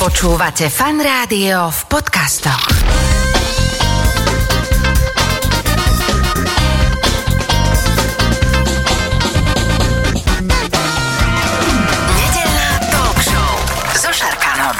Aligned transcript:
Počúvate 0.00 0.72
fan 0.72 0.96
rádio 0.96 1.68
v 1.68 1.80
podcastoch. 1.92 2.72
Nedeľná 12.16 12.70
talk 12.88 13.18
show 13.20 13.52
so 13.92 14.08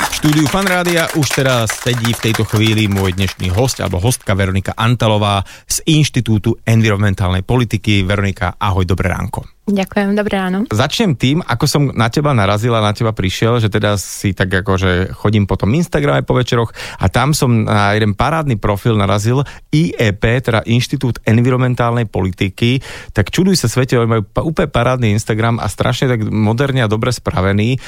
štúdiu 0.08 0.48
Fan 0.48 0.64
Rádia 0.64 1.12
už 1.12 1.28
teraz 1.36 1.68
sedí 1.84 2.16
v 2.16 2.22
tejto 2.24 2.48
chvíli 2.48 2.88
môj 2.88 3.12
dnešný 3.12 3.52
host 3.52 3.84
alebo 3.84 4.00
hostka 4.00 4.32
Veronika 4.32 4.72
Antalová 4.72 5.44
z 5.68 5.84
Inštitútu 5.84 6.64
environmentálnej 6.64 7.44
politiky. 7.44 8.08
Veronika, 8.08 8.56
ahoj, 8.56 8.88
dobré 8.88 9.12
ránko. 9.12 9.59
Ďakujem, 9.70 10.18
dobré 10.18 10.34
ráno. 10.34 10.66
Začnem 10.66 11.14
tým, 11.14 11.46
ako 11.46 11.64
som 11.70 11.82
na 11.94 12.10
teba 12.10 12.34
narazil 12.34 12.74
a 12.74 12.82
na 12.82 12.90
teba 12.90 13.14
prišiel, 13.14 13.62
že 13.62 13.70
teda 13.70 13.94
si 13.94 14.34
tak 14.34 14.50
ako, 14.50 14.72
že 14.74 14.90
chodím 15.14 15.46
po 15.46 15.54
tom 15.54 15.70
Instagrame 15.70 16.26
po 16.26 16.34
večeroch 16.34 16.74
a 16.98 17.06
tam 17.06 17.30
som 17.30 17.62
na 17.62 17.94
jeden 17.94 18.18
parádny 18.18 18.58
profil 18.58 18.98
narazil 18.98 19.46
IEP, 19.70 20.42
teda 20.42 20.66
Inštitút 20.66 21.22
environmentálnej 21.22 22.10
politiky, 22.10 22.82
tak 23.14 23.30
čuduj 23.30 23.54
sa 23.62 23.70
svete, 23.70 23.94
oni 23.94 24.10
majú 24.10 24.22
úplne 24.42 24.66
parádny 24.66 25.14
Instagram 25.14 25.62
a 25.62 25.70
strašne 25.70 26.10
tak 26.10 26.26
moderne 26.26 26.82
a 26.82 26.90
dobre 26.90 27.14
spravený, 27.14 27.78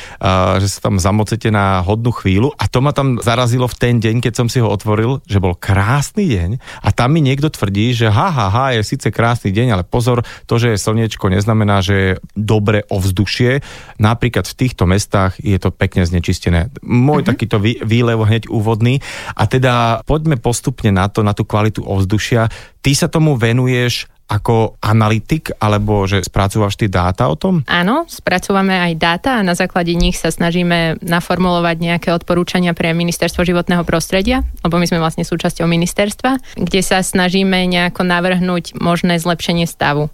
že 0.62 0.68
sa 0.70 0.86
tam 0.86 1.02
zamocete 1.02 1.50
na 1.50 1.82
hodnú 1.82 2.14
chvíľu. 2.14 2.54
A 2.62 2.70
to 2.70 2.78
ma 2.78 2.94
tam 2.94 3.18
zarazilo 3.18 3.66
v 3.66 3.74
ten 3.74 3.94
deň, 3.98 4.22
keď 4.22 4.38
som 4.38 4.46
si 4.46 4.62
ho 4.62 4.70
otvoril, 4.70 5.18
že 5.26 5.42
bol 5.42 5.58
krásny 5.58 6.30
deň. 6.30 6.50
A 6.86 6.94
tam 6.94 7.10
mi 7.10 7.24
niekto 7.24 7.50
tvrdí, 7.50 7.90
že 7.90 8.06
ha, 8.06 8.30
ha, 8.30 8.46
ha, 8.52 8.66
je 8.70 8.86
síce 8.86 9.10
krásny 9.10 9.50
deň, 9.50 9.74
ale 9.74 9.82
pozor, 9.82 10.22
to, 10.46 10.62
že 10.62 10.76
je 10.76 10.78
slniečko, 10.78 11.26
neznamená, 11.26 11.71
že 11.80 11.94
je 11.94 12.10
dobre 12.36 12.84
ovzdušie. 12.90 13.62
Napríklad 14.02 14.44
v 14.44 14.58
týchto 14.58 14.84
mestách 14.84 15.38
je 15.40 15.56
to 15.56 15.70
pekne 15.70 16.04
znečistené. 16.04 16.68
Môj 16.82 17.22
mm-hmm. 17.22 17.30
takýto 17.30 17.56
vý, 17.62 17.78
výlev 17.80 18.20
hneď 18.26 18.50
úvodný. 18.50 18.98
A 19.38 19.46
teda 19.48 20.04
poďme 20.04 20.36
postupne 20.36 20.90
na 20.90 21.08
to, 21.08 21.24
na 21.24 21.32
tú 21.32 21.46
kvalitu 21.46 21.80
ovzdušia. 21.86 22.50
Ty 22.82 22.92
sa 22.98 23.06
tomu 23.06 23.38
venuješ 23.38 24.10
ako 24.32 24.80
analytik, 24.80 25.52
alebo 25.60 26.08
že 26.08 26.24
spracúvaš 26.24 26.80
tie 26.80 26.88
dáta 26.88 27.28
o 27.28 27.36
tom? 27.36 27.60
Áno, 27.68 28.08
spracúvame 28.08 28.72
aj 28.80 28.92
dáta 28.96 29.30
a 29.36 29.44
na 29.44 29.52
základe 29.52 29.92
nich 29.92 30.16
sa 30.16 30.32
snažíme 30.32 31.04
naformulovať 31.04 31.76
nejaké 31.76 32.08
odporúčania 32.16 32.72
pre 32.72 32.96
ministerstvo 32.96 33.44
životného 33.44 33.84
prostredia, 33.84 34.40
lebo 34.64 34.80
my 34.80 34.88
sme 34.88 35.04
vlastne 35.04 35.28
súčasťou 35.28 35.68
ministerstva, 35.68 36.56
kde 36.56 36.80
sa 36.80 37.04
snažíme 37.04 37.68
nejako 37.68 38.08
navrhnúť 38.08 38.80
možné 38.80 39.20
zlepšenie 39.20 39.68
stavu 39.68 40.08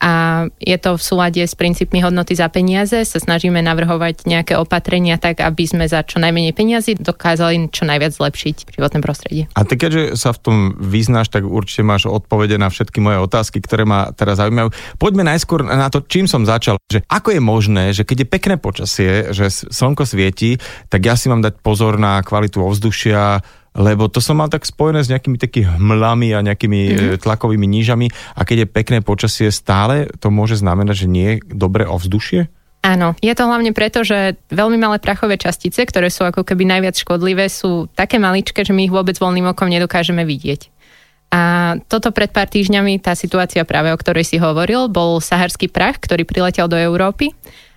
a 0.00 0.44
je 0.56 0.76
to 0.80 0.96
v 0.96 1.02
súlade 1.04 1.42
s 1.44 1.52
princípmi 1.52 2.00
hodnoty 2.00 2.32
za 2.32 2.48
peniaze. 2.48 3.04
Sa 3.04 3.20
snažíme 3.20 3.60
navrhovať 3.60 4.24
nejaké 4.24 4.56
opatrenia 4.56 5.20
tak, 5.20 5.44
aby 5.44 5.68
sme 5.68 5.84
za 5.84 6.00
čo 6.00 6.16
najmenej 6.16 6.56
peniazy 6.56 6.96
dokázali 6.96 7.68
čo 7.68 7.84
najviac 7.84 8.16
zlepšiť 8.16 8.80
životné 8.80 9.04
prostredie. 9.04 9.44
A 9.52 9.68
ty 9.68 9.76
keďže 9.76 10.16
sa 10.16 10.32
v 10.32 10.40
tom 10.40 10.56
vyznáš, 10.80 11.28
tak 11.28 11.44
určite 11.44 11.84
máš 11.84 12.08
odpovede 12.08 12.56
na 12.56 12.72
všetky 12.72 13.04
moje 13.04 13.20
otázky, 13.20 13.60
ktoré 13.60 13.84
ma 13.84 14.08
teraz 14.16 14.40
zaujímajú. 14.40 14.72
Poďme 14.96 15.28
najskôr 15.28 15.68
na 15.68 15.92
to, 15.92 16.00
čím 16.08 16.24
som 16.24 16.48
začal. 16.48 16.80
Že 16.88 17.04
ako 17.04 17.28
je 17.36 17.40
možné, 17.44 17.84
že 17.92 18.08
keď 18.08 18.24
je 18.24 18.32
pekné 18.32 18.54
počasie, 18.56 19.10
že 19.36 19.52
slnko 19.52 20.08
svieti, 20.08 20.56
tak 20.88 21.04
ja 21.04 21.12
si 21.12 21.28
mám 21.28 21.44
dať 21.44 21.60
pozor 21.60 22.00
na 22.00 22.24
kvalitu 22.24 22.64
ovzdušia, 22.64 23.44
lebo 23.74 24.10
to 24.10 24.18
som 24.18 24.42
mal 24.42 24.50
tak 24.50 24.66
spojené 24.66 25.06
s 25.06 25.10
nejakými 25.10 25.38
takými 25.38 25.78
hmlami 25.78 26.34
a 26.34 26.42
nejakými 26.42 26.80
mm-hmm. 26.90 27.18
tlakovými 27.22 27.66
nížami 27.70 28.10
a 28.34 28.42
keď 28.42 28.66
je 28.66 28.74
pekné 28.74 28.98
počasie 29.02 29.48
stále, 29.54 30.10
to 30.18 30.34
môže 30.34 30.58
znamenať, 30.58 31.06
že 31.06 31.12
nie 31.12 31.28
je 31.36 31.36
dobré 31.54 31.86
ovzdušie? 31.86 32.50
Áno, 32.80 33.12
je 33.20 33.28
to 33.36 33.44
hlavne 33.44 33.76
preto, 33.76 34.00
že 34.00 34.40
veľmi 34.48 34.80
malé 34.80 34.96
prachové 34.96 35.36
častice, 35.36 35.84
ktoré 35.84 36.08
sú 36.08 36.24
ako 36.24 36.48
keby 36.48 36.64
najviac 36.64 36.96
škodlivé, 36.96 37.52
sú 37.52 37.92
také 37.92 38.16
maličké, 38.16 38.64
že 38.64 38.72
my 38.72 38.88
ich 38.88 38.94
vôbec 38.94 39.20
voľným 39.20 39.52
okom 39.52 39.68
nedokážeme 39.68 40.24
vidieť. 40.24 40.72
A 41.30 41.76
toto 41.86 42.10
pred 42.10 42.32
pár 42.32 42.48
týždňami, 42.48 42.98
tá 42.98 43.14
situácia 43.14 43.62
práve, 43.68 43.92
o 43.92 44.00
ktorej 44.00 44.26
si 44.26 44.40
hovoril, 44.40 44.88
bol 44.90 45.20
saharský 45.20 45.68
prach, 45.70 46.00
ktorý 46.00 46.24
priletel 46.24 46.66
do 46.66 46.74
Európy 46.74 47.36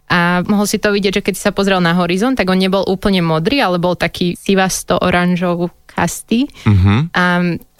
a 0.09 0.41
mohol 0.47 0.65
si 0.65 0.79
to 0.79 0.89
vidieť, 0.89 1.19
že 1.19 1.23
keď 1.25 1.33
si 1.35 1.45
sa 1.45 1.55
pozrel 1.55 1.83
na 1.83 1.95
horizont, 1.95 2.35
tak 2.35 2.49
on 2.49 2.59
nebol 2.59 2.83
úplne 2.87 3.23
modrý, 3.23 3.59
ale 3.59 3.83
bol 3.83 3.99
taký 3.99 4.39
sivasto 4.39 4.97
oranžov 4.99 5.71
هستی 5.97 6.47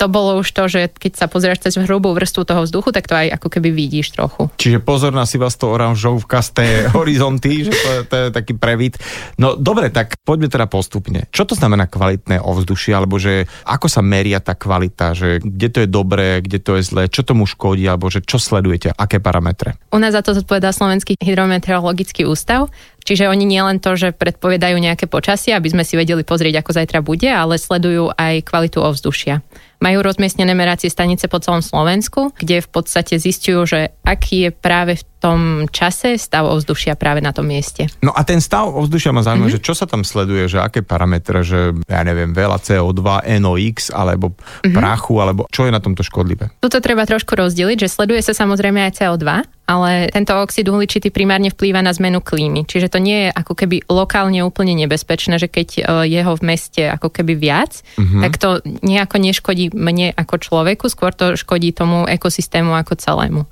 To 0.03 0.11
bolo 0.11 0.35
už 0.43 0.51
to, 0.51 0.67
že 0.67 0.91
keď 0.91 1.15
sa 1.15 1.31
pozrieš 1.31 1.63
cez 1.63 1.79
hrubú 1.79 2.11
vrstvu 2.11 2.43
toho 2.43 2.67
vzduchu, 2.67 2.91
tak 2.91 3.07
to 3.07 3.15
aj 3.15 3.39
ako 3.39 3.47
keby 3.47 3.71
vidíš 3.71 4.11
trochu. 4.11 4.51
Čiže 4.59 4.83
pozor 4.83 5.15
na 5.15 5.23
si 5.23 5.39
vás 5.39 5.55
to 5.55 5.71
oranžovkasté 5.71 6.83
horizonty, 6.99 7.63
že 7.63 7.71
to 7.71 7.87
je, 7.87 7.99
to 8.03 8.15
je 8.19 8.25
taký 8.35 8.51
previd. 8.59 8.99
No 9.39 9.55
dobre, 9.55 9.87
tak 9.95 10.19
poďme 10.27 10.51
teda 10.51 10.67
postupne. 10.67 11.31
Čo 11.31 11.47
to 11.47 11.55
znamená 11.55 11.87
kvalitné 11.87 12.43
ovzdušie, 12.43 12.91
alebo 12.91 13.15
že 13.15 13.47
ako 13.63 13.87
sa 13.87 14.03
meria 14.03 14.43
tá 14.43 14.59
kvalita, 14.59 15.15
že 15.15 15.39
kde 15.39 15.67
to 15.71 15.77
je 15.79 15.87
dobré, 15.87 16.43
kde 16.43 16.59
to 16.59 16.75
je 16.75 16.83
zlé, 16.83 17.07
čo 17.07 17.23
tomu 17.23 17.47
škodí, 17.47 17.87
alebo 17.87 18.11
že 18.11 18.19
čo 18.19 18.35
sledujete, 18.43 18.91
aké 18.91 19.23
parametre? 19.23 19.79
U 19.95 20.03
nás 20.03 20.11
za 20.11 20.19
to 20.19 20.35
zodpovedá 20.35 20.75
Slovenský 20.75 21.15
hydrometeorologický 21.15 22.27
ústav, 22.27 22.67
Čiže 23.03 23.27
oni 23.27 23.43
nielen 23.43 23.83
to, 23.83 23.99
že 23.99 24.15
predpovedajú 24.15 24.79
nejaké 24.79 25.11
počasie, 25.11 25.51
aby 25.51 25.67
sme 25.67 25.83
si 25.83 25.99
vedeli 25.99 26.23
pozrieť, 26.23 26.63
ako 26.63 26.71
zajtra 26.71 26.99
bude, 27.03 27.27
ale 27.27 27.59
sledujú 27.59 28.15
aj 28.15 28.47
kvalitu 28.47 28.79
ovzdušia. 28.79 29.43
Majú 29.83 29.99
rozmiestnené 29.99 30.55
meracie 30.55 30.87
stanice 30.87 31.27
po 31.27 31.43
celom 31.43 31.59
Slovensku, 31.59 32.31
kde 32.39 32.63
v 32.63 32.69
podstate 32.71 33.19
zistujú, 33.19 33.67
že 33.67 33.79
aký 34.07 34.47
je 34.47 34.49
práve 34.55 34.95
v 34.95 35.03
tom 35.23 35.71
čase 35.71 36.19
stav 36.19 36.43
ovzdušia 36.51 36.99
práve 36.99 37.23
na 37.23 37.31
tom 37.31 37.47
mieste. 37.47 37.87
No 38.03 38.11
a 38.11 38.27
ten 38.27 38.43
stav 38.43 38.67
ovzdušia 38.75 39.15
ma 39.15 39.23
zaujíma, 39.23 39.47
mm-hmm. 39.47 39.63
že 39.63 39.63
čo 39.63 39.71
sa 39.71 39.87
tam 39.87 40.03
sleduje, 40.03 40.51
že 40.51 40.59
aké 40.59 40.83
parametre, 40.83 41.47
že 41.47 41.71
ja 41.87 42.01
neviem, 42.03 42.35
veľa 42.35 42.59
CO2, 42.59 43.23
NOx 43.39 43.95
alebo 43.95 44.35
mm-hmm. 44.35 44.75
prachu, 44.75 45.15
alebo 45.23 45.47
čo 45.47 45.63
je 45.63 45.71
na 45.71 45.79
tomto 45.79 46.03
škodlivé? 46.03 46.51
Tuto 46.59 46.83
treba 46.83 47.07
trošku 47.07 47.39
rozdeliť, 47.39 47.87
že 47.87 47.93
sleduje 47.95 48.19
sa 48.19 48.35
samozrejme 48.35 48.83
aj 48.83 48.99
CO2, 48.99 49.23
ale 49.63 50.11
tento 50.11 50.35
oxid 50.35 50.67
uhličitý 50.67 51.07
primárne 51.07 51.47
vplýva 51.47 51.79
na 51.79 51.95
zmenu 51.95 52.19
klímy. 52.19 52.67
Čiže 52.67 52.91
to 52.91 52.99
nie 52.99 53.27
je 53.27 53.29
ako 53.31 53.55
keby 53.55 53.87
lokálne 53.87 54.43
úplne 54.43 54.75
nebezpečné, 54.75 55.39
že 55.39 55.47
keď 55.47 55.67
e, 55.79 55.81
je 56.11 56.19
ho 56.19 56.35
v 56.35 56.43
meste 56.43 56.83
ako 56.83 57.07
keby 57.07 57.39
viac, 57.39 57.79
mm-hmm. 57.95 58.21
tak 58.27 58.33
to 58.43 58.59
nejako 58.83 59.23
neškodí 59.23 59.71
mne 59.71 60.11
ako 60.19 60.35
človeku, 60.35 60.91
skôr 60.91 61.15
to 61.15 61.39
škodí 61.39 61.71
tomu 61.71 62.03
ekosystému 62.11 62.75
ako 62.75 62.99
celému. 62.99 63.43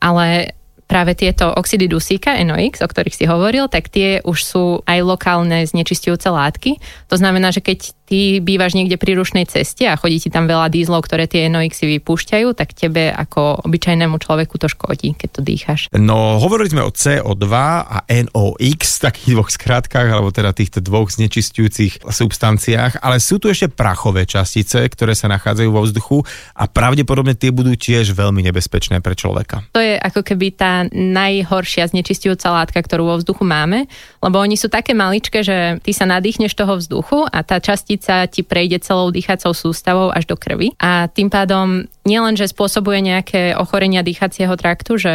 Ale 0.00 0.56
práve 0.88 1.12
tieto 1.12 1.52
oxidy 1.52 1.84
dusíka, 1.84 2.32
NOx, 2.40 2.80
o 2.80 2.88
ktorých 2.88 3.14
si 3.14 3.24
hovoril, 3.28 3.68
tak 3.68 3.92
tie 3.92 4.24
už 4.24 4.38
sú 4.40 4.64
aj 4.88 4.98
lokálne 5.04 5.60
znečistujúce 5.68 6.32
látky. 6.32 6.80
To 7.12 7.16
znamená, 7.20 7.52
že 7.52 7.60
keď 7.60 7.92
ty 8.08 8.40
bývaš 8.40 8.72
niekde 8.72 8.96
pri 8.96 9.20
rušnej 9.20 9.44
ceste 9.44 9.84
a 9.84 10.00
chodí 10.00 10.16
ti 10.16 10.32
tam 10.32 10.48
veľa 10.48 10.72
dízlov, 10.72 11.04
ktoré 11.04 11.28
tie 11.28 11.52
NOxy 11.52 12.00
vypúšťajú, 12.00 12.56
tak 12.56 12.72
tebe 12.72 13.12
ako 13.12 13.68
obyčajnému 13.68 14.16
človeku 14.16 14.56
to 14.56 14.72
škodí, 14.72 15.12
keď 15.12 15.28
to 15.28 15.40
dýchaš. 15.44 15.80
No, 15.92 16.40
hovorili 16.40 16.72
sme 16.72 16.82
o 16.82 16.90
CO2 16.90 17.46
a 17.84 18.08
NOx, 18.08 19.04
takých 19.04 19.36
dvoch 19.36 19.52
skrátkach, 19.52 20.08
alebo 20.08 20.32
teda 20.32 20.56
týchto 20.56 20.80
dvoch 20.80 21.12
znečistujúcich 21.12 22.08
substanciách, 22.08 23.04
ale 23.04 23.20
sú 23.20 23.36
tu 23.36 23.52
ešte 23.52 23.68
prachové 23.68 24.24
častice, 24.24 24.80
ktoré 24.88 25.12
sa 25.12 25.28
nachádzajú 25.28 25.68
vo 25.68 25.84
vzduchu 25.84 26.24
a 26.56 26.64
pravdepodobne 26.64 27.36
tie 27.36 27.52
budú 27.52 27.76
tiež 27.76 28.16
veľmi 28.16 28.40
nebezpečné 28.48 29.04
pre 29.04 29.12
človeka. 29.12 29.68
To 29.76 29.84
je 29.84 30.00
ako 30.00 30.24
keby 30.24 30.56
tá 30.56 30.88
najhoršia 30.96 31.92
znečistujúca 31.92 32.48
látka, 32.48 32.80
ktorú 32.80 33.12
vo 33.12 33.16
vzduchu 33.20 33.44
máme, 33.44 33.84
lebo 34.24 34.40
oni 34.40 34.56
sú 34.56 34.72
také 34.72 34.96
maličké, 34.96 35.44
že 35.44 35.82
ty 35.84 35.92
sa 35.92 36.08
nadýchneš 36.08 36.56
toho 36.56 36.80
vzduchu 36.80 37.28
a 37.28 37.44
tá 37.44 37.60
častica 37.60 37.97
častica 37.98 38.30
ti 38.30 38.46
prejde 38.46 38.78
celou 38.78 39.10
dýchacou 39.10 39.50
sústavou 39.50 40.14
až 40.14 40.30
do 40.30 40.38
krvi 40.38 40.70
a 40.78 41.10
tým 41.10 41.26
pádom 41.26 41.90
nielen, 42.06 42.38
že 42.38 42.46
spôsobuje 42.46 43.02
nejaké 43.02 43.58
ochorenia 43.58 44.06
dýchacieho 44.06 44.54
traktu, 44.54 44.94
že 44.94 45.12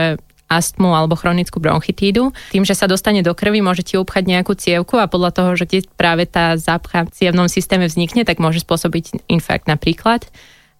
astmu 0.52 0.92
alebo 0.94 1.18
chronickú 1.18 1.58
bronchitídu. 1.58 2.30
Tým, 2.52 2.68
že 2.68 2.78
sa 2.78 2.86
dostane 2.86 3.24
do 3.26 3.32
krvi, 3.34 3.64
môže 3.64 3.82
ti 3.82 3.96
upchať 3.98 4.28
nejakú 4.28 4.54
cievku 4.54 5.00
a 5.00 5.10
podľa 5.10 5.32
toho, 5.34 5.52
že 5.56 5.66
ti 5.66 5.78
práve 5.96 6.28
tá 6.28 6.60
zápcha 6.60 7.08
v 7.08 7.14
cievnom 7.16 7.48
systéme 7.50 7.88
vznikne, 7.88 8.28
tak 8.28 8.38
môže 8.38 8.62
spôsobiť 8.62 9.26
infarkt 9.32 9.66
napríklad. 9.66 10.28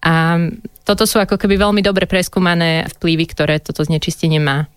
A 0.04 0.36
toto 0.84 1.08
sú 1.08 1.16
ako 1.16 1.40
keby 1.40 1.56
veľmi 1.56 1.80
dobre 1.80 2.04
preskúmané 2.04 2.86
vplyvy, 3.00 3.24
ktoré 3.24 3.56
toto 3.56 3.82
znečistenie 3.82 4.36
má. 4.36 4.68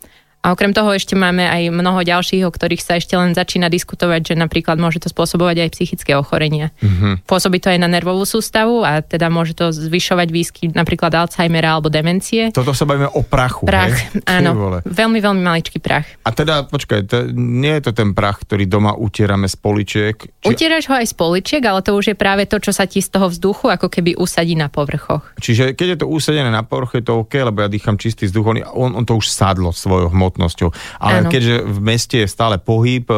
A 0.47 0.55
okrem 0.55 0.71
toho 0.71 0.95
ešte 0.95 1.11
máme 1.11 1.43
aj 1.43 1.75
mnoho 1.75 2.07
ďalších, 2.07 2.47
o 2.47 2.51
ktorých 2.55 2.79
sa 2.79 2.95
ešte 2.95 3.19
len 3.19 3.35
začína 3.35 3.67
diskutovať, 3.67 4.31
že 4.31 4.33
napríklad 4.39 4.79
môže 4.79 5.03
to 5.03 5.11
spôsobovať 5.11 5.67
aj 5.67 5.69
psychické 5.75 6.15
ochorenia. 6.15 6.71
Mm-hmm. 6.79 7.27
Pôsobí 7.27 7.59
to 7.59 7.67
aj 7.67 7.83
na 7.83 7.91
nervovú 7.91 8.23
sústavu 8.23 8.87
a 8.87 9.03
teda 9.03 9.27
môže 9.27 9.59
to 9.59 9.75
zvyšovať 9.75 10.31
výskyt 10.31 10.71
napríklad 10.71 11.11
Alzheimera 11.11 11.75
alebo 11.75 11.91
demencie. 11.91 12.55
Toto 12.55 12.71
sa 12.71 12.87
bavíme 12.87 13.11
o 13.11 13.27
prachu. 13.27 13.67
Prach, 13.67 13.91
hej? 14.15 14.23
áno. 14.23 14.79
Veľmi, 14.87 15.19
veľmi 15.19 15.43
maličký 15.43 15.83
prach. 15.83 16.07
A 16.23 16.31
teda, 16.31 16.63
počkaj, 16.63 16.99
to, 17.11 17.27
nie 17.35 17.75
je 17.83 17.91
to 17.91 17.99
ten 17.99 18.15
prach, 18.15 18.39
ktorý 18.47 18.71
doma 18.71 18.95
utierame 18.95 19.51
z 19.51 19.59
poličiek? 19.59 20.15
Či... 20.15 20.47
Utieraš 20.47 20.87
ho 20.87 20.95
aj 20.95 21.11
z 21.11 21.15
poličiek, 21.19 21.63
ale 21.67 21.83
to 21.83 21.91
už 21.91 22.15
je 22.15 22.15
práve 22.15 22.47
to, 22.47 22.55
čo 22.63 22.71
sa 22.71 22.87
ti 22.87 23.03
z 23.03 23.11
toho 23.11 23.27
vzduchu 23.27 23.67
ako 23.67 23.91
keby 23.91 24.15
usadí 24.15 24.55
na 24.55 24.71
povrchoch. 24.71 25.27
Čiže 25.43 25.75
keď 25.75 25.87
je 25.91 25.97
to 25.99 26.07
usadené 26.07 26.47
na 26.47 26.63
povrchu, 26.63 27.03
je 27.03 27.11
to 27.11 27.27
OK, 27.27 27.35
lebo 27.35 27.59
ja 27.59 27.67
dýcham 27.67 27.99
čistý 27.99 28.31
vzduch, 28.31 28.47
on, 28.47 28.57
on, 28.71 28.91
on 28.95 29.03
to 29.03 29.19
už 29.19 29.27
sadlo 29.27 29.75
svojho 29.75 30.07
hmotu 30.07 30.36
hmotnosťou. 30.37 30.69
Ale 31.01 31.25
Áno. 31.25 31.29
keďže 31.33 31.65
v 31.65 31.79
meste 31.81 32.17
je 32.21 32.27
stále 32.29 32.61
pohyb, 32.61 33.09
e, 33.09 33.17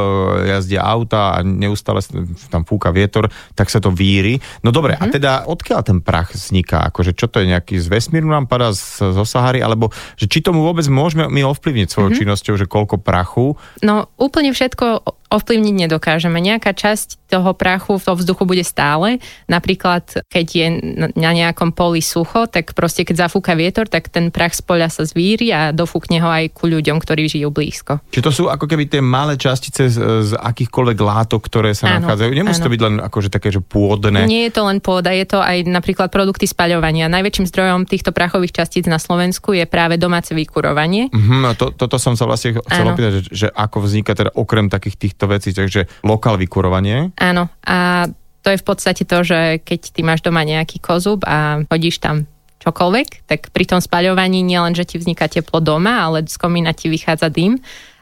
jazdia 0.56 0.82
auta 0.82 1.36
a 1.36 1.44
neustále 1.44 2.00
tam 2.48 2.64
fúka 2.64 2.96
vietor, 2.96 3.28
tak 3.54 3.68
sa 3.68 3.84
to 3.84 3.92
víri. 3.92 4.40
No 4.64 4.72
dobre, 4.72 4.96
Mhm. 4.96 5.02
a 5.04 5.06
teda 5.12 5.32
odkiaľ 5.46 5.84
ten 5.84 6.00
prach 6.00 6.32
vzniká? 6.32 6.88
Akože 6.88 7.12
čo 7.12 7.28
to 7.28 7.44
je 7.44 7.52
nejaký 7.52 7.76
z 7.76 7.88
vesmíru 7.92 8.32
nám 8.32 8.48
padá 8.48 8.72
z, 8.72 9.12
zo 9.12 9.28
Sahary? 9.28 9.60
Alebo 9.60 9.92
že 10.16 10.32
či 10.32 10.40
tomu 10.40 10.64
vôbec 10.64 10.88
môžeme 10.88 11.28
my 11.28 11.44
ovplyvniť 11.44 11.92
svojou 11.92 12.16
Mhm. 12.16 12.18
činnosťou, 12.24 12.56
že 12.56 12.66
koľko 12.66 12.98
prachu 13.04 13.60
No 13.84 14.08
úplne 14.16 14.56
všetko 14.56 15.04
ovplyvniť 15.30 15.76
nedokážeme. 15.88 16.42
Nejaká 16.42 16.74
časť 16.74 17.30
toho 17.30 17.54
prachu 17.54 18.02
v 18.02 18.06
vzduchu 18.10 18.44
bude 18.44 18.66
stále. 18.66 19.22
Napríklad, 19.46 20.26
keď 20.26 20.46
je 20.50 20.68
na- 21.14 21.38
nejakom 21.38 21.72
poli 21.72 22.02
sucho, 22.02 22.50
tak 22.50 22.74
proste 22.74 23.06
keď 23.06 23.30
zafúka 23.30 23.54
vietor, 23.54 23.86
tak 23.86 24.10
ten 24.10 24.34
prach 24.34 24.58
z 24.58 24.66
poľa 24.66 24.90
sa 24.90 25.06
zvíri 25.06 25.54
a 25.54 25.70
dofúkne 25.70 26.18
ho 26.20 26.30
aj 26.30 26.58
ku 26.58 26.66
ľuďom, 26.66 26.98
ktorí 26.98 27.30
žijú 27.30 27.54
blízko. 27.54 28.02
Či 28.10 28.26
to 28.26 28.34
sú 28.34 28.50
ako 28.50 28.66
keby 28.66 28.90
tie 28.90 29.00
malé 29.00 29.38
častice 29.38 29.94
z, 29.94 29.98
z 30.26 30.32
akýchkoľvek 30.34 30.98
látok, 30.98 31.46
ktoré 31.46 31.78
sa 31.78 31.94
Áno, 31.94 32.10
nachádzajú? 32.10 32.30
Nemusí 32.34 32.60
to 32.60 32.66
áno. 32.66 32.74
byť 32.74 32.82
len 32.82 32.96
akože 33.00 33.30
také, 33.30 33.54
že 33.54 33.62
pôdne. 33.62 34.26
Nie 34.26 34.50
je 34.50 34.54
to 34.58 34.66
len 34.66 34.82
pôda, 34.82 35.14
je 35.14 35.30
to 35.30 35.38
aj 35.38 35.70
napríklad 35.70 36.10
produkty 36.10 36.50
spaľovania. 36.50 37.06
Najväčším 37.06 37.46
zdrojom 37.46 37.86
týchto 37.86 38.10
prachových 38.10 38.58
častíc 38.58 38.90
na 38.90 38.98
Slovensku 38.98 39.54
je 39.54 39.70
práve 39.70 40.02
domáce 40.02 40.34
vykurovanie. 40.34 41.14
Mhm, 41.14 41.38
a 41.46 41.54
to, 41.54 41.70
toto 41.70 42.02
som 42.02 42.18
sa 42.18 42.26
vlastne 42.26 42.58
chcel 42.58 42.90
opýtať, 42.90 43.12
že, 43.30 43.46
že 43.46 43.48
ako 43.54 43.86
vzniká 43.86 44.18
teda 44.18 44.34
okrem 44.34 44.66
takých 44.68 44.98
týchto 45.20 45.28
vecí, 45.28 45.52
takže 45.52 45.92
lokál 46.08 46.40
vykurovanie. 46.40 47.12
Áno, 47.20 47.52
a 47.68 48.08
to 48.40 48.56
je 48.56 48.62
v 48.64 48.66
podstate 48.66 49.04
to, 49.04 49.20
že 49.28 49.60
keď 49.68 49.92
ty 49.92 50.00
máš 50.00 50.24
doma 50.24 50.48
nejaký 50.48 50.80
kozub 50.80 51.28
a 51.28 51.68
hodíš 51.68 52.00
tam 52.00 52.24
čokoľvek, 52.64 53.28
tak 53.28 53.52
pri 53.52 53.68
tom 53.68 53.84
spaľovaní 53.84 54.40
nielen, 54.40 54.72
že 54.80 54.88
ti 54.88 54.96
vzniká 54.96 55.28
teplo 55.28 55.60
doma, 55.60 56.08
ale 56.08 56.24
z 56.24 56.40
komína 56.40 56.72
ti 56.72 56.88
vychádza 56.88 57.28
dym 57.28 57.60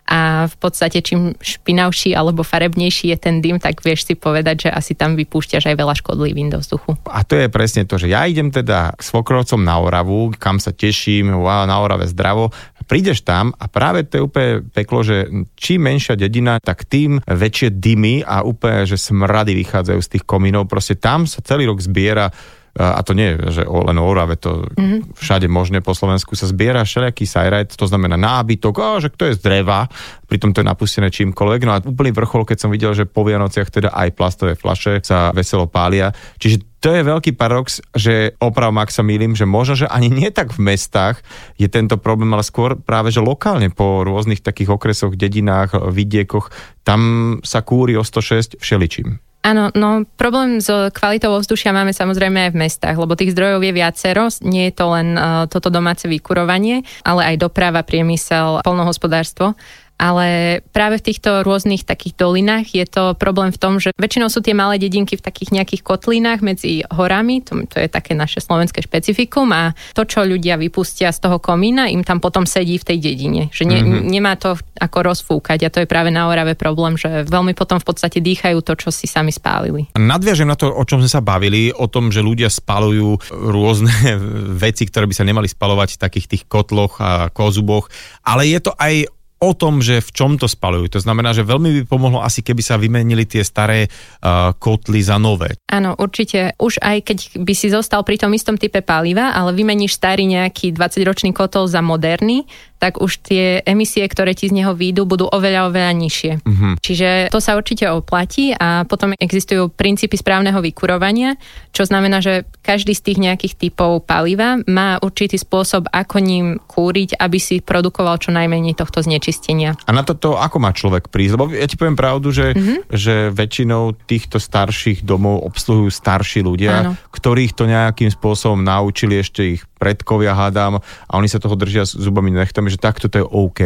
a 0.08 0.48
v 0.48 0.56
podstate 0.56 1.04
čím 1.04 1.36
špinavší 1.36 2.16
alebo 2.16 2.40
farebnejší 2.40 3.12
je 3.12 3.18
ten 3.20 3.44
dym, 3.44 3.60
tak 3.60 3.84
vieš 3.84 4.08
si 4.08 4.16
povedať, 4.16 4.70
že 4.70 4.70
asi 4.72 4.96
tam 4.96 5.20
vypúšťaš 5.20 5.68
aj 5.68 5.76
veľa 5.76 5.94
škodlivín 6.00 6.48
do 6.48 6.64
vzduchu. 6.64 6.96
A 7.12 7.28
to 7.28 7.36
je 7.36 7.52
presne 7.52 7.84
to, 7.84 8.00
že 8.00 8.08
ja 8.08 8.24
idem 8.24 8.48
teda 8.48 8.96
k 8.96 9.02
svokrovcom 9.04 9.60
na 9.60 9.76
Oravu, 9.84 10.32
kam 10.40 10.64
sa 10.64 10.72
teším, 10.72 11.36
wow, 11.36 11.68
na 11.68 11.84
Orave 11.84 12.08
zdravo, 12.08 12.56
prídeš 12.88 13.22
tam 13.22 13.52
a 13.54 13.68
práve 13.68 14.08
to 14.08 14.18
je 14.18 14.26
úplne 14.26 14.52
peklo, 14.72 15.04
že 15.04 15.28
čím 15.60 15.86
menšia 15.86 16.16
dedina, 16.16 16.58
tak 16.64 16.88
tým 16.88 17.20
väčšie 17.22 17.76
dymy 17.78 18.24
a 18.24 18.42
úplne, 18.48 18.88
že 18.88 18.96
smrady 18.96 19.54
vychádzajú 19.54 20.00
z 20.00 20.12
tých 20.18 20.24
komínov. 20.24 20.72
Proste 20.72 20.96
tam 20.96 21.28
sa 21.28 21.44
celý 21.44 21.68
rok 21.68 21.84
zbiera 21.84 22.32
a 22.78 23.02
to 23.02 23.18
nie 23.18 23.34
je, 23.34 23.62
že 23.62 23.64
o- 23.66 23.84
len 23.90 23.98
o 23.98 24.06
Orave, 24.06 24.38
to 24.38 24.70
mm-hmm. 24.78 25.18
všade 25.18 25.50
možné 25.50 25.82
po 25.82 25.98
Slovensku 25.98 26.38
sa 26.38 26.46
zbiera 26.46 26.86
všelijaký 26.86 27.26
sajrajt, 27.26 27.74
to 27.74 27.90
znamená 27.90 28.16
nábytok, 28.16 28.76
a 28.78 29.02
že 29.02 29.10
kto 29.10 29.34
je 29.34 29.38
z 29.38 29.42
dreva, 29.42 29.90
pritom 30.30 30.54
to 30.54 30.62
je 30.62 30.70
napustené 30.70 31.10
čímkoľvek. 31.10 31.62
No 31.66 31.72
a 31.74 31.82
úplný 31.82 32.14
vrchol, 32.14 32.46
keď 32.46 32.58
som 32.62 32.70
videl, 32.70 32.94
že 32.94 33.10
po 33.10 33.26
Vianociach 33.26 33.74
teda 33.74 33.90
aj 33.90 34.14
plastové 34.14 34.54
flaše 34.54 35.02
sa 35.02 35.34
veselo 35.34 35.66
pália. 35.66 36.14
Čiže 36.38 36.78
to 36.78 36.94
je 36.94 37.02
veľký 37.02 37.34
paradox, 37.34 37.82
že 37.98 38.38
oprav 38.38 38.70
ak 38.78 38.94
sa 38.94 39.02
mýlim, 39.02 39.34
že 39.34 39.50
možno, 39.50 39.74
že 39.74 39.90
ani 39.90 40.14
nie 40.14 40.30
tak 40.30 40.54
v 40.54 40.72
mestách 40.72 41.26
je 41.58 41.66
tento 41.66 41.98
problém, 41.98 42.30
ale 42.30 42.46
skôr 42.46 42.78
práve, 42.78 43.10
že 43.10 43.26
lokálne 43.26 43.74
po 43.74 44.06
rôznych 44.06 44.46
takých 44.46 44.78
okresoch, 44.78 45.18
dedinách, 45.18 45.74
vidiekoch, 45.90 46.54
tam 46.86 47.02
sa 47.42 47.66
kúri 47.66 47.98
o 47.98 48.06
106 48.06 48.62
všeličím. 48.62 49.18
Áno, 49.46 49.72
no 49.78 50.04
problém 50.20 50.60
s 50.60 50.68
kvalitou 50.92 51.32
ovzdušia 51.32 51.72
máme 51.72 51.96
samozrejme 51.96 52.50
aj 52.50 52.52
v 52.52 52.62
mestách, 52.68 52.98
lebo 53.00 53.16
tých 53.16 53.32
zdrojov 53.32 53.64
je 53.64 53.72
viacero. 53.72 54.28
Nie 54.44 54.68
je 54.68 54.74
to 54.76 54.86
len 54.92 55.16
uh, 55.16 55.48
toto 55.48 55.72
domáce 55.72 56.04
vykurovanie, 56.10 56.84
ale 57.08 57.22
aj 57.34 57.48
doprava, 57.48 57.86
priemysel, 57.86 58.60
polnohospodárstvo. 58.66 59.56
Ale 59.98 60.62
práve 60.70 61.02
v 61.02 61.10
týchto 61.10 61.42
rôznych 61.42 61.82
takých 61.82 62.14
dolinách 62.22 62.70
je 62.70 62.86
to 62.86 63.18
problém 63.18 63.50
v 63.50 63.58
tom, 63.58 63.82
že 63.82 63.90
väčšinou 63.98 64.30
sú 64.30 64.46
tie 64.46 64.54
malé 64.54 64.78
dedinky 64.78 65.18
v 65.18 65.26
takých 65.26 65.58
nejakých 65.58 65.82
kotlinách 65.82 66.46
medzi 66.46 66.86
horami, 66.94 67.42
to, 67.42 67.66
to 67.66 67.82
je 67.82 67.90
také 67.90 68.14
naše 68.14 68.38
slovenské 68.38 68.86
špecifikum 68.86 69.50
a 69.50 69.74
to, 69.98 70.06
čo 70.06 70.22
ľudia 70.22 70.62
vypustia 70.62 71.10
z 71.10 71.26
toho 71.26 71.42
komína, 71.42 71.90
im 71.90 72.06
tam 72.06 72.22
potom 72.22 72.46
sedí 72.46 72.78
v 72.78 72.88
tej 72.94 72.98
dedine. 73.02 73.50
Že 73.50 73.64
ne, 73.66 73.78
mm-hmm. 73.82 74.06
nemá 74.06 74.38
to 74.38 74.54
ako 74.78 75.00
rozfúkať 75.02 75.66
a 75.66 75.74
to 75.74 75.82
je 75.82 75.90
práve 75.90 76.14
na 76.14 76.30
Orave 76.30 76.54
problém, 76.54 76.94
že 76.94 77.26
veľmi 77.26 77.58
potom 77.58 77.82
v 77.82 77.88
podstate 77.90 78.22
dýchajú 78.22 78.62
to, 78.62 78.78
čo 78.78 78.94
si 78.94 79.10
sami 79.10 79.34
spálili. 79.34 79.90
Nadviažem 79.98 80.46
na 80.46 80.54
to, 80.54 80.70
o 80.70 80.84
čom 80.86 81.02
sme 81.02 81.10
sa 81.10 81.26
bavili, 81.26 81.74
o 81.74 81.90
tom, 81.90 82.14
že 82.14 82.22
ľudia 82.22 82.54
spalujú 82.54 83.34
rôzne 83.34 83.94
veci, 84.64 84.86
ktoré 84.86 85.10
by 85.10 85.16
sa 85.18 85.26
nemali 85.26 85.50
spalovať 85.50 85.98
v 85.98 86.02
takých 86.06 86.26
tých 86.30 86.44
kotloch 86.46 87.02
a 87.02 87.34
kozuboch, 87.34 87.90
ale 88.22 88.46
je 88.46 88.62
to 88.62 88.78
aj 88.78 89.17
o 89.38 89.52
tom, 89.54 89.86
že 89.86 90.02
v 90.02 90.10
čom 90.14 90.32
to 90.42 90.50
spalujú. 90.50 90.98
To 90.98 91.00
znamená, 91.02 91.30
že 91.30 91.46
veľmi 91.46 91.82
by 91.82 91.82
pomohlo 91.86 92.26
asi, 92.26 92.42
keby 92.42 92.62
sa 92.66 92.82
vymenili 92.82 93.30
tie 93.30 93.46
staré 93.46 93.86
uh, 93.86 94.54
kotly 94.58 95.02
za 95.06 95.22
nové. 95.22 95.54
Áno, 95.70 95.94
určite. 95.94 96.58
Už 96.58 96.82
aj 96.82 96.98
keď 97.06 97.18
by 97.46 97.54
si 97.54 97.70
zostal 97.70 98.02
pri 98.02 98.18
tom 98.18 98.34
istom 98.34 98.58
type 98.58 98.82
paliva, 98.82 99.38
ale 99.38 99.54
vymeníš 99.54 99.94
starý 99.94 100.26
nejaký 100.26 100.74
20-ročný 100.74 101.38
kotol 101.38 101.70
za 101.70 101.86
moderný, 101.86 102.50
tak 102.78 103.02
už 103.02 103.26
tie 103.26 103.62
emisie, 103.66 104.06
ktoré 104.06 104.38
ti 104.38 104.50
z 104.50 104.58
neho 104.62 104.78
výjdu, 104.78 105.10
budú 105.10 105.26
oveľa, 105.26 105.74
oveľa 105.74 105.92
nižšie. 105.98 106.32
Mm-hmm. 106.46 106.74
Čiže 106.82 107.10
to 107.34 107.42
sa 107.42 107.58
určite 107.58 107.90
oplatí 107.90 108.54
a 108.54 108.86
potom 108.86 109.18
existujú 109.18 109.74
princípy 109.74 110.14
správneho 110.14 110.62
vykurovania, 110.62 111.36
čo 111.74 111.90
znamená, 111.90 112.22
že 112.22 112.46
každý 112.62 112.94
z 112.94 113.02
tých 113.02 113.20
nejakých 113.22 113.54
typov 113.58 114.06
paliva 114.06 114.62
má 114.70 115.02
určitý 115.02 115.42
spôsob, 115.42 115.90
ako 115.90 116.18
ním 116.22 116.46
kúriť, 116.62 117.18
aby 117.18 117.38
si 117.42 117.62
produkoval 117.62 118.22
čo 118.22 118.30
najmenej 118.30 118.78
tohto 118.78 119.02
znečistenia. 119.02 119.74
A 119.90 119.92
na 119.92 120.06
toto 120.06 120.38
ako 120.38 120.58
má 120.62 120.70
človek 120.72 121.10
prísť? 121.10 121.34
Lebo 121.34 121.44
ja 121.50 121.66
ti 121.66 121.76
poviem 121.76 121.98
pravdu, 121.98 122.30
že, 122.30 122.54
mm-hmm. 122.54 122.94
že 122.94 123.34
väčšinou 123.34 123.98
týchto 124.06 124.38
starších 124.38 125.02
domov 125.02 125.42
obsluhujú 125.50 125.90
starší 125.90 126.46
ľudia, 126.46 126.74
Áno. 126.86 126.92
ktorých 127.10 127.58
to 127.58 127.66
nejakým 127.66 128.14
spôsobom 128.14 128.62
naučili 128.62 129.18
ešte 129.18 129.58
ich 129.58 129.62
predkovia, 129.78 130.36
hádam, 130.36 130.82
a 130.82 131.12
oni 131.16 131.30
sa 131.30 131.42
toho 131.42 131.56
držia 131.56 131.86
s 131.86 131.96
zubami 131.96 132.34
nechtami, 132.34 132.68
že 132.68 132.82
takto 132.82 133.08
to 133.08 133.22
je 133.22 133.26
OK. 133.26 133.62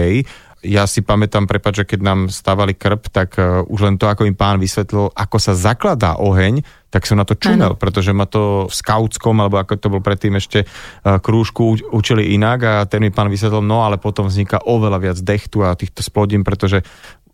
Ja 0.62 0.86
si 0.86 1.02
pamätám, 1.02 1.50
prepáč, 1.50 1.82
že 1.82 1.90
keď 1.90 2.00
nám 2.06 2.20
stávali 2.30 2.78
krb, 2.78 3.10
tak 3.10 3.34
uh, 3.42 3.66
už 3.66 3.82
len 3.82 3.96
to, 3.98 4.06
ako 4.06 4.30
im 4.30 4.38
pán 4.38 4.62
vysvetlil, 4.62 5.10
ako 5.10 5.38
sa 5.42 5.58
zakladá 5.58 6.22
oheň, 6.22 6.62
tak 6.94 7.10
som 7.10 7.18
na 7.18 7.26
to 7.26 7.34
čumel, 7.34 7.74
ano. 7.74 7.80
pretože 7.80 8.14
ma 8.14 8.30
to 8.30 8.70
v 8.70 8.74
skautskom, 8.76 9.42
alebo 9.42 9.58
ako 9.58 9.74
to 9.80 9.88
bol 9.90 10.06
predtým 10.06 10.38
ešte 10.38 10.68
uh, 10.68 11.18
krúžku 11.18 11.82
učili 11.90 12.38
inak 12.38 12.60
a 12.62 12.74
ten 12.86 13.02
mi 13.02 13.10
pán 13.10 13.34
vysvetlil, 13.34 13.66
no 13.66 13.82
ale 13.82 13.98
potom 13.98 14.30
vzniká 14.30 14.62
oveľa 14.62 15.00
viac 15.02 15.18
dechtu 15.18 15.66
a 15.66 15.74
týchto 15.74 16.06
splodín, 16.06 16.46
pretože 16.46 16.86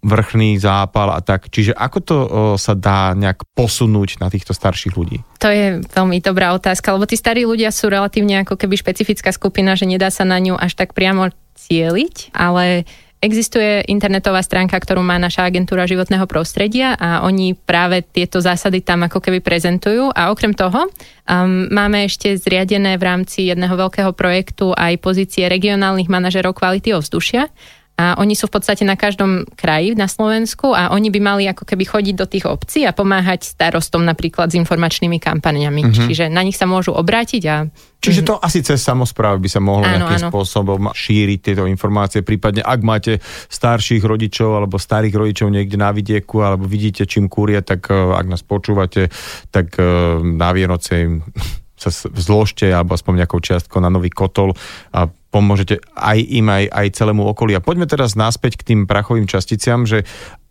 vrchný 0.07 0.55
zápal 0.55 1.11
a 1.11 1.19
tak. 1.19 1.51
Čiže 1.51 1.75
ako 1.75 1.99
to 1.99 2.15
o, 2.15 2.25
sa 2.55 2.73
dá 2.73 3.11
nejak 3.11 3.43
posunúť 3.51 4.23
na 4.23 4.31
týchto 4.31 4.55
starších 4.55 4.95
ľudí? 4.95 5.19
To 5.43 5.51
je 5.51 5.83
veľmi 5.83 6.23
dobrá 6.23 6.55
otázka, 6.55 6.95
lebo 6.95 7.03
tí 7.03 7.19
starí 7.19 7.43
ľudia 7.43 7.75
sú 7.75 7.91
relatívne 7.91 8.47
ako 8.47 8.55
keby 8.55 8.79
špecifická 8.79 9.35
skupina, 9.35 9.75
že 9.75 9.83
nedá 9.83 10.07
sa 10.07 10.23
na 10.23 10.39
ňu 10.39 10.55
až 10.55 10.79
tak 10.79 10.95
priamo 10.95 11.29
cieliť, 11.59 12.31
ale 12.31 12.87
Existuje 13.17 13.81
internetová 13.89 14.45
stránka, 14.45 14.77
ktorú 14.77 15.01
má 15.01 15.17
naša 15.17 15.49
agentúra 15.49 15.89
životného 15.89 16.29
prostredia 16.29 16.93
a 16.93 17.25
oni 17.25 17.57
práve 17.57 18.05
tieto 18.05 18.37
zásady 18.37 18.85
tam 18.85 19.09
ako 19.09 19.17
keby 19.17 19.41
prezentujú 19.41 20.13
a 20.13 20.29
okrem 20.29 20.53
toho 20.53 20.85
um, 20.85 21.65
máme 21.73 22.05
ešte 22.05 22.37
zriadené 22.37 22.93
v 23.01 23.03
rámci 23.09 23.49
jedného 23.49 23.73
veľkého 23.73 24.13
projektu 24.13 24.69
aj 24.77 25.01
pozície 25.01 25.49
regionálnych 25.49 26.05
manažerov 26.05 26.53
kvality 26.61 26.93
ovzdušia 26.93 27.49
a 27.97 28.13
oni 28.21 28.37
sú 28.37 28.45
v 28.45 28.61
podstate 28.61 28.85
na 28.85 28.93
každom 28.93 29.49
kraji 29.57 29.97
na 29.97 30.05
Slovensku 30.05 30.69
a 30.69 30.93
oni 30.93 31.09
by 31.09 31.17
mali 31.17 31.43
ako 31.49 31.65
keby 31.65 31.81
chodiť 31.81 32.15
do 32.15 32.29
tých 32.29 32.45
obcí 32.45 32.85
a 32.85 32.93
pomáhať 32.93 33.57
starostom 33.57 34.05
napríklad 34.05 34.53
s 34.53 34.55
informačnými 34.55 35.17
kampaniami. 35.17 35.81
Mm-hmm. 35.81 36.05
Čiže 36.05 36.29
na 36.29 36.45
nich 36.45 36.53
sa 36.53 36.69
môžu 36.69 36.93
obrátiť 36.93 37.43
a 37.49 37.65
Čiže 37.97 38.29
to 38.29 38.37
asi 38.37 38.61
cez 38.61 38.77
samozprávy 38.77 39.41
by 39.41 39.49
sa 39.49 39.57
mohlo 39.57 39.81
Áno, 39.89 40.05
nejakým 40.05 40.21
áno. 40.21 40.29
spôsobom 40.29 40.93
šíriť 40.93 41.39
tieto 41.41 41.65
informácie, 41.65 42.21
prípadne 42.21 42.61
ak 42.61 42.79
máte 42.85 43.17
starších 43.49 44.05
rodičov 44.05 44.53
alebo 44.53 44.77
starých 44.77 45.17
rodičov 45.17 45.49
niekde 45.49 45.81
na 45.81 45.89
vidieku 45.89 46.45
alebo 46.45 46.69
vidíte, 46.69 47.09
čím 47.09 47.25
kúria, 47.25 47.65
tak 47.65 47.89
eh, 47.89 47.97
ak 47.97 48.29
nás 48.29 48.45
počúvate, 48.45 49.09
tak 49.49 49.73
eh, 49.81 50.21
na 50.21 50.53
Vianoce 50.53 50.93
im 51.01 51.25
sa 51.81 51.89
zložte 51.93 52.69
alebo 52.69 52.97
aspoň 52.97 53.25
nejakou 53.25 53.41
čiastkou 53.41 53.81
na 53.81 53.89
nový 53.89 54.09
kotol 54.09 54.53
a 54.93 55.09
pomôžete 55.29 55.83
aj 55.93 56.17
im, 56.19 56.47
aj, 56.47 56.65
aj 56.71 56.87
celému 56.95 57.27
okolí. 57.27 57.53
A 57.57 57.63
poďme 57.63 57.89
teraz 57.89 58.15
naspäť 58.15 58.63
k 58.63 58.73
tým 58.73 58.81
prachovým 58.87 59.27
časticiam, 59.27 59.83
že 59.83 60.07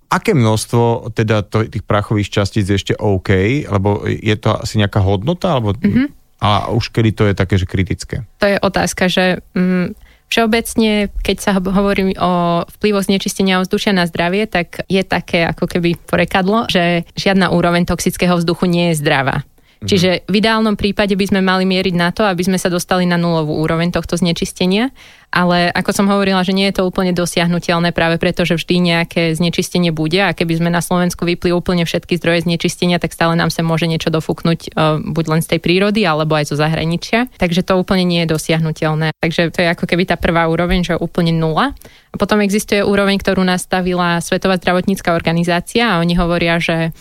aké 0.06 0.33
množstvo 0.33 1.12
teda 1.14 1.42
to, 1.47 1.66
tých 1.66 1.83
prachových 1.83 2.30
častíc 2.30 2.66
je 2.71 2.78
ešte 2.78 2.95
OK, 2.95 3.30
lebo 3.66 4.06
je 4.06 4.37
to 4.38 4.54
asi 4.54 4.78
nejaká 4.78 5.02
hodnota, 5.02 5.59
alebo 5.59 5.75
mm-hmm. 5.75 6.40
a 6.42 6.71
už 6.71 6.95
kedy 6.95 7.11
to 7.12 7.25
je 7.26 7.35
také, 7.35 7.59
že 7.59 7.66
kritické? 7.66 8.23
to 8.38 8.47
je 8.47 8.56
otázka, 8.62 9.11
že 9.11 9.42
mm, 9.59 9.99
všeobecne, 10.30 11.11
keď 11.23 11.37
sa 11.42 11.50
ho- 11.59 11.75
hovorí 11.75 12.14
o 12.18 12.62
vplyvoch 12.78 13.06
znečistenia 13.06 13.59
ovzdušia 13.59 13.95
na 13.95 14.06
zdravie, 14.06 14.47
tak 14.47 14.87
je 14.87 15.02
také 15.02 15.42
ako 15.47 15.66
keby 15.66 15.99
porekadlo, 16.06 16.71
že 16.71 17.06
žiadna 17.18 17.50
úroveň 17.50 17.87
toxického 17.87 18.38
vzduchu 18.38 18.71
nie 18.71 18.95
je 18.95 19.02
zdravá. 19.02 19.42
Mhm. 19.76 19.88
Čiže 19.88 20.11
v 20.25 20.35
ideálnom 20.40 20.75
prípade 20.75 21.12
by 21.12 21.26
sme 21.28 21.40
mali 21.45 21.68
mieriť 21.68 21.95
na 21.95 22.09
to, 22.09 22.25
aby 22.25 22.40
sme 22.40 22.56
sa 22.56 22.73
dostali 22.73 23.04
na 23.04 23.21
nulovú 23.21 23.61
úroveň 23.61 23.92
tohto 23.92 24.16
znečistenia, 24.16 24.88
ale 25.28 25.68
ako 25.68 25.90
som 25.92 26.06
hovorila, 26.09 26.40
že 26.40 26.56
nie 26.56 26.64
je 26.73 26.80
to 26.80 26.88
úplne 26.88 27.12
dosiahnutelné 27.12 27.92
práve 27.92 28.16
preto, 28.16 28.49
že 28.49 28.56
vždy 28.56 28.76
nejaké 28.80 29.37
znečistenie 29.37 29.92
bude 29.92 30.16
a 30.16 30.33
keby 30.33 30.56
sme 30.56 30.71
na 30.73 30.80
Slovensku 30.80 31.28
vypli 31.28 31.52
úplne 31.52 31.85
všetky 31.85 32.16
zdroje 32.16 32.49
znečistenia, 32.49 32.97
tak 32.97 33.12
stále 33.12 33.37
nám 33.37 33.52
sa 33.52 33.61
môže 33.61 33.85
niečo 33.85 34.09
dofúknuť 34.09 34.73
uh, 34.73 34.97
buď 35.02 35.25
len 35.28 35.40
z 35.45 35.56
tej 35.56 35.61
prírody 35.61 36.09
alebo 36.09 36.40
aj 36.40 36.49
zo 36.49 36.56
zahraničia. 36.56 37.28
Takže 37.37 37.66
to 37.66 37.76
úplne 37.76 38.09
nie 38.09 38.25
je 38.25 38.33
dosiahnutelné. 38.33 39.12
Takže 39.21 39.52
to 39.52 39.61
je 39.61 39.68
ako 39.68 39.85
keby 39.85 40.09
tá 40.09 40.16
prvá 40.16 40.49
úroveň, 40.49 40.88
že 40.88 40.95
úplne 40.97 41.37
nula. 41.37 41.76
A 42.12 42.16
potom 42.16 42.40
existuje 42.40 42.80
úroveň, 42.80 43.21
ktorú 43.21 43.45
nastavila 43.45 44.23
Svetová 44.25 44.56
zdravotnícka 44.56 45.12
organizácia 45.12 45.92
a 45.92 46.00
oni 46.00 46.16
hovoria, 46.16 46.56
že 46.56 46.97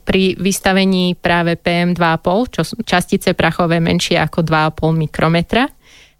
pri 0.00 0.36
vystavení 0.40 1.14
práve 1.18 1.60
PM2,5, 1.60 2.54
čo 2.54 2.62
sú 2.64 2.74
častice 2.82 3.36
prachové 3.36 3.78
menšie 3.78 4.16
ako 4.16 4.40
2,5 4.42 5.04
mikrometra, 5.08 5.68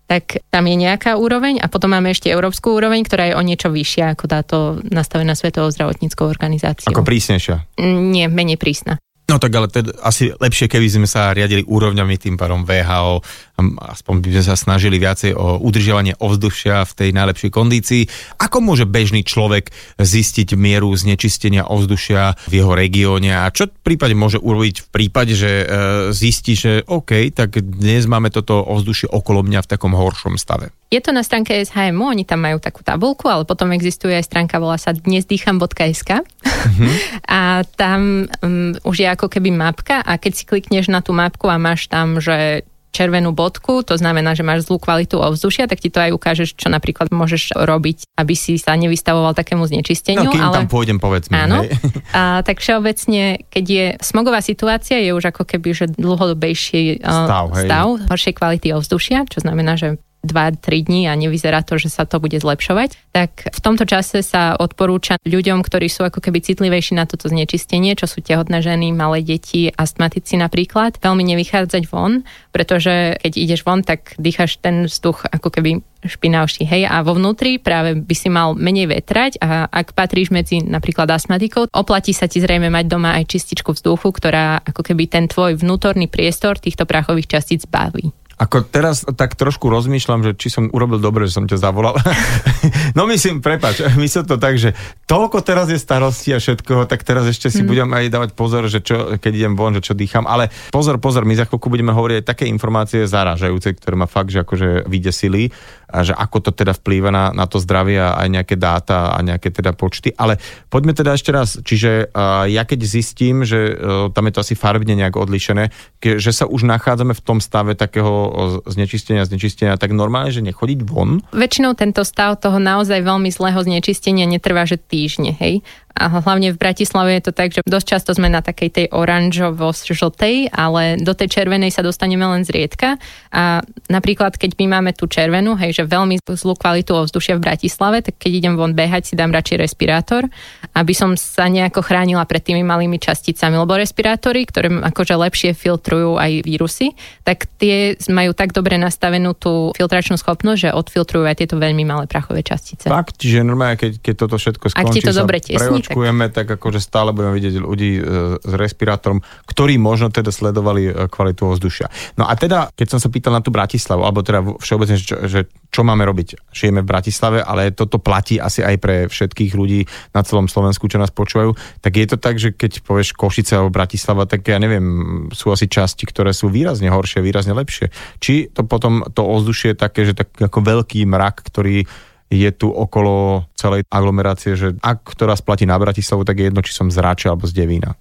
tak 0.08 0.40
tam 0.48 0.64
je 0.64 0.76
nejaká 0.88 1.20
úroveň 1.20 1.60
a 1.60 1.68
potom 1.68 1.92
máme 1.92 2.16
ešte 2.16 2.32
európsku 2.32 2.72
úroveň, 2.72 3.04
ktorá 3.04 3.28
je 3.28 3.34
o 3.36 3.42
niečo 3.44 3.68
vyššia 3.68 4.16
ako 4.16 4.24
táto 4.24 4.56
nastavená 4.88 5.36
Svetovou 5.36 5.68
zdravotníckou 5.68 6.24
organizáciou. 6.24 6.96
Ako 6.96 7.04
prísnejšia? 7.04 7.76
Mm, 7.76 8.00
nie, 8.08 8.24
menej 8.32 8.56
prísna. 8.56 8.96
No 9.28 9.36
tak 9.36 9.52
ale 9.52 9.68
teda 9.68 9.92
asi 10.00 10.32
lepšie, 10.32 10.72
keby 10.72 10.88
sme 10.88 11.04
sa 11.04 11.36
riadili 11.36 11.60
úrovňami 11.60 12.16
tým 12.16 12.40
pádom 12.40 12.64
VHO, 12.64 13.20
aspoň 13.58 14.14
by 14.22 14.28
sme 14.38 14.44
sa 14.46 14.54
snažili 14.54 15.02
viacej 15.02 15.34
o 15.34 15.58
udržiavanie 15.58 16.14
ovzdušia 16.22 16.86
v 16.86 16.92
tej 16.94 17.10
najlepšej 17.10 17.50
kondícii. 17.50 18.02
Ako 18.38 18.62
môže 18.62 18.86
bežný 18.86 19.26
človek 19.26 19.74
zistiť 19.98 20.54
mieru 20.54 20.94
znečistenia 20.94 21.66
ovzdušia 21.66 22.38
v 22.46 22.52
jeho 22.62 22.72
regióne 22.78 23.34
a 23.34 23.50
čo 23.50 23.66
v 23.66 23.82
prípade 23.82 24.14
môže 24.14 24.38
urobiť 24.38 24.86
v 24.86 24.88
prípade, 24.94 25.34
že 25.34 25.50
e, 25.50 25.66
zistí, 26.14 26.54
že 26.54 26.86
OK, 26.86 27.34
tak 27.34 27.58
dnes 27.58 28.06
máme 28.06 28.30
toto 28.30 28.62
ovzdušie 28.62 29.10
okolo 29.10 29.42
mňa 29.42 29.66
v 29.66 29.70
takom 29.74 29.92
horšom 29.92 30.38
stave? 30.38 30.70
Je 30.88 31.04
to 31.04 31.12
na 31.12 31.20
stránke 31.20 31.52
SHMU, 31.52 32.08
oni 32.08 32.24
tam 32.24 32.48
majú 32.48 32.56
takú 32.64 32.80
tabulku, 32.80 33.28
ale 33.28 33.44
potom 33.44 33.68
existuje 33.76 34.16
aj 34.16 34.24
stránka, 34.24 34.56
volá 34.56 34.80
sa 34.80 34.96
dnesdýcham.sk 34.96 36.24
mm-hmm. 36.24 36.92
a 37.28 37.60
tam 37.76 38.24
um, 38.40 38.72
už 38.86 39.04
je 39.04 39.08
ako 39.10 39.28
keby 39.28 39.52
mapka 39.52 40.00
a 40.00 40.16
keď 40.16 40.32
si 40.32 40.44
klikneš 40.48 40.88
na 40.88 41.04
tú 41.04 41.12
mapku 41.12 41.44
a 41.50 41.60
máš 41.60 41.92
tam, 41.92 42.22
že 42.22 42.64
červenú 42.90 43.36
bodku, 43.36 43.84
to 43.84 43.94
znamená, 43.94 44.32
že 44.32 44.42
máš 44.42 44.66
zlú 44.66 44.80
kvalitu 44.80 45.20
ovzdušia, 45.20 45.68
tak 45.68 45.78
ti 45.78 45.92
to 45.92 46.00
aj 46.00 46.10
ukážeš, 46.16 46.56
čo 46.56 46.72
napríklad 46.72 47.12
môžeš 47.12 47.54
robiť, 47.54 48.08
aby 48.16 48.34
si 48.34 48.56
sa 48.56 48.74
nevystavoval 48.74 49.36
takému 49.36 49.64
znečisteniu. 49.68 50.28
No, 50.28 50.32
kým 50.32 50.44
ale... 50.44 50.56
tam 50.64 50.66
pôjdem, 50.66 50.98
povedzme. 50.98 51.36
Áno. 51.36 51.62
Hej. 51.64 51.76
A, 52.16 52.40
tak 52.40 52.64
všeobecne, 52.64 53.44
keď 53.52 53.64
je 53.68 53.86
smogová 54.00 54.40
situácia, 54.40 54.96
je 54.98 55.12
už 55.12 55.30
ako 55.30 55.44
keby, 55.44 55.76
že 55.76 55.86
dlhodobejší 55.92 57.04
uh, 57.04 57.28
stav, 57.28 57.44
hej. 57.52 57.68
stav 57.68 57.86
horšej 58.08 58.34
kvality 58.34 58.68
ovzdušia, 58.72 59.28
čo 59.28 59.44
znamená, 59.44 59.76
že 59.76 60.00
2-3 60.26 60.86
dní 60.86 61.06
a 61.06 61.14
nevyzerá 61.14 61.62
to, 61.62 61.78
že 61.78 61.94
sa 61.94 62.02
to 62.02 62.18
bude 62.18 62.34
zlepšovať, 62.34 63.14
tak 63.14 63.50
v 63.54 63.60
tomto 63.62 63.86
čase 63.86 64.26
sa 64.26 64.58
odporúča 64.58 65.18
ľuďom, 65.22 65.62
ktorí 65.62 65.86
sú 65.86 66.02
ako 66.06 66.18
keby 66.18 66.42
citlivejší 66.42 66.98
na 66.98 67.06
toto 67.06 67.30
znečistenie, 67.30 67.94
čo 67.94 68.10
sú 68.10 68.18
tehotné 68.22 68.58
ženy, 68.58 68.90
malé 68.90 69.22
deti, 69.22 69.70
astmatici 69.70 70.34
napríklad, 70.34 70.98
veľmi 70.98 71.22
nevychádzať 71.34 71.82
von, 71.86 72.26
pretože 72.50 73.14
keď 73.22 73.32
ideš 73.38 73.62
von, 73.62 73.86
tak 73.86 74.18
dýchaš 74.18 74.58
ten 74.58 74.90
vzduch 74.90 75.22
ako 75.30 75.48
keby 75.54 75.86
špinavší, 75.98 76.62
hej, 76.62 76.86
a 76.86 77.02
vo 77.02 77.18
vnútri 77.18 77.58
práve 77.58 77.98
by 77.98 78.14
si 78.14 78.30
mal 78.30 78.54
menej 78.54 78.86
vetrať 78.86 79.42
a 79.42 79.66
ak 79.66 79.98
patríš 79.98 80.30
medzi 80.30 80.62
napríklad 80.62 81.10
astmatikou, 81.10 81.66
oplatí 81.74 82.14
sa 82.14 82.30
ti 82.30 82.38
zrejme 82.38 82.70
mať 82.70 82.86
doma 82.86 83.18
aj 83.18 83.26
čističku 83.26 83.74
vzduchu, 83.74 84.14
ktorá 84.14 84.62
ako 84.62 84.86
keby 84.86 85.10
ten 85.10 85.26
tvoj 85.26 85.58
vnútorný 85.58 86.06
priestor 86.06 86.62
týchto 86.62 86.86
prachových 86.86 87.26
častíc 87.26 87.66
baví. 87.66 88.14
Ako 88.38 88.62
teraz 88.62 89.02
tak 89.18 89.34
trošku 89.34 89.66
rozmýšľam, 89.66 90.22
že 90.22 90.32
či 90.38 90.48
som 90.48 90.70
urobil 90.70 91.02
dobre, 91.02 91.26
že 91.26 91.34
som 91.34 91.50
ťa 91.50 91.58
zavolal. 91.58 91.98
no 92.98 93.10
myslím, 93.10 93.42
prepač, 93.42 93.82
myslím 94.02 94.24
to 94.30 94.38
tak, 94.38 94.54
že 94.62 94.78
toľko 95.10 95.42
teraz 95.42 95.66
je 95.66 95.78
starosti 95.78 96.30
a 96.34 96.38
všetkoho, 96.38 96.86
tak 96.86 97.02
teraz 97.02 97.26
ešte 97.26 97.50
si 97.50 97.66
mm. 97.66 97.68
budem 97.68 97.90
aj 97.90 98.04
dávať 98.14 98.30
pozor, 98.38 98.70
že 98.70 98.78
čo, 98.78 99.18
keď 99.18 99.32
idem 99.34 99.54
von, 99.58 99.74
že 99.74 99.82
čo 99.82 99.98
dýcham. 99.98 100.30
Ale 100.30 100.54
pozor, 100.70 101.02
pozor, 101.02 101.26
my 101.26 101.34
za 101.34 101.50
chvíľku 101.50 101.66
budeme 101.66 101.90
hovoriť 101.90 102.22
aj 102.22 102.28
také 102.30 102.44
informácie 102.46 103.10
zarážajúce, 103.10 103.74
ktoré 103.74 103.98
ma 103.98 104.06
fakt, 104.06 104.30
že 104.30 104.46
akože 104.46 104.86
vydesili 104.86 105.50
a 105.88 106.04
že 106.04 106.12
ako 106.12 106.38
to 106.44 106.50
teda 106.52 106.76
vplýva 106.76 107.08
na, 107.08 107.32
na 107.32 107.48
to 107.48 107.56
zdravie 107.56 107.96
a 107.96 108.20
aj 108.20 108.28
nejaké 108.28 108.54
dáta 108.60 109.16
a 109.16 109.18
nejaké 109.24 109.48
teda 109.48 109.72
počty. 109.72 110.12
Ale 110.12 110.36
poďme 110.68 110.92
teda 110.92 111.16
ešte 111.16 111.32
raz, 111.32 111.56
čiže 111.64 112.12
uh, 112.12 112.44
ja 112.44 112.68
keď 112.68 112.84
zistím, 112.84 113.42
že 113.42 113.72
uh, 113.72 114.12
tam 114.12 114.28
je 114.28 114.32
to 114.36 114.42
asi 114.44 114.54
farbne 114.54 114.92
nejak 114.92 115.16
odlišené, 115.16 115.72
ke, 115.98 116.20
že 116.20 116.30
sa 116.30 116.44
už 116.44 116.68
nachádzame 116.68 117.16
v 117.16 117.24
tom 117.24 117.40
stave 117.40 117.72
takého 117.74 118.30
znečistenia, 118.68 119.24
znečistenia, 119.24 119.80
tak 119.80 119.96
normálne, 119.96 120.30
že 120.30 120.44
nechodiť 120.44 120.84
von? 120.84 121.24
Väčšinou 121.32 121.72
tento 121.74 122.04
stav 122.04 122.36
toho 122.38 122.60
naozaj 122.60 123.00
veľmi 123.00 123.32
zlého 123.32 123.58
znečistenia 123.64 124.28
netrvá, 124.28 124.68
že 124.68 124.76
týždne, 124.76 125.34
hej 125.40 125.64
a 125.98 126.22
hlavne 126.22 126.54
v 126.54 126.60
Bratislave 126.60 127.18
je 127.18 127.22
to 127.28 127.32
tak, 127.34 127.50
že 127.50 127.66
dosť 127.66 127.86
často 127.86 128.10
sme 128.14 128.30
na 128.30 128.38
takej 128.38 128.70
tej 128.70 128.86
oranžovo-žltej, 128.94 130.54
ale 130.54 130.96
do 131.02 131.12
tej 131.12 131.28
červenej 131.28 131.74
sa 131.74 131.82
dostaneme 131.82 132.22
len 132.22 132.46
zriedka 132.46 132.96
a 133.34 133.60
napríklad 133.90 134.38
keď 134.38 134.54
my 134.62 134.78
máme 134.78 134.94
tú 134.94 135.10
červenú, 135.10 135.58
hej, 135.58 135.74
že 135.74 135.84
veľmi 135.84 136.22
zlú 136.22 136.54
kvalitu 136.54 136.94
ovzdušia 136.94 137.34
v 137.36 137.44
Bratislave, 137.44 138.06
tak 138.06 138.14
keď 138.22 138.32
idem 138.38 138.54
von 138.54 138.72
behať, 138.78 139.10
si 139.10 139.14
dám 139.18 139.34
radšej 139.34 139.58
respirátor, 139.58 140.30
aby 140.78 140.94
som 140.94 141.18
sa 141.18 141.50
nejako 141.50 141.82
chránila 141.82 142.22
pred 142.28 142.44
tými 142.44 142.62
malými 142.62 143.02
časticami, 143.02 143.58
lebo 143.58 143.74
respirátory, 143.74 144.46
ktoré 144.46 144.70
akože 144.70 145.14
lepšie 145.18 145.50
filtrujú 145.56 146.14
aj 146.20 146.46
vírusy, 146.46 146.94
tak 147.26 147.50
tie 147.58 147.98
majú 148.12 148.36
tak 148.36 148.54
dobre 148.54 148.78
nastavenú 148.78 149.34
tú 149.34 149.74
filtračnú 149.74 150.20
schopnosť, 150.20 150.60
že 150.68 150.70
odfiltrujú 150.70 151.24
aj 151.26 151.36
tieto 151.42 151.56
veľmi 151.58 151.82
malé 151.82 152.04
prachové 152.06 152.44
častice. 152.46 152.86
Fakt, 152.86 153.18
čiže 153.18 153.42
normálne, 153.42 153.80
keď, 153.80 153.98
keď 153.98 154.14
toto 154.14 154.36
všetko 154.36 154.64
skončí, 154.70 154.84
Ak 154.84 154.94
ti 154.94 155.00
to 155.02 155.12
dobre 155.16 155.40
tesní, 155.40 155.80
očakujeme, 155.88 156.28
tak 156.28 156.46
akože 156.52 156.84
stále 156.84 157.16
budeme 157.16 157.32
vidieť 157.40 157.54
ľudí 157.64 157.92
e, 157.96 158.02
s 158.36 158.52
respirátorom, 158.52 159.24
ktorí 159.48 159.80
možno 159.80 160.12
teda 160.12 160.28
sledovali 160.28 160.92
e, 160.92 160.92
kvalitu 161.08 161.48
ovzdušia. 161.48 161.88
No 162.20 162.28
a 162.28 162.36
teda, 162.36 162.68
keď 162.76 162.86
som 162.92 163.00
sa 163.00 163.08
pýtal 163.08 163.32
na 163.32 163.40
tú 163.40 163.48
Bratislavu, 163.48 164.04
alebo 164.04 164.20
teda 164.20 164.44
všeobecne, 164.60 165.00
že, 165.00 165.16
že 165.24 165.40
čo 165.72 165.80
máme 165.80 166.04
robiť? 166.04 166.52
Žijeme 166.52 166.84
v 166.84 166.90
Bratislave, 166.92 167.38
ale 167.40 167.72
toto 167.72 167.96
platí 167.96 168.36
asi 168.36 168.60
aj 168.60 168.76
pre 168.76 168.96
všetkých 169.08 169.52
ľudí 169.56 169.88
na 170.12 170.20
celom 170.20 170.44
Slovensku, 170.44 170.84
čo 170.92 171.00
nás 171.00 171.08
počúvajú. 171.08 171.56
Tak 171.80 171.92
je 171.96 172.06
to 172.08 172.16
tak, 172.20 172.36
že 172.36 172.52
keď 172.52 172.84
povieš 172.84 173.16
Košice 173.16 173.56
alebo 173.56 173.72
Bratislava, 173.72 174.28
tak 174.28 174.44
ja 174.44 174.60
neviem, 174.60 174.84
sú 175.32 175.48
asi 175.48 175.68
časti, 175.68 176.04
ktoré 176.04 176.36
sú 176.36 176.52
výrazne 176.52 176.92
horšie, 176.92 177.24
výrazne 177.24 177.56
lepšie. 177.56 177.88
Či 178.20 178.52
to 178.52 178.68
potom 178.68 179.04
to 179.16 179.24
ovzdušie 179.24 179.72
je 179.72 179.76
také, 179.76 180.04
že 180.08 180.16
tak 180.16 180.32
ako 180.36 180.60
veľký 180.64 181.04
mrak, 181.04 181.48
ktorý 181.48 181.84
je 182.28 182.50
tu 182.52 182.68
okolo 182.68 183.48
celej 183.56 183.88
aglomerácie, 183.88 184.52
že 184.52 184.76
ak 184.84 185.16
to 185.16 185.24
raz 185.24 185.40
platí 185.40 185.64
na 185.64 185.80
Bratislavu, 185.80 186.24
tak 186.28 186.38
je 186.38 186.52
jedno, 186.52 186.60
či 186.60 186.76
som 186.76 186.92
z 186.92 187.00
Ráče 187.00 187.32
alebo 187.32 187.48
z 187.48 187.56
Devína. 187.56 187.96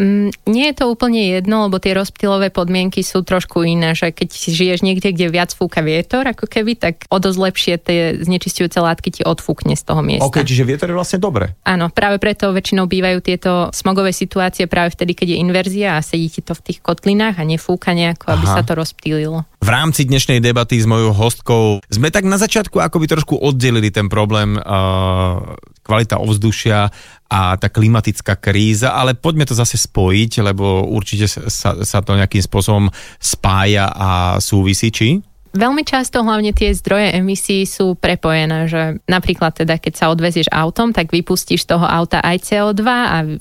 Mm, 0.00 0.32
nie 0.48 0.72
je 0.72 0.74
to 0.80 0.88
úplne 0.88 1.20
jedno, 1.28 1.68
lebo 1.68 1.76
tie 1.76 1.92
rozptylové 1.92 2.48
podmienky 2.48 3.04
sú 3.04 3.20
trošku 3.20 3.68
iné, 3.68 3.92
že 3.92 4.08
keď 4.08 4.28
si 4.32 4.48
žiješ 4.56 4.80
niekde, 4.80 5.12
kde 5.12 5.28
viac 5.28 5.52
fúka 5.52 5.84
vietor, 5.84 6.24
ako 6.24 6.48
keby, 6.48 6.72
tak 6.80 7.04
o 7.12 7.20
dosť 7.20 7.36
lepšie 7.36 7.74
tie 7.76 8.00
znečistujúce 8.16 8.80
látky 8.80 9.20
ti 9.20 9.22
odfúkne 9.28 9.76
z 9.76 9.84
toho 9.84 10.00
miesta. 10.00 10.24
Ok, 10.24 10.40
čiže 10.40 10.64
vietor 10.64 10.88
je 10.88 10.96
vlastne 10.96 11.20
dobre. 11.20 11.52
Áno, 11.68 11.92
práve 11.92 12.16
preto 12.16 12.48
väčšinou 12.48 12.88
bývajú 12.88 13.18
tieto 13.20 13.68
smogové 13.76 14.16
situácie 14.16 14.64
práve 14.64 14.96
vtedy, 14.96 15.12
keď 15.12 15.36
je 15.36 15.42
inverzia 15.44 16.00
a 16.00 16.00
sedí 16.00 16.32
ti 16.32 16.40
to 16.40 16.56
v 16.56 16.72
tých 16.72 16.80
kotlinách 16.80 17.36
a 17.36 17.44
nefúka 17.44 17.92
nejako, 17.92 18.40
aby 18.40 18.46
Aha. 18.48 18.54
sa 18.56 18.62
to 18.64 18.72
rozptýlilo. 18.72 19.44
V 19.60 19.68
rámci 19.68 20.08
dnešnej 20.08 20.40
debaty 20.40 20.80
s 20.80 20.88
mojou 20.88 21.12
hostkou 21.12 21.84
sme 21.92 22.08
tak 22.08 22.24
na 22.24 22.40
začiatku 22.40 22.80
akoby 22.80 23.04
trošku 23.04 23.36
oddelili 23.36 23.92
ten 23.92 24.08
problém 24.08 24.56
uh, 24.56 25.52
kvalita 25.84 26.16
ovzdušia 26.16 26.88
a 27.30 27.54
tá 27.54 27.70
klimatická 27.70 28.34
kríza, 28.34 28.90
ale 28.90 29.14
poďme 29.14 29.46
to 29.46 29.54
zase 29.54 29.78
spojiť, 29.78 30.42
lebo 30.42 30.82
určite 30.90 31.30
sa, 31.30 31.78
sa 31.78 31.98
to 32.02 32.18
nejakým 32.18 32.42
spôsobom 32.42 32.90
spája 33.22 33.86
a 33.86 34.10
súvisí, 34.42 34.90
či? 34.90 35.22
Veľmi 35.50 35.82
často 35.82 36.22
hlavne 36.22 36.54
tie 36.54 36.70
zdroje 36.70 37.10
emisí 37.10 37.66
sú 37.66 37.98
prepojené, 37.98 38.70
že 38.70 39.02
napríklad 39.10 39.50
teda 39.50 39.82
keď 39.82 39.92
sa 39.98 40.06
odvezieš 40.14 40.46
autom, 40.46 40.94
tak 40.94 41.10
vypustíš 41.10 41.66
z 41.66 41.74
toho 41.74 41.82
auta 41.82 42.22
aj 42.22 42.38
CO2, 42.38 42.82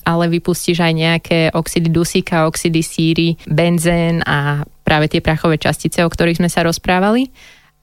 ale 0.01 0.25
vypustíš 0.33 0.81
aj 0.81 0.93
nejaké 0.97 1.39
oxidy 1.53 1.89
dusíka, 1.93 2.49
oxidy 2.49 2.81
síry, 2.81 3.37
benzén 3.45 4.25
a 4.25 4.65
práve 4.81 5.05
tie 5.05 5.21
prachové 5.21 5.61
častice, 5.61 6.01
o 6.01 6.09
ktorých 6.09 6.41
sme 6.41 6.49
sa 6.49 6.65
rozprávali. 6.65 7.29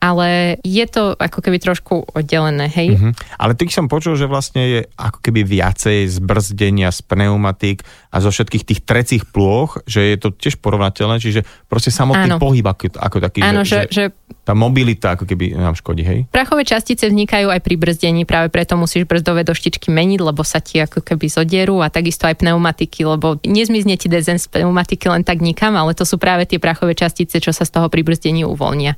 Ale 0.06 0.58
je 0.62 0.86
to 0.86 1.18
ako 1.18 1.42
keby 1.42 1.58
trošku 1.58 2.06
oddelené, 2.14 2.70
hej. 2.70 2.94
Mhm. 2.94 3.10
Ale 3.42 3.58
tých 3.58 3.74
som 3.74 3.90
počul, 3.90 4.14
že 4.14 4.30
vlastne 4.30 4.62
je 4.62 4.80
ako 4.94 5.18
keby 5.18 5.42
viacej 5.42 6.06
zbrzdenia 6.06 6.94
z 6.94 7.02
pneumatik 7.02 7.82
a 8.14 8.22
zo 8.22 8.30
všetkých 8.30 8.64
tých 8.64 8.80
trecích 8.86 9.24
plôch, 9.26 9.82
že 9.90 10.14
je 10.14 10.16
to 10.22 10.30
tiež 10.30 10.62
porovnateľné, 10.62 11.18
čiže 11.18 11.42
proste 11.66 11.90
samotný 11.90 12.38
Áno. 12.38 12.38
pohyb 12.38 12.62
ako, 12.62 12.94
ako 12.94 13.18
taký, 13.18 13.42
Áno, 13.42 13.66
že, 13.66 13.90
že, 13.90 13.90
že 13.90 14.04
tá 14.46 14.54
mobilita 14.54 15.18
ako 15.18 15.26
keby 15.26 15.58
nám 15.58 15.74
škodí, 15.74 16.06
hej? 16.06 16.18
prachové 16.30 16.62
častice 16.62 17.10
vznikajú 17.10 17.50
aj 17.50 17.60
pri 17.66 17.74
brzdení, 17.74 18.22
práve 18.22 18.46
preto 18.54 18.78
musíš 18.78 19.10
brzdové 19.10 19.42
doštičky 19.42 19.90
meniť, 19.90 20.20
lebo 20.22 20.46
sa 20.46 20.62
ti 20.62 20.78
ako 20.78 21.02
keby 21.02 21.26
zodierú 21.26 21.82
a 21.82 21.90
takisto 21.90 22.30
aj 22.30 22.38
pneumatiky, 22.38 23.02
lebo 23.02 23.42
nezmizne 23.42 23.98
ti 23.98 24.06
dezen 24.06 24.38
z 24.38 24.46
pneumatiky 24.46 25.10
len 25.10 25.26
tak 25.26 25.42
nikam, 25.42 25.74
ale 25.74 25.98
to 25.98 26.06
sú 26.06 26.14
práve 26.16 26.46
tie 26.46 26.62
prachové 26.62 26.94
častice, 26.94 27.42
čo 27.42 27.50
sa 27.50 27.66
z 27.66 27.74
toho 27.74 27.90
pri 27.90 28.06
brzdení 28.06 28.46
uvoľnia. 28.46 28.94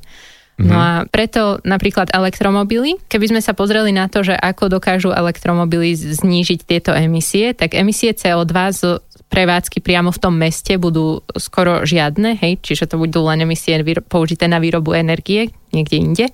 No 0.59 0.75
a 0.75 0.91
preto 1.07 1.63
napríklad 1.63 2.11
elektromobily, 2.11 2.99
keby 3.07 3.31
sme 3.31 3.41
sa 3.41 3.55
pozreli 3.55 3.95
na 3.95 4.11
to, 4.11 4.27
že 4.27 4.35
ako 4.35 4.67
dokážu 4.67 5.15
elektromobily 5.15 5.95
znížiť 5.95 6.59
tieto 6.67 6.91
emisie, 6.91 7.55
tak 7.55 7.79
emisie 7.79 8.11
CO2 8.11 8.53
z 8.75 8.81
prevádzky 9.29 9.79
priamo 9.79 10.09
v 10.09 10.19
tom 10.19 10.35
meste 10.35 10.75
budú 10.75 11.21
skoro 11.37 11.85
žiadne, 11.85 12.35
hej, 12.41 12.59
čiže 12.59 12.89
to 12.89 12.95
budú 12.97 13.23
len 13.29 13.45
emisie 13.45 13.77
použité 14.09 14.49
na 14.49 14.57
výrobu 14.57 14.97
energie 14.97 15.53
niekde 15.69 15.95
inde. 16.01 16.25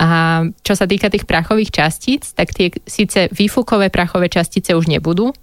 A 0.00 0.42
čo 0.64 0.72
sa 0.72 0.88
týka 0.88 1.12
tých 1.12 1.28
prachových 1.28 1.68
častíc, 1.68 2.32
tak 2.32 2.56
tie 2.56 2.72
síce 2.88 3.28
výfukové 3.28 3.92
prachové 3.92 4.32
častice 4.32 4.72
už 4.72 4.88
nebudú, 4.88 5.36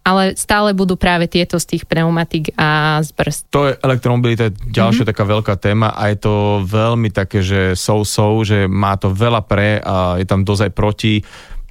ale 0.00 0.32
stále 0.34 0.72
budú 0.72 0.96
práve 0.96 1.28
tieto 1.28 1.60
z 1.60 1.76
tých 1.76 1.82
pneumatik 1.84 2.56
a 2.56 3.00
z 3.04 3.12
brzd. 3.12 3.42
To 3.52 3.68
je 3.68 3.72
elektromobilita, 3.80 4.48
je 4.48 4.56
ďalšia 4.72 5.04
Mhm. 5.04 5.08
mm-hmm. 5.08 5.10
taká 5.12 5.24
veľká 5.24 5.54
téma 5.60 5.88
a 5.92 6.02
je 6.08 6.18
to 6.18 6.34
veľmi 6.64 7.08
také, 7.12 7.44
že 7.44 7.76
so-so, 7.76 8.40
že 8.42 8.64
má 8.64 8.96
to 8.96 9.12
veľa 9.12 9.44
pre 9.44 9.78
a 9.80 10.16
je 10.16 10.26
tam 10.26 10.42
dosť 10.42 10.62
aj 10.66 10.72
proti 10.72 11.14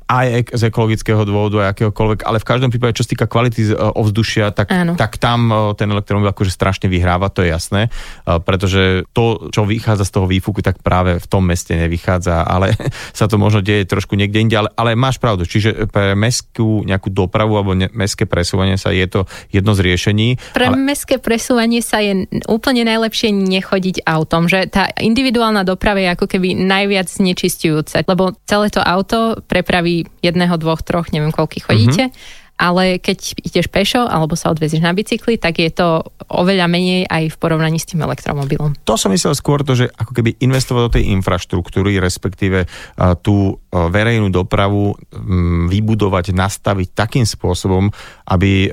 aj 0.09 0.57
z 0.57 0.73
ekologického 0.73 1.21
dôvodu, 1.21 1.61
aj 1.61 1.77
akéhokoľvek, 1.77 2.25
ale 2.25 2.41
v 2.41 2.49
každom 2.49 2.73
prípade, 2.73 2.97
čo 2.97 3.05
sa 3.05 3.13
týka 3.13 3.29
kvality 3.29 3.61
e, 3.69 3.77
ovzdušia, 3.77 4.49
tak, 4.57 4.73
Áno. 4.73 4.97
tak 4.97 5.21
tam 5.21 5.53
e, 5.53 5.77
ten 5.77 5.85
elektromobil 5.85 6.33
akože 6.33 6.49
strašne 6.49 6.89
vyhráva, 6.89 7.29
to 7.29 7.45
je 7.45 7.53
jasné, 7.53 7.81
e, 8.25 8.41
pretože 8.41 9.05
to, 9.13 9.53
čo 9.53 9.69
vychádza 9.69 10.09
z 10.09 10.13
toho 10.17 10.25
výfuku, 10.25 10.65
tak 10.65 10.81
práve 10.81 11.21
v 11.21 11.27
tom 11.29 11.45
meste 11.45 11.77
nevychádza, 11.77 12.41
ale 12.41 12.73
sa 13.17 13.29
to 13.29 13.37
možno 13.37 13.61
deje 13.61 13.85
trošku 13.85 14.17
niekde 14.17 14.41
inde, 14.41 14.57
ale, 14.57 14.73
ale 14.73 14.97
máš 14.97 15.21
pravdu, 15.21 15.45
čiže 15.45 15.85
pre 15.93 16.17
mestskú 16.17 16.81
nejakú 16.89 17.13
dopravu 17.13 17.61
alebo 17.61 17.77
ne, 17.77 17.85
mestské 17.93 18.25
presúvanie 18.25 18.81
sa 18.81 18.89
je 18.89 19.05
to 19.05 19.29
jedno 19.53 19.77
z 19.77 19.85
riešení. 19.85 20.41
Pre 20.57 20.73
ale... 20.73 20.75
mestské 20.75 21.21
presúvanie 21.21 21.85
sa 21.85 22.01
je 22.01 22.25
úplne 22.49 22.81
najlepšie 22.81 23.29
nechodiť 23.29 24.09
autom, 24.09 24.49
že 24.49 24.65
tá 24.73 24.89
individuálna 24.97 25.61
doprava 25.61 26.01
je 26.01 26.09
ako 26.17 26.25
keby 26.25 26.57
najviac 26.57 27.05
znečistujúca, 27.05 28.01
lebo 28.09 28.33
celé 28.49 28.73
to 28.73 28.81
auto 28.81 29.37
prepraví 29.45 29.98
jedného, 30.21 30.55
dvoch, 30.61 30.85
troch, 30.85 31.09
neviem 31.09 31.33
koľkých 31.33 31.65
chodíte, 31.65 32.03
mm-hmm. 32.11 32.57
ale 32.59 32.99
keď 32.99 33.39
ideš 33.39 33.67
pešo 33.71 34.03
alebo 34.03 34.35
sa 34.35 34.51
odvezieš 34.51 34.83
na 34.83 34.91
bicykli, 34.91 35.39
tak 35.39 35.63
je 35.63 35.71
to 35.71 36.03
oveľa 36.29 36.69
menej 36.69 37.09
aj 37.09 37.33
v 37.33 37.39
porovnaní 37.41 37.81
s 37.81 37.89
tým 37.89 38.05
elektromobilom. 38.05 38.77
To 38.85 38.99
som 38.99 39.09
myslel 39.09 39.33
skôr 39.33 39.65
to, 39.65 39.73
že 39.73 39.89
ako 39.89 40.11
keby 40.13 40.37
investovať 40.43 40.81
do 40.85 40.93
tej 40.99 41.09
infraštruktúry, 41.17 41.97
respektíve 41.97 42.69
tú 43.25 43.57
verejnú 43.71 44.29
dopravu 44.29 44.93
vybudovať, 45.69 46.35
nastaviť 46.37 46.87
takým 46.93 47.25
spôsobom, 47.25 47.89
aby 48.29 48.69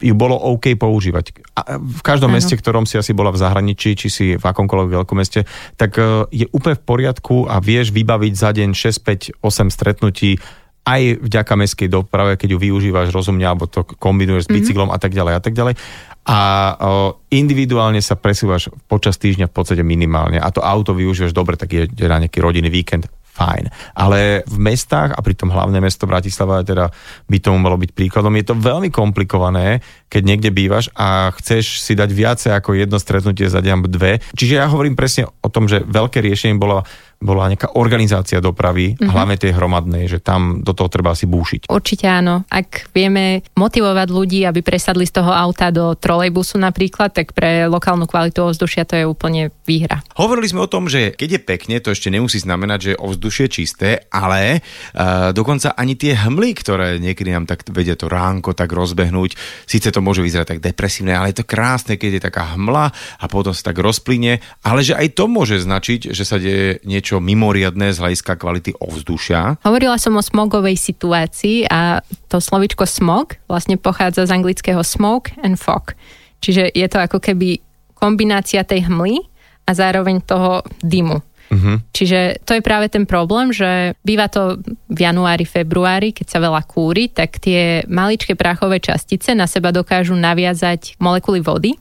ju 0.00 0.14
bolo 0.16 0.38
OK 0.38 0.72
používať. 0.78 1.44
A 1.52 1.76
v 1.76 2.00
každom 2.00 2.32
Áno. 2.32 2.40
meste, 2.40 2.56
ktorom 2.56 2.88
si 2.88 2.96
asi 2.96 3.12
bola 3.12 3.28
v 3.28 3.40
zahraničí, 3.40 3.92
či 3.92 4.08
si 4.08 4.26
v 4.38 4.44
akomkoľvek 4.44 4.90
veľkom 5.02 5.16
meste, 5.18 5.44
tak 5.76 6.00
e, 6.00 6.24
je 6.32 6.46
úplne 6.54 6.78
v 6.78 6.84
poriadku 6.86 7.44
a 7.44 7.60
vieš 7.60 7.92
vybaviť 7.92 8.32
za 8.32 8.50
deň 8.56 8.70
6, 8.72 9.42
5, 9.42 9.44
8 9.44 9.68
stretnutí 9.68 10.40
aj 10.82 11.22
vďaka 11.22 11.54
mestskej 11.54 11.88
doprave, 11.92 12.34
keď 12.34 12.56
ju 12.56 12.58
využívaš 12.58 13.14
rozumne, 13.14 13.46
alebo 13.46 13.70
to 13.70 13.86
kombinuješ 13.86 14.50
s 14.50 14.52
bicyklom 14.52 14.90
a 14.90 14.98
tak 14.98 15.14
ďalej 15.14 15.34
a 15.38 15.40
tak 15.42 15.54
ďalej. 15.54 15.78
A 16.26 16.38
o, 16.74 17.22
individuálne 17.30 18.02
sa 18.02 18.18
presúvaš 18.18 18.66
počas 18.90 19.14
týždňa 19.14 19.46
v 19.46 19.54
podstate 19.54 19.86
minimálne. 19.86 20.42
A 20.42 20.50
to 20.50 20.58
auto 20.58 20.90
využívaš 20.90 21.30
dobre, 21.30 21.54
tak 21.54 21.70
je 21.70 21.86
na 22.02 22.18
nejaký 22.18 22.42
rodinný 22.42 22.66
víkend 22.66 23.06
fajn. 23.32 23.72
Ale 23.96 24.44
v 24.44 24.58
mestách, 24.60 25.16
a 25.16 25.20
pritom 25.24 25.48
hlavné 25.48 25.80
mesto 25.80 26.04
Bratislava 26.04 26.60
teda 26.60 26.92
by 27.26 27.36
tomu 27.40 27.58
malo 27.58 27.80
byť 27.80 27.90
príkladom, 27.96 28.36
je 28.36 28.46
to 28.52 28.54
veľmi 28.60 28.92
komplikované, 28.92 29.80
keď 30.12 30.22
niekde 30.22 30.50
bývaš 30.52 30.92
a 30.92 31.32
chceš 31.40 31.80
si 31.80 31.96
dať 31.96 32.10
viacej 32.12 32.52
ako 32.52 32.76
jedno 32.76 33.00
stretnutie 33.00 33.48
za 33.48 33.64
deň 33.64 33.88
dve. 33.88 34.20
Čiže 34.36 34.60
ja 34.60 34.68
hovorím 34.68 34.94
presne 34.94 35.26
o 35.28 35.48
tom, 35.48 35.64
že 35.64 35.80
veľké 35.80 36.20
riešenie 36.20 36.60
bolo 36.60 36.84
bola 37.22 37.46
nejaká 37.46 37.78
organizácia 37.78 38.42
dopravy, 38.42 38.98
mm-hmm. 38.98 39.08
hlavne 39.08 39.36
tej 39.38 39.54
hromadnej, 39.54 40.10
že 40.10 40.18
tam 40.18 40.60
do 40.66 40.74
toho 40.74 40.90
treba 40.90 41.14
asi 41.14 41.30
búšiť. 41.30 41.70
Určite 41.70 42.10
áno. 42.10 42.42
Ak 42.50 42.90
vieme 42.90 43.46
motivovať 43.54 44.08
ľudí, 44.10 44.42
aby 44.42 44.60
presadli 44.60 45.06
z 45.06 45.22
toho 45.22 45.30
auta 45.30 45.70
do 45.70 45.94
trolejbusu 45.94 46.58
napríklad, 46.58 47.14
tak 47.14 47.30
pre 47.32 47.70
lokálnu 47.70 48.10
kvalitu 48.10 48.42
ovzdušia 48.42 48.82
to 48.82 48.98
je 48.98 49.04
úplne 49.06 49.54
výhra. 49.62 50.02
Hovorili 50.18 50.50
sme 50.50 50.66
o 50.66 50.70
tom, 50.70 50.90
že 50.90 51.14
keď 51.14 51.38
je 51.38 51.40
pekne, 51.40 51.76
to 51.78 51.94
ešte 51.94 52.10
nemusí 52.10 52.42
znamenať, 52.42 52.78
že 52.82 52.90
je 52.92 53.02
ovzdušie 53.02 53.46
čisté, 53.46 54.10
ale 54.10 54.58
uh, 54.60 55.30
dokonca 55.30 55.78
ani 55.78 55.94
tie 55.94 56.18
hmly, 56.18 56.50
ktoré 56.58 56.98
niekedy 56.98 57.30
nám 57.30 57.46
tak 57.46 57.62
vedia 57.70 57.94
to 57.94 58.10
ránko 58.10 58.56
tak 58.56 58.74
rozbehnúť, 58.74 59.36
síce 59.68 59.92
to 59.92 60.00
môže 60.00 60.24
vyzerať 60.24 60.56
tak 60.56 60.64
depresívne, 60.64 61.14
ale 61.14 61.30
je 61.30 61.44
to 61.44 61.48
krásne, 61.48 62.00
keď 62.00 62.10
je 62.18 62.22
taká 62.26 62.56
hmla 62.56 62.90
a 62.92 63.24
potom 63.28 63.52
sa 63.52 63.70
tak 63.70 63.78
rozplyne, 63.78 64.40
ale 64.64 64.80
že 64.80 64.96
aj 64.96 65.14
to 65.14 65.28
môže 65.28 65.60
značiť, 65.62 66.16
že 66.16 66.24
sa 66.24 66.40
deje 66.40 66.80
niečo 66.88 67.11
mimoriadné 67.18 67.92
z 67.92 68.00
hľadiska 68.00 68.38
kvality 68.38 68.78
ovzdušia. 68.78 69.60
Hovorila 69.66 69.98
som 69.98 70.16
o 70.16 70.22
smogovej 70.22 70.78
situácii 70.78 71.68
a 71.68 72.00
to 72.30 72.38
slovičko 72.38 72.86
smog 72.86 73.36
vlastne 73.50 73.76
pochádza 73.76 74.30
z 74.30 74.34
anglického 74.38 74.80
smoke 74.86 75.34
and 75.42 75.58
fog. 75.58 75.98
Čiže 76.40 76.70
je 76.72 76.86
to 76.88 76.98
ako 77.02 77.18
keby 77.18 77.60
kombinácia 77.92 78.62
tej 78.66 78.86
hmly 78.86 79.22
a 79.66 79.70
zároveň 79.74 80.22
toho 80.22 80.66
dymu. 80.82 81.22
Uh-huh. 81.52 81.76
Čiže 81.92 82.40
to 82.48 82.56
je 82.56 82.64
práve 82.64 82.88
ten 82.88 83.04
problém, 83.04 83.52
že 83.52 83.92
býva 84.00 84.26
to 84.32 84.56
v 84.88 84.98
januári, 85.04 85.44
februári, 85.44 86.16
keď 86.16 86.26
sa 86.26 86.38
veľa 86.40 86.64
kúri, 86.64 87.12
tak 87.12 87.36
tie 87.38 87.84
maličké 87.86 88.32
prachové 88.34 88.80
častice 88.80 89.36
na 89.36 89.44
seba 89.44 89.68
dokážu 89.68 90.16
naviazať 90.16 90.96
molekuly 90.96 91.44
vody 91.44 91.76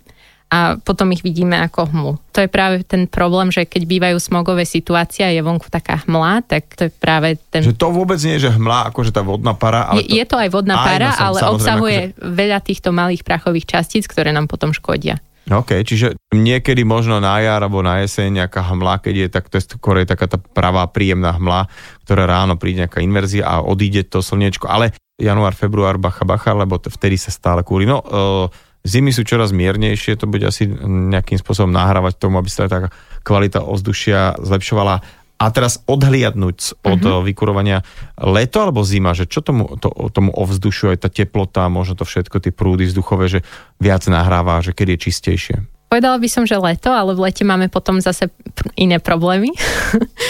a 0.52 0.76
potom 0.76 1.16
ich 1.16 1.24
vidíme 1.24 1.56
ako 1.64 1.88
hmlu. 1.96 2.14
To 2.36 2.44
je 2.44 2.52
práve 2.52 2.84
ten 2.84 3.08
problém, 3.08 3.56
že 3.56 3.64
keď 3.64 3.88
bývajú 3.88 4.18
smogové 4.20 4.68
situácie 4.68 5.24
a 5.24 5.32
je 5.32 5.40
vonku 5.40 5.72
taká 5.72 6.04
hmla, 6.04 6.44
tak 6.44 6.76
to 6.76 6.88
je 6.88 6.92
práve 6.92 7.40
ten... 7.48 7.64
Že 7.64 7.80
to 7.80 7.88
vôbec 7.96 8.20
nie 8.20 8.36
je, 8.36 8.52
že 8.52 8.60
hmla, 8.60 8.92
akože 8.92 9.16
tá 9.16 9.24
vodná 9.24 9.56
para, 9.56 9.88
ale 9.88 10.04
je, 10.04 10.20
je 10.20 10.26
to 10.28 10.36
aj 10.36 10.52
vodná 10.52 10.76
Áno, 10.76 10.88
para, 10.92 11.10
som- 11.16 11.24
ale 11.24 11.40
obsahuje 11.56 12.00
akože- 12.12 12.36
veľa 12.36 12.60
týchto 12.68 12.90
malých 12.92 13.24
prachových 13.24 13.64
častíc, 13.64 14.12
ktoré 14.12 14.36
nám 14.36 14.52
potom 14.52 14.76
škodia. 14.76 15.24
OK, 15.48 15.82
čiže 15.88 16.20
niekedy 16.36 16.86
možno 16.86 17.18
na 17.18 17.42
jar 17.42 17.66
alebo 17.66 17.82
na 17.82 18.04
jeseň 18.04 18.46
nejaká 18.46 18.62
hmla, 18.62 19.02
keď 19.02 19.16
je 19.16 19.28
tak, 19.32 19.50
to 19.50 19.56
je 19.58 19.64
skôr 19.74 20.04
je 20.04 20.06
taká 20.06 20.30
tá 20.30 20.38
pravá 20.38 20.86
príjemná 20.86 21.34
hmla, 21.34 21.66
ktorá 22.06 22.30
ráno 22.30 22.60
príde 22.62 22.86
nejaká 22.86 23.02
inverzia 23.02 23.48
a 23.48 23.66
odíde 23.66 24.06
to 24.06 24.22
slniečko, 24.22 24.70
ale 24.70 24.94
január, 25.18 25.58
február, 25.58 25.98
bacha, 25.98 26.28
bacha, 26.28 26.54
lebo 26.54 26.78
to, 26.78 26.94
vtedy 26.94 27.18
sa 27.18 27.34
stále 27.34 27.66
kúri. 27.66 27.90
No, 27.90 28.06
uh, 28.06 28.46
zimy 28.86 29.14
sú 29.14 29.22
čoraz 29.26 29.54
miernejšie, 29.54 30.18
to 30.18 30.26
bude 30.26 30.46
asi 30.46 30.68
nejakým 30.70 31.38
spôsobom 31.38 31.70
nahrávať 31.70 32.18
tomu, 32.18 32.42
aby 32.42 32.50
sa 32.50 32.66
tá 32.66 32.90
kvalita 33.22 33.62
ovzdušia 33.62 34.42
zlepšovala. 34.42 35.02
A 35.42 35.50
teraz 35.50 35.82
odhliadnúť 35.90 36.86
od 36.86 37.02
mm-hmm. 37.02 37.26
vykurovania 37.26 37.82
leto 38.22 38.62
alebo 38.62 38.86
zima, 38.86 39.18
že 39.18 39.26
čo 39.26 39.42
tomu, 39.42 39.74
to, 39.82 39.90
tomu 40.14 40.30
ovzdušiu, 40.30 40.94
aj 40.94 41.02
tá 41.02 41.10
teplota, 41.10 41.66
možno 41.66 41.98
to 41.98 42.06
všetko, 42.06 42.38
tie 42.38 42.54
prúdy 42.54 42.86
vzduchové, 42.86 43.26
že 43.26 43.40
viac 43.82 44.06
nahráva, 44.06 44.62
že 44.62 44.78
keď 44.78 44.94
je 44.94 44.98
čistejšie. 45.10 45.58
Povedala 45.90 46.22
by 46.22 46.30
som, 46.30 46.46
že 46.46 46.62
leto, 46.62 46.94
ale 46.94 47.18
v 47.18 47.26
lete 47.26 47.42
máme 47.42 47.74
potom 47.74 47.98
zase 48.00 48.30
iné 48.78 49.02
problémy, 49.02 49.50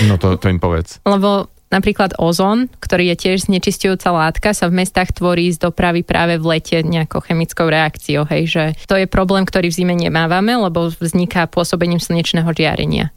No 0.07 0.15
to, 0.15 0.39
to 0.39 0.47
im 0.47 0.63
povedz. 0.63 1.03
lebo 1.13 1.51
napríklad 1.71 2.19
ozón, 2.19 2.67
ktorý 2.84 3.15
je 3.15 3.15
tiež 3.17 3.47
znečistujúca 3.47 4.12
látka, 4.12 4.51
sa 4.51 4.67
v 4.67 4.84
mestách 4.84 5.15
tvorí 5.15 5.49
z 5.49 5.57
dopravy 5.57 6.03
práve 6.03 6.38
v 6.38 6.60
lete 6.60 6.84
nejakou 6.84 7.23
chemickou 7.23 7.71
reakciou. 7.71 8.27
Hej, 8.27 8.43
že 8.51 8.63
to 8.86 8.99
je 8.99 9.07
problém, 9.07 9.47
ktorý 9.47 9.71
v 9.71 9.77
zime 9.81 9.95
nemávame, 9.95 10.53
lebo 10.60 10.91
vzniká 10.91 11.47
pôsobením 11.47 12.03
slnečného 12.03 12.51
žiarenia. 12.51 13.10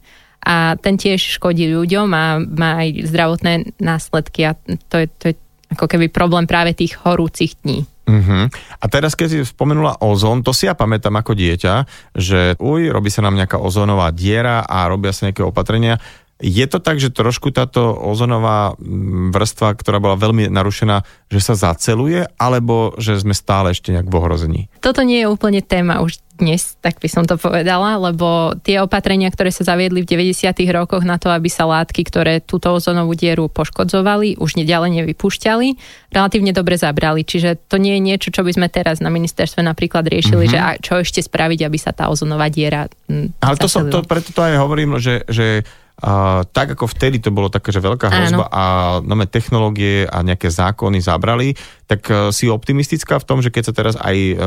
A 0.45 0.77
ten 0.77 0.95
tiež 0.95 1.41
škodí 1.41 1.67
ľuďom 1.73 2.07
a 2.13 2.37
má 2.39 2.85
aj 2.85 3.09
zdravotné 3.09 3.53
následky 3.81 4.45
a 4.45 4.53
to 4.89 5.03
je, 5.03 5.07
to 5.19 5.23
je 5.31 5.35
ako 5.73 5.89
keby 5.89 6.07
problém 6.07 6.45
práve 6.45 6.77
tých 6.77 7.01
horúcich 7.01 7.57
dní. 7.65 7.83
Uh-huh. 8.05 8.45
A 8.77 8.85
teraz, 8.85 9.17
keď 9.17 9.27
si 9.33 9.37
spomenula 9.41 9.97
ozón, 10.05 10.45
to 10.45 10.53
si 10.53 10.69
ja 10.69 10.77
pamätám 10.77 11.17
ako 11.17 11.33
dieťa, 11.33 11.73
že 12.13 12.53
uj, 12.61 12.93
robí 12.93 13.09
sa 13.09 13.25
nám 13.25 13.33
nejaká 13.33 13.57
ozónová 13.57 14.13
diera 14.13 14.61
a 14.61 14.85
robia 14.85 15.09
sa 15.09 15.25
nejaké 15.25 15.41
opatrenia. 15.41 15.97
Je 16.35 16.67
to 16.67 16.83
tak, 16.83 16.99
že 16.99 17.15
trošku 17.15 17.55
táto 17.55 17.95
ozonová 17.95 18.75
mm, 18.75 19.31
vrstva, 19.31 19.71
ktorá 19.71 20.03
bola 20.03 20.19
veľmi 20.19 20.51
narušená, 20.51 21.07
že 21.31 21.39
sa 21.39 21.55
zaceluje, 21.55 22.27
alebo 22.35 22.91
že 22.99 23.15
sme 23.15 23.31
stále 23.31 23.71
ešte 23.71 23.95
nejak 23.95 24.11
v 24.11 24.17
ohrození? 24.19 24.61
Toto 24.83 24.99
nie 25.07 25.23
je 25.23 25.31
úplne 25.31 25.63
téma 25.63 26.03
už 26.03 26.19
dnes, 26.35 26.75
tak 26.83 26.99
by 26.99 27.07
som 27.07 27.23
to 27.23 27.39
povedala, 27.39 27.95
lebo 27.95 28.59
tie 28.59 28.83
opatrenia, 28.83 29.31
ktoré 29.31 29.55
sa 29.55 29.63
zaviedli 29.63 30.03
v 30.03 30.11
90. 30.11 30.51
rokoch 30.75 31.07
na 31.07 31.15
to, 31.15 31.31
aby 31.31 31.47
sa 31.47 31.63
látky, 31.63 32.03
ktoré 32.03 32.43
túto 32.43 32.75
ozonovú 32.75 33.15
dieru 33.15 33.47
poškodzovali, 33.47 34.35
už 34.35 34.59
neďalej 34.59 34.99
nevypúšťali, 34.99 35.67
relatívne 36.11 36.51
dobre 36.51 36.75
zabrali. 36.75 37.23
Čiže 37.23 37.55
to 37.71 37.79
nie 37.79 37.95
je 37.95 38.01
niečo, 38.03 38.29
čo 38.35 38.43
by 38.43 38.51
sme 38.51 38.67
teraz 38.67 38.99
na 38.99 39.07
ministerstve 39.07 39.63
napríklad 39.63 40.03
riešili, 40.03 40.51
mm-hmm. 40.51 40.75
že 40.75 40.83
čo 40.83 40.99
ešte 40.99 41.23
spraviť, 41.23 41.63
aby 41.63 41.77
sa 41.79 41.95
tá 41.95 42.11
ozonová 42.11 42.51
diera 42.51 42.91
mm, 43.07 43.39
Ale 43.39 43.55
to 43.55 43.71
som, 43.71 43.87
to, 43.87 44.03
preto 44.03 44.35
to 44.35 44.43
aj 44.43 44.59
hovorím, 44.59 44.99
že, 44.99 45.23
že 45.31 45.63
a, 45.95 46.43
tak 46.43 46.75
ako 46.75 46.91
vtedy 46.91 47.23
to 47.23 47.31
bolo 47.31 47.47
také, 47.47 47.71
že 47.71 47.79
veľká 47.79 48.11
hrozba 48.11 48.45
Áno. 48.45 48.51
a 48.51 48.63
nové 48.99 49.31
technológie 49.31 50.03
a 50.03 50.19
nejaké 50.27 50.51
zákony 50.51 50.99
zabrali, 50.99 51.55
tak 51.87 52.01
uh, 52.11 52.35
si 52.35 52.51
optimistická 52.51 53.15
v 53.15 53.27
tom, 53.27 53.39
že 53.39 53.47
keď 53.47 53.63
sa 53.63 53.73
teraz 53.73 53.95
aj 53.95 54.15
uh, 54.35 54.39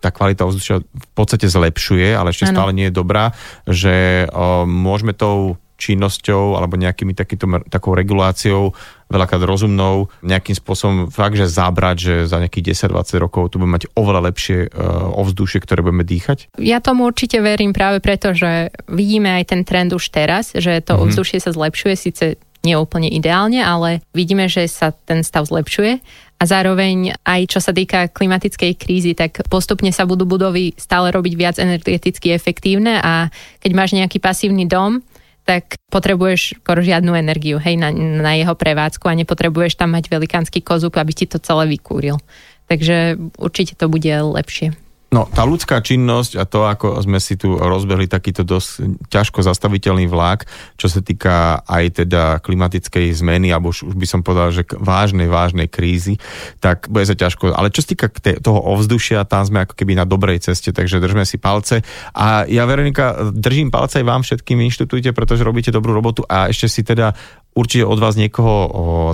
tá 0.00 0.08
kvalita 0.08 0.48
ovzdušia 0.48 0.80
v 0.80 1.08
podstate 1.12 1.52
zlepšuje, 1.52 2.16
ale 2.16 2.32
ešte 2.32 2.48
Áno. 2.48 2.54
stále 2.56 2.70
nie 2.72 2.88
je 2.88 2.96
dobrá, 2.96 3.36
že 3.68 4.24
uh, 4.30 4.64
môžeme 4.64 5.12
tou 5.12 5.60
činnosťou 5.76 6.56
alebo 6.56 6.80
nejakými 6.80 7.12
takýto, 7.12 7.46
takou 7.68 7.92
reguláciou, 7.92 8.72
veľakrát 9.06 9.44
rozumnou, 9.46 10.10
nejakým 10.24 10.56
spôsobom 10.58 10.96
fakt, 11.14 11.38
že 11.38 11.46
zabrať, 11.46 11.96
že 11.96 12.14
za 12.26 12.42
nejakých 12.42 12.74
10-20 12.90 13.22
rokov 13.22 13.54
tu 13.54 13.62
budeme 13.62 13.78
mať 13.78 13.84
oveľa 13.94 14.32
lepšie 14.32 14.58
uh, 14.66 15.20
ovzdušie, 15.20 15.62
ktoré 15.62 15.84
budeme 15.84 16.02
dýchať? 16.02 16.50
Ja 16.58 16.82
tomu 16.82 17.06
určite 17.06 17.38
verím 17.38 17.70
práve 17.70 18.02
preto, 18.02 18.34
že 18.34 18.74
vidíme 18.90 19.38
aj 19.38 19.44
ten 19.54 19.62
trend 19.62 19.94
už 19.94 20.10
teraz, 20.10 20.56
že 20.56 20.82
to 20.82 20.96
mm-hmm. 20.96 21.04
ovzdušie 21.06 21.38
sa 21.38 21.54
zlepšuje, 21.54 21.94
síce 21.94 22.24
nie 22.66 22.74
úplne 22.74 23.06
ideálne, 23.06 23.62
ale 23.62 24.02
vidíme, 24.10 24.50
že 24.50 24.66
sa 24.66 24.90
ten 24.90 25.22
stav 25.22 25.46
zlepšuje 25.46 26.02
a 26.36 26.42
zároveň 26.44 27.14
aj 27.22 27.40
čo 27.46 27.60
sa 27.62 27.70
týka 27.70 28.10
klimatickej 28.10 28.72
krízy, 28.74 29.14
tak 29.14 29.46
postupne 29.46 29.88
sa 29.94 30.02
budú 30.02 30.26
budovy 30.26 30.74
stále 30.74 31.14
robiť 31.14 31.32
viac 31.38 31.56
energeticky 31.62 32.34
efektívne 32.34 32.98
a 32.98 33.30
keď 33.62 33.70
máš 33.72 33.94
nejaký 33.94 34.18
pasívny 34.18 34.66
dom, 34.66 35.00
tak 35.46 35.78
potrebuješ 35.94 36.58
skoro 36.58 36.82
žiadnu 36.82 37.14
energiu 37.14 37.62
hej, 37.62 37.78
na, 37.78 37.94
na 37.94 38.34
jeho 38.34 38.58
prevádzku 38.58 39.06
a 39.06 39.14
nepotrebuješ 39.14 39.78
tam 39.78 39.94
mať 39.94 40.10
velikánsky 40.10 40.58
kozub, 40.58 40.98
aby 40.98 41.14
ti 41.14 41.30
to 41.30 41.38
celé 41.38 41.70
vykúril. 41.70 42.18
Takže 42.66 43.14
určite 43.38 43.78
to 43.78 43.86
bude 43.86 44.10
lepšie. 44.10 44.74
No, 45.06 45.22
tá 45.30 45.46
ľudská 45.46 45.78
činnosť 45.86 46.34
a 46.34 46.44
to, 46.50 46.66
ako 46.66 46.98
sme 46.98 47.22
si 47.22 47.38
tu 47.38 47.54
rozbehli 47.54 48.10
takýto 48.10 48.42
dosť 48.42 49.06
ťažko 49.06 49.38
zastaviteľný 49.46 50.10
vlak, 50.10 50.50
čo 50.74 50.90
sa 50.90 50.98
týka 50.98 51.62
aj 51.62 52.02
teda 52.02 52.42
klimatickej 52.42 53.14
zmeny, 53.14 53.54
alebo 53.54 53.70
už, 53.70 53.86
už 53.86 53.94
by 53.94 54.02
som 54.02 54.26
povedal, 54.26 54.50
že 54.50 54.66
vážnej, 54.74 55.30
vážnej 55.30 55.70
krízy, 55.70 56.18
tak 56.58 56.90
bude 56.90 57.06
sa 57.06 57.14
ťažko. 57.14 57.54
Ale 57.54 57.70
čo 57.70 57.86
sa 57.86 57.94
týka 57.94 58.10
toho 58.42 58.58
ovzdušia, 58.74 59.22
tam 59.30 59.46
sme 59.46 59.62
ako 59.62 59.78
keby 59.78 59.94
na 59.94 60.10
dobrej 60.10 60.42
ceste, 60.42 60.74
takže 60.74 60.98
držme 60.98 61.22
si 61.22 61.38
palce. 61.38 61.86
A 62.10 62.42
ja, 62.50 62.66
Veronika, 62.66 63.30
držím 63.30 63.70
palce 63.70 64.02
aj 64.02 64.10
vám 64.10 64.26
všetkým 64.26 64.58
inštitúte, 64.66 65.14
pretože 65.14 65.46
robíte 65.46 65.70
dobrú 65.70 65.94
robotu 65.94 66.26
a 66.26 66.50
ešte 66.50 66.66
si 66.66 66.82
teda 66.82 67.14
určite 67.56 67.88
od 67.88 67.96
vás 67.96 68.20
niekoho 68.20 68.52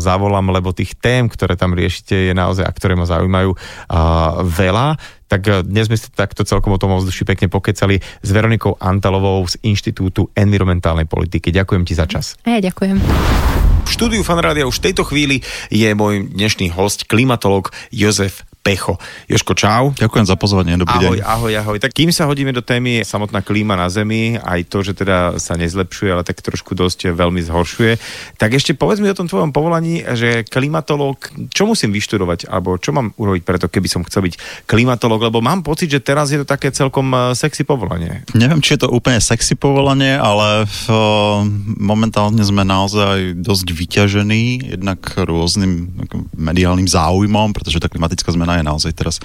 zavolám, 0.03 0.51
lebo 0.51 0.75
tých 0.75 0.99
tém, 0.99 1.31
ktoré 1.31 1.55
tam 1.55 1.79
riešite, 1.79 2.33
je 2.33 2.35
naozaj, 2.35 2.67
a 2.67 2.73
ktoré 2.75 2.99
ma 2.99 3.07
zaujímajú, 3.07 3.55
veľa. 4.43 4.99
Tak 5.33 5.43
e, 5.49 5.65
dnes 5.65 5.89
sme 5.89 5.97
si 5.97 6.13
takto 6.13 6.45
celkom 6.45 6.77
o 6.77 6.81
tom 6.81 6.93
ovzduši 6.93 7.25
pekne 7.25 7.49
pokecali 7.49 7.97
s 7.97 8.29
Veronikou 8.29 8.77
Antalovou 8.77 9.41
z 9.49 9.57
Inštitútu 9.65 10.29
environmentálnej 10.37 11.09
politiky. 11.09 11.49
Ďakujem 11.49 11.89
ti 11.89 11.97
za 11.97 12.05
čas. 12.05 12.37
A 12.45 12.61
ja 12.61 12.61
ďakujem. 12.61 13.01
V 13.83 13.91
štúdiu 13.91 14.21
Fanrádia 14.21 14.69
už 14.69 14.85
v 14.85 14.93
tejto 14.93 15.09
chvíli 15.09 15.41
je 15.73 15.89
môj 15.97 16.29
dnešný 16.29 16.77
host, 16.77 17.09
klimatolog 17.09 17.73
Jozef 17.89 18.45
Pecho. 18.63 18.95
Joško, 19.27 19.59
čau. 19.59 19.91
Ďakujem 19.99 20.23
za 20.23 20.39
pozvanie, 20.39 20.79
dobrý 20.79 20.95
ahoj, 20.95 21.19
deň. 21.19 21.27
Ahoj, 21.27 21.53
ahoj. 21.59 21.77
Tak 21.83 21.91
kým 21.99 22.15
sa 22.15 22.31
hodíme 22.31 22.55
do 22.55 22.63
témy 22.63 23.03
samotná 23.03 23.43
klíma 23.43 23.75
na 23.75 23.91
Zemi, 23.91 24.39
aj 24.39 24.71
to, 24.71 24.87
že 24.87 24.95
teda 24.95 25.43
sa 25.43 25.59
nezlepšuje, 25.59 26.15
ale 26.15 26.23
tak 26.23 26.39
trošku 26.39 26.79
dosť 26.79 27.11
veľmi 27.11 27.43
zhoršuje, 27.43 27.99
tak 28.39 28.55
ešte 28.55 28.79
povedz 28.79 29.03
mi 29.03 29.11
o 29.11 29.19
tom 29.19 29.27
tvojom 29.27 29.51
povolaní, 29.51 30.07
že 30.15 30.47
klimatolog, 30.47 31.19
čo 31.51 31.67
musím 31.67 31.91
vyštudovať, 31.91 32.47
alebo 32.47 32.79
čo 32.79 32.95
mám 32.95 33.11
urobiť 33.19 33.43
preto, 33.43 33.67
keby 33.67 33.91
som 33.91 34.07
chcel 34.07 34.31
byť 34.31 34.65
klimatolog, 34.71 35.19
lebo 35.27 35.43
mám 35.43 35.67
pocit, 35.67 35.91
že 35.91 35.99
teraz 35.99 36.31
je 36.31 36.39
to 36.39 36.47
také 36.47 36.71
celkom 36.71 37.11
eh, 37.11 37.35
sexy 37.35 37.67
povolanie. 37.67 38.23
Neviem, 38.31 38.63
či 38.63 38.79
je 38.79 38.87
to 38.87 38.95
úplne 38.95 39.19
sexy 39.19 39.59
povolanie, 39.59 40.15
ale 40.15 40.71
v, 40.71 40.87
eh, 40.87 41.03
momentálne 41.83 42.47
sme 42.47 42.63
naozaj 42.63 43.43
dosť 43.43 43.75
vyťažení, 43.75 44.71
jednak 44.79 45.03
rôznym 45.19 45.99
mediálnym 46.39 46.87
záujmom, 46.87 47.51
pretože 47.59 47.83
tá 47.83 47.91
klimatická 47.91 48.31
zmena 48.31 48.52
ona 48.53 48.61
je 48.61 48.69
naozaj 48.69 48.93
teraz 48.93 49.17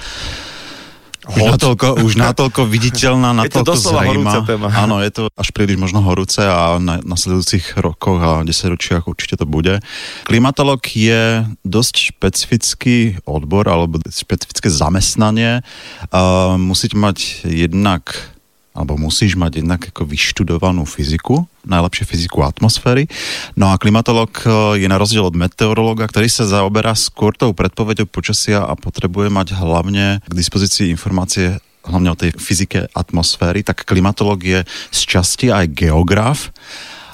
už 1.27 1.43
natoľko, 1.43 1.87
už 2.07 2.13
natoľko 2.15 2.61
viditeľná, 2.71 3.35
natoľko 3.35 3.75
je 3.75 3.83
to 3.83 3.91
zrejma. 3.91 4.31
Téma. 4.47 4.67
Áno, 4.71 5.03
je 5.03 5.11
to 5.11 5.23
až 5.35 5.51
príliš 5.51 5.75
možno 5.75 5.99
horúce 5.99 6.39
a 6.39 6.79
na 6.79 7.03
nasledujúcich 7.03 7.75
rokoch 7.83 8.19
a 8.23 8.31
desaťročiach 8.47 9.11
určite 9.11 9.35
to 9.35 9.43
bude. 9.43 9.83
Klimatolog 10.23 10.79
je 10.87 11.43
dosť 11.67 12.15
špecifický 12.15 13.19
odbor 13.27 13.67
alebo 13.67 13.99
špecifické 14.07 14.71
zamestnanie. 14.71 15.67
Uh, 16.15 16.55
musíte 16.55 16.95
mať 16.95 17.43
jednak 17.43 18.36
alebo 18.77 18.93
musíš 18.93 19.33
mať 19.33 19.65
jednak 19.65 19.89
ako 19.89 20.05
vyštudovanú 20.05 20.85
fyziku, 20.85 21.49
najlepšie 21.65 22.05
fyziku 22.05 22.45
atmosféry. 22.45 23.09
No 23.57 23.73
a 23.73 23.81
klimatolog 23.81 24.29
e, 24.45 24.77
je 24.77 24.85
na 24.85 25.01
rozdiel 25.01 25.25
od 25.25 25.33
meteorologa, 25.33 26.05
ktorý 26.05 26.29
sa 26.29 26.45
zaoberá 26.45 26.93
skôr 26.93 27.33
tou 27.33 27.57
predpovedou 27.57 28.05
počasia 28.05 28.61
a 28.61 28.77
potrebuje 28.77 29.33
mať 29.33 29.57
hlavne 29.57 30.21
k 30.21 30.33
dispozícii 30.37 30.93
informácie 30.93 31.57
hlavne 31.87 32.13
o 32.13 32.19
tej 32.19 32.35
fyzike 32.35 32.91
atmosféry, 32.93 33.63
tak 33.63 33.87
klimatolog 33.87 34.37
je 34.43 34.59
z 34.91 34.99
časti 35.07 35.49
aj 35.49 35.71
geograf 35.71 36.51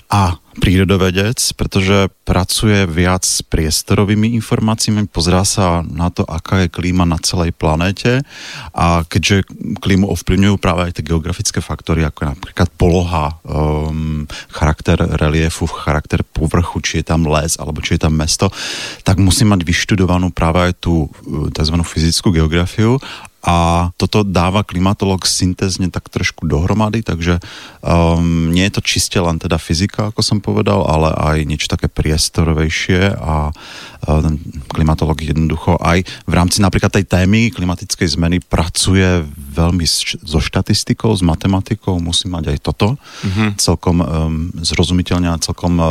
a 0.10 0.43
prírodovedec, 0.58 1.38
pretože 1.58 2.10
pracuje 2.24 2.86
viac 2.86 3.26
s 3.26 3.42
priestorovými 3.42 4.38
informáciami, 4.38 5.10
pozrá 5.10 5.42
sa 5.44 5.82
na 5.82 6.14
to, 6.14 6.24
aká 6.24 6.66
je 6.66 6.74
klíma 6.74 7.04
na 7.04 7.18
celej 7.20 7.52
planéte 7.58 8.22
a 8.72 9.04
keďže 9.04 9.44
klímu 9.82 10.08
ovplyvňujú 10.14 10.56
práve 10.62 10.90
aj 10.90 11.02
tie 11.02 11.08
geografické 11.10 11.60
faktory, 11.60 12.06
ako 12.06 12.38
napríklad 12.38 12.70
poloha, 12.78 13.42
um, 13.44 14.30
charakter 14.54 14.98
reliefu, 15.20 15.66
charakter 15.66 16.22
povrchu, 16.22 16.80
či 16.80 16.94
je 17.02 17.12
tam 17.12 17.26
les 17.26 17.58
alebo 17.58 17.82
či 17.82 17.98
je 17.98 18.06
tam 18.06 18.14
mesto, 18.14 18.54
tak 19.02 19.18
musí 19.18 19.44
mať 19.44 19.66
vyštudovanú 19.66 20.32
práve 20.32 20.72
aj 20.72 20.74
tú 20.80 21.10
uh, 21.10 21.50
tzv. 21.50 21.76
fyzickú 21.82 22.30
geografiu 22.32 23.02
a 23.44 23.92
toto 24.00 24.24
dáva 24.24 24.64
klimatolog 24.64 25.28
syntezne 25.28 25.92
tak 25.92 26.08
trošku 26.08 26.48
dohromady, 26.48 27.04
takže 27.04 27.44
um, 27.84 28.48
nie 28.56 28.64
je 28.72 28.80
to 28.80 28.82
čiste 28.82 29.20
len 29.20 29.36
teda 29.36 29.60
fyzika, 29.60 30.16
ako 30.16 30.24
som 30.24 30.40
povedal, 30.40 30.88
ale 30.88 31.12
aj 31.12 31.38
niečo 31.44 31.68
také 31.68 31.92
priestorovejšie 31.92 33.20
a 33.20 33.52
uh, 34.08 34.24
klimatolog 34.70 35.18
jednoducho 35.20 35.80
aj 35.80 36.04
v 36.28 36.34
rámci 36.34 36.60
napríklad 36.60 36.92
tej 36.94 37.06
témy 37.08 37.50
klimatickej 37.54 38.20
zmeny 38.20 38.38
pracuje 38.44 39.24
veľmi 39.54 39.86
so 40.24 40.40
štatistikou, 40.42 41.14
s 41.14 41.22
matematikou, 41.22 42.02
musí 42.02 42.26
mať 42.26 42.54
aj 42.54 42.58
toto 42.60 42.88
mm-hmm. 42.98 43.50
celkom 43.62 43.98
um, 44.02 44.06
zrozumiteľne 44.60 45.30
a 45.30 45.42
celkom 45.42 45.78
uh, 45.78 45.88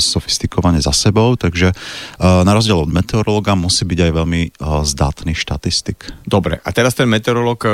sofistikovane 0.00 0.80
za 0.80 0.96
sebou, 0.96 1.36
takže 1.36 1.72
uh, 1.72 2.42
na 2.42 2.52
rozdiel 2.56 2.80
od 2.80 2.90
meteorologa 2.90 3.52
musí 3.52 3.84
byť 3.84 3.98
aj 4.08 4.12
veľmi 4.16 4.42
uh, 4.48 4.82
zdatný 4.82 5.36
štatistik. 5.36 6.08
Dobre, 6.24 6.58
a 6.64 6.68
teraz 6.72 6.96
ten 6.96 7.06
meteorológ 7.06 7.60
uh, 7.62 7.70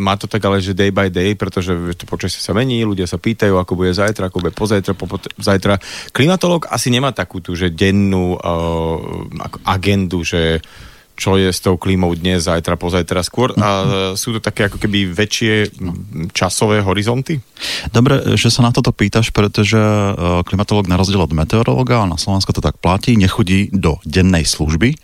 má 0.00 0.16
to 0.16 0.24
tak 0.26 0.40
ale, 0.48 0.64
že 0.64 0.76
day 0.76 0.88
by 0.88 1.12
day, 1.12 1.36
pretože 1.36 1.72
to 1.96 2.08
počasie 2.08 2.40
sa 2.40 2.56
mení, 2.56 2.82
ľudia 2.82 3.04
sa 3.04 3.20
pýtajú, 3.20 3.60
ako 3.60 3.72
bude 3.76 3.92
zajtra, 3.92 4.32
ako 4.32 4.40
bude 4.40 4.54
pozajtra, 4.56 4.92
po, 4.96 5.06
zajtra. 5.36 5.76
Klimatológ 6.16 6.66
asi 6.72 6.88
nemá 6.88 7.12
takú 7.12 7.44
tú, 7.44 7.52
že 7.52 7.68
dennú 7.68 8.40
uh, 8.40 9.19
agendu, 9.64 10.22
že 10.24 10.62
čo 11.20 11.36
je 11.36 11.52
s 11.52 11.60
tou 11.60 11.76
klímou 11.76 12.16
dnes, 12.16 12.48
zajtra, 12.48 12.80
pozajtra 12.80 13.20
skôr 13.20 13.52
a 13.60 13.68
sú 14.16 14.32
to 14.32 14.40
také 14.40 14.72
ako 14.72 14.80
keby 14.80 15.12
väčšie 15.12 15.68
časové 16.32 16.80
horizonty? 16.80 17.44
Dobre, 17.92 18.40
že 18.40 18.48
sa 18.48 18.64
na 18.64 18.72
toto 18.72 18.88
pýtaš, 18.88 19.28
pretože 19.28 19.76
e, 19.76 20.40
klimatolog 20.48 20.88
na 20.88 20.96
rozdiel 20.96 21.20
od 21.20 21.36
meteorologa, 21.36 22.00
a 22.00 22.08
na 22.08 22.16
Slovensku 22.16 22.56
to 22.56 22.64
tak 22.64 22.80
platí, 22.80 23.20
nechodí 23.20 23.68
do 23.68 24.00
dennej 24.08 24.48
služby. 24.48 24.96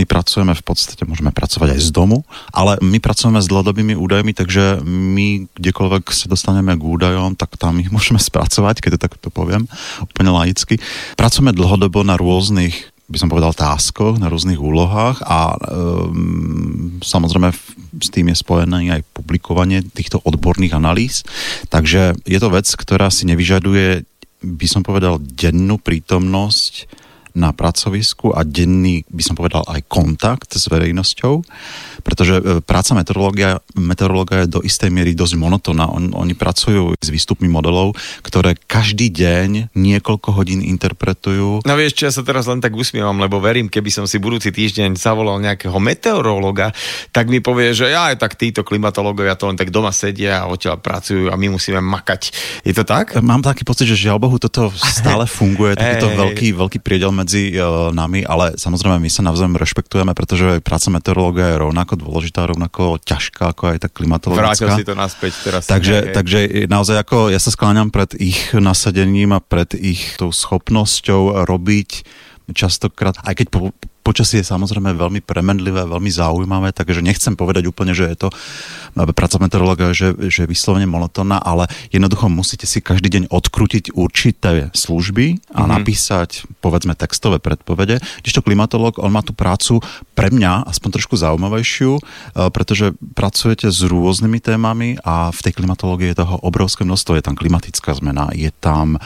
My 0.00 0.08
pracujeme 0.08 0.56
v 0.56 0.64
podstate, 0.64 1.04
môžeme 1.04 1.36
pracovať 1.36 1.76
aj 1.76 1.80
z 1.84 1.90
domu, 1.92 2.24
ale 2.48 2.80
my 2.80 2.96
pracujeme 2.96 3.44
s 3.44 3.50
dlhodobými 3.52 3.92
údajmi, 3.92 4.32
takže 4.32 4.80
my 4.88 5.52
kdekoľvek 5.52 6.08
sa 6.08 6.32
dostaneme 6.32 6.72
k 6.80 6.82
údajom, 6.82 7.36
tak 7.36 7.60
tam 7.60 7.76
ich 7.76 7.92
môžeme 7.96 8.16
spracovať, 8.16 8.80
keď 8.80 8.90
to 8.96 9.04
takto 9.04 9.28
poviem, 9.28 9.68
úplne 10.00 10.32
laicky. 10.32 10.80
Pracujeme 11.20 11.52
dlhodobo 11.52 12.00
na 12.08 12.16
rôznych 12.16 12.96
by 13.08 13.16
som 13.16 13.32
povedal, 13.32 13.56
táskoch, 13.56 14.20
na 14.20 14.28
rôznych 14.28 14.60
úlohách 14.60 15.24
a 15.24 15.56
um, 15.56 17.00
samozrejme 17.00 17.48
s 17.98 18.08
tým 18.12 18.28
je 18.28 18.36
spojené 18.36 19.00
aj 19.00 19.02
publikovanie 19.16 19.80
týchto 19.80 20.20
odborných 20.28 20.76
analýz. 20.76 21.24
Takže 21.72 22.20
je 22.28 22.38
to 22.38 22.52
vec, 22.52 22.68
ktorá 22.68 23.08
si 23.08 23.24
nevyžaduje 23.24 24.04
by 24.42 24.66
som 24.70 24.86
povedal, 24.86 25.18
dennú 25.18 25.82
prítomnosť 25.82 26.86
na 27.38 27.54
pracovisku 27.54 28.34
a 28.34 28.42
denný, 28.42 29.06
by 29.06 29.22
som 29.22 29.38
povedal, 29.38 29.62
aj 29.70 29.86
kontakt 29.86 30.50
s 30.58 30.66
verejnosťou, 30.66 31.46
pretože 32.02 32.34
e, 32.34 32.42
práca 32.60 32.98
meteorológia, 32.98 33.62
meteorológia 33.78 34.44
je 34.44 34.54
do 34.58 34.60
istej 34.66 34.90
miery 34.90 35.14
dosť 35.14 35.38
monotónna. 35.38 35.86
On, 35.86 36.10
oni 36.18 36.34
pracujú 36.34 36.98
s 36.98 37.08
výstupmi 37.08 37.46
modelov, 37.46 37.94
ktoré 38.26 38.58
každý 38.58 39.14
deň 39.14 39.72
niekoľko 39.78 40.34
hodín 40.34 40.60
interpretujú. 40.66 41.62
No 41.62 41.74
vieš, 41.78 41.94
čo 41.94 42.10
ja 42.10 42.12
sa 42.12 42.26
teraz 42.26 42.50
len 42.50 42.58
tak 42.58 42.74
usmievam, 42.74 43.16
lebo 43.22 43.38
verím, 43.38 43.70
keby 43.70 43.94
som 43.94 44.04
si 44.10 44.18
budúci 44.18 44.50
týždeň 44.50 44.98
zavolal 44.98 45.38
nejakého 45.38 45.78
meteorológa, 45.78 46.74
tak 47.14 47.30
mi 47.30 47.38
povie, 47.38 47.70
že 47.70 47.94
ja 47.94 48.10
aj 48.10 48.18
tak 48.18 48.34
títo 48.34 48.66
klimatológovia 48.66 49.38
to 49.38 49.46
len 49.46 49.56
tak 49.56 49.70
doma 49.70 49.94
sedia 49.94 50.42
a 50.42 50.50
odtiaľ 50.50 50.82
pracujú 50.82 51.30
a 51.30 51.38
my 51.38 51.54
musíme 51.54 51.78
makať. 51.78 52.34
Je 52.66 52.74
to 52.74 52.82
tak? 52.82 53.14
Mám 53.20 53.46
taký 53.46 53.62
pocit, 53.62 53.86
že 53.86 54.08
žiaľ 54.08 54.18
Bohu 54.18 54.40
toto 54.40 54.72
stále 54.74 55.28
funguje, 55.28 55.76
takýto 55.78 56.10
veľký, 56.16 56.56
veľký 56.56 56.78
priedel 56.82 57.12
medzi 57.28 57.52
uh, 57.60 57.92
nami, 57.92 58.24
ale 58.24 58.56
samozrejme 58.56 58.96
my 58.96 59.10
sa 59.12 59.20
navzájom 59.20 59.60
rešpektujeme, 59.60 60.16
pretože 60.16 60.64
práca 60.64 60.88
meteorológa 60.88 61.52
je 61.52 61.60
rovnako 61.60 62.00
dôležitá, 62.00 62.48
rovnako 62.48 62.96
ťažká 63.04 63.52
ako 63.52 63.76
aj 63.76 63.84
tá 63.84 63.88
klimatologická. 63.92 64.48
Vrátil 64.48 64.68
si 64.80 64.88
to 64.88 64.96
naspäť 64.96 65.32
teraz. 65.44 65.68
Takže, 65.68 66.16
takže 66.16 66.64
naozaj 66.72 66.96
ako 67.04 67.28
ja 67.28 67.36
sa 67.36 67.52
skláňam 67.52 67.92
pred 67.92 68.16
ich 68.16 68.56
nasadením 68.56 69.36
a 69.36 69.44
pred 69.44 69.76
ich 69.76 70.16
tou 70.16 70.32
schopnosťou 70.32 71.44
robiť 71.44 72.08
častokrát, 72.56 73.20
aj 73.28 73.44
keď 73.44 73.46
po, 73.52 73.76
počasie 74.08 74.40
je 74.40 74.48
samozrejme 74.48 74.96
veľmi 74.96 75.20
premenlivé, 75.20 75.84
veľmi 75.84 76.08
zaujímavé, 76.08 76.72
takže 76.72 77.04
nechcem 77.04 77.36
povedať 77.36 77.68
úplne, 77.68 77.92
že 77.92 78.08
je 78.08 78.16
to 78.16 78.28
práca 79.12 79.36
meteorológa, 79.36 79.92
že, 79.92 80.16
že 80.32 80.48
je 80.48 80.48
vyslovene 80.48 80.88
monotónna, 80.88 81.36
ale 81.36 81.68
jednoducho 81.92 82.32
musíte 82.32 82.64
si 82.64 82.80
každý 82.80 83.12
deň 83.12 83.22
odkrutiť 83.28 83.92
určité 83.92 84.72
služby 84.72 85.52
a 85.52 85.62
mm-hmm. 85.62 85.68
napísať, 85.68 86.30
povedzme, 86.64 86.96
textové 86.96 87.36
predpovede. 87.36 88.00
Kdežto 88.24 88.40
klimatológ, 88.40 88.96
on 88.96 89.12
má 89.12 89.20
tú 89.20 89.36
prácu 89.36 89.84
pre 90.16 90.32
mňa 90.32 90.66
aspoň 90.72 90.98
trošku 90.98 91.14
zaujímavejšiu, 91.20 91.92
e, 91.98 92.02
pretože 92.48 92.96
pracujete 93.12 93.68
s 93.68 93.84
rôznymi 93.84 94.38
témami 94.40 94.88
a 95.04 95.30
v 95.30 95.40
tej 95.44 95.52
klimatológii 95.60 96.16
je 96.16 96.24
toho 96.24 96.40
obrovské 96.42 96.82
množstvo. 96.82 97.20
Je 97.20 97.26
tam 97.26 97.36
klimatická 97.36 97.92
zmena, 97.94 98.32
je 98.32 98.50
tam 98.56 98.96
e, 98.96 99.00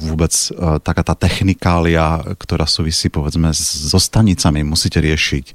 vôbec 0.00 0.32
e, 0.32 0.78
taká 0.80 1.02
tá 1.02 1.18
technikália, 1.18 2.22
ktorá 2.38 2.64
súvisí, 2.64 3.10
povedzme, 3.10 3.52
so 3.52 3.98
stanicami 4.20 4.60
musíte 4.60 5.00
riešiť 5.00 5.46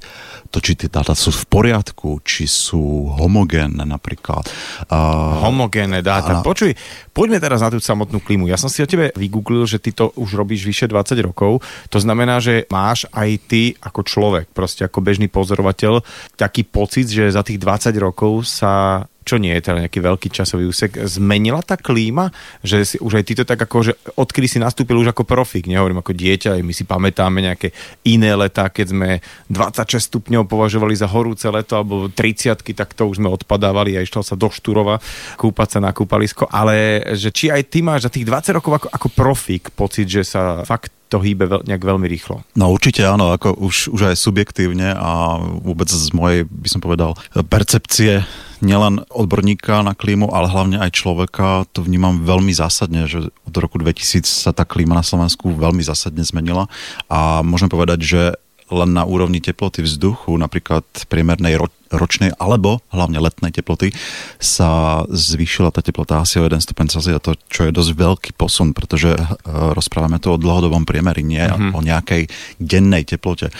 to, 0.50 0.58
či 0.62 0.74
tie 0.78 0.90
dáta 0.90 1.14
sú 1.14 1.30
v 1.30 1.44
poriadku, 1.46 2.22
či 2.22 2.46
sú 2.46 3.10
homogénne 3.14 3.82
napríklad. 3.82 4.46
Uh, 4.90 5.42
homogénne 5.42 6.02
dáta. 6.02 6.40
A... 6.40 6.42
Počuj, 6.42 6.74
poďme 7.10 7.42
teraz 7.42 7.62
na 7.62 7.70
tú 7.70 7.78
samotnú 7.82 8.22
klímu. 8.22 8.50
Ja 8.50 8.58
som 8.58 8.70
si 8.70 8.82
o 8.82 8.88
tebe 8.88 9.10
vygooglil, 9.14 9.66
že 9.66 9.82
ty 9.82 9.90
to 9.90 10.14
už 10.14 10.38
robíš 10.38 10.66
vyše 10.66 10.86
20 10.86 11.18
rokov. 11.22 11.62
To 11.90 11.98
znamená, 11.98 12.38
že 12.38 12.66
máš 12.70 13.10
aj 13.10 13.30
ty 13.46 13.74
ako 13.82 14.00
človek, 14.06 14.46
proste 14.54 14.86
ako 14.86 15.02
bežný 15.02 15.26
pozorovateľ, 15.26 16.02
taký 16.38 16.62
pocit, 16.66 17.10
že 17.10 17.30
za 17.30 17.42
tých 17.42 17.58
20 17.58 17.90
rokov 17.98 18.46
sa 18.46 19.06
čo 19.26 19.42
nie 19.42 19.50
je 19.58 19.66
teda 19.66 19.82
nejaký 19.82 19.98
veľký 19.98 20.28
časový 20.30 20.70
úsek, 20.70 21.02
zmenila 21.02 21.58
tá 21.66 21.74
klíma, 21.74 22.30
že 22.62 22.86
si 22.86 22.96
už 23.02 23.18
aj 23.18 23.24
ty 23.26 23.32
to 23.34 23.42
tak 23.42 23.58
ako, 23.58 23.90
že 23.90 23.92
odkedy 24.14 24.46
si 24.46 24.58
nastúpil 24.62 24.94
už 25.02 25.10
ako 25.10 25.26
profik, 25.26 25.66
nehovorím 25.66 25.98
ako 25.98 26.14
dieťa, 26.14 26.54
aj 26.54 26.62
my 26.62 26.70
si 26.72 26.86
pamätáme 26.86 27.42
nejaké 27.42 27.74
iné 28.06 28.38
leta, 28.38 28.70
keď 28.70 28.86
sme 28.94 29.10
26 29.50 30.14
stupňov 30.14 30.46
považovali 30.46 30.94
za 30.94 31.10
horúce 31.10 31.50
leto, 31.50 31.74
alebo 31.74 32.06
30 32.06 32.62
tak 32.62 32.94
to 32.94 33.10
už 33.10 33.18
sme 33.18 33.26
odpadávali 33.26 33.98
a 33.98 34.04
išlo 34.06 34.22
sa 34.22 34.38
do 34.38 34.46
Šturova 34.46 35.02
kúpať 35.34 35.76
sa 35.76 35.78
na 35.82 35.90
kúpalisko, 35.90 36.46
ale 36.46 37.02
že 37.18 37.34
či 37.34 37.50
aj 37.50 37.66
ty 37.66 37.82
máš 37.82 38.06
za 38.06 38.14
tých 38.14 38.24
20 38.30 38.56
rokov 38.62 38.72
ako, 38.78 38.88
ako 38.94 39.08
profik 39.10 39.74
pocit, 39.74 40.06
že 40.06 40.22
sa 40.22 40.62
fakt 40.62 40.95
to 41.06 41.22
hýbe 41.22 41.46
veľ, 41.46 41.62
nejak 41.66 41.82
veľmi 41.82 42.06
rýchlo. 42.10 42.42
No 42.58 42.74
určite 42.74 43.06
áno, 43.06 43.30
ako 43.30 43.54
už, 43.62 43.94
už 43.94 44.12
aj 44.12 44.16
subjektívne 44.18 44.94
a 44.94 45.38
vôbec 45.62 45.86
z 45.86 46.10
mojej, 46.10 46.42
by 46.46 46.68
som 46.68 46.80
povedal, 46.82 47.14
percepcie 47.46 48.26
nielen 48.64 49.04
odborníka 49.12 49.84
na 49.84 49.92
klímu, 49.92 50.32
ale 50.32 50.48
hlavne 50.48 50.80
aj 50.80 50.96
človeka, 50.96 51.68
to 51.70 51.84
vnímam 51.84 52.24
veľmi 52.24 52.50
zásadne, 52.56 53.04
že 53.04 53.28
od 53.28 53.54
roku 53.54 53.76
2000 53.76 54.24
sa 54.24 54.50
tá 54.50 54.64
klíma 54.64 54.96
na 54.96 55.04
Slovensku 55.04 55.52
veľmi 55.52 55.84
zásadne 55.84 56.24
zmenila 56.24 56.66
a 57.06 57.44
môžem 57.44 57.68
povedať, 57.68 58.00
že 58.02 58.22
len 58.66 58.90
na 58.90 59.06
úrovni 59.06 59.38
teploty 59.38 59.84
vzduchu, 59.84 60.34
napríklad 60.34 60.82
priemernej 61.06 61.54
ročnej 61.90 62.34
alebo 62.36 62.82
hlavne 62.90 63.20
letnej 63.22 63.54
teploty, 63.54 63.92
sa 64.38 65.02
zvýšila 65.08 65.70
tá 65.70 65.80
teplota 65.80 66.22
asi 66.22 66.38
o 66.38 66.46
1 66.46 66.58
stupeň 66.62 66.86
Celsia, 66.90 67.22
to 67.22 67.38
čo 67.48 67.68
je 67.68 67.72
dosť 67.74 67.90
veľký 67.94 68.30
posun, 68.34 68.72
pretože 68.76 69.14
uh, 69.14 69.26
rozprávame 69.72 70.18
tu 70.18 70.32
o 70.32 70.40
dlhodobom 70.40 70.84
priemeri, 70.88 71.22
nie 71.22 71.42
mm-hmm. 71.42 71.72
o 71.76 71.80
nejakej 71.80 72.28
dennej 72.58 73.06
teplote. 73.06 73.52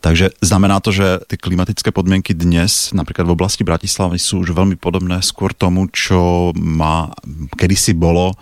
Takže 0.00 0.36
znamená 0.40 0.80
to, 0.80 0.94
že 0.94 1.24
tie 1.28 1.38
klimatické 1.40 1.90
podmienky 1.90 2.32
dnes, 2.32 2.94
napríklad 2.96 3.28
v 3.28 3.34
oblasti 3.36 3.62
Bratislavy, 3.66 4.16
sú 4.20 4.44
už 4.44 4.56
veľmi 4.56 4.76
podobné 4.80 5.20
skôr 5.20 5.52
tomu, 5.52 5.88
čo 5.92 6.52
má 6.56 7.12
kedysi 7.56 7.96
bolo 7.96 8.36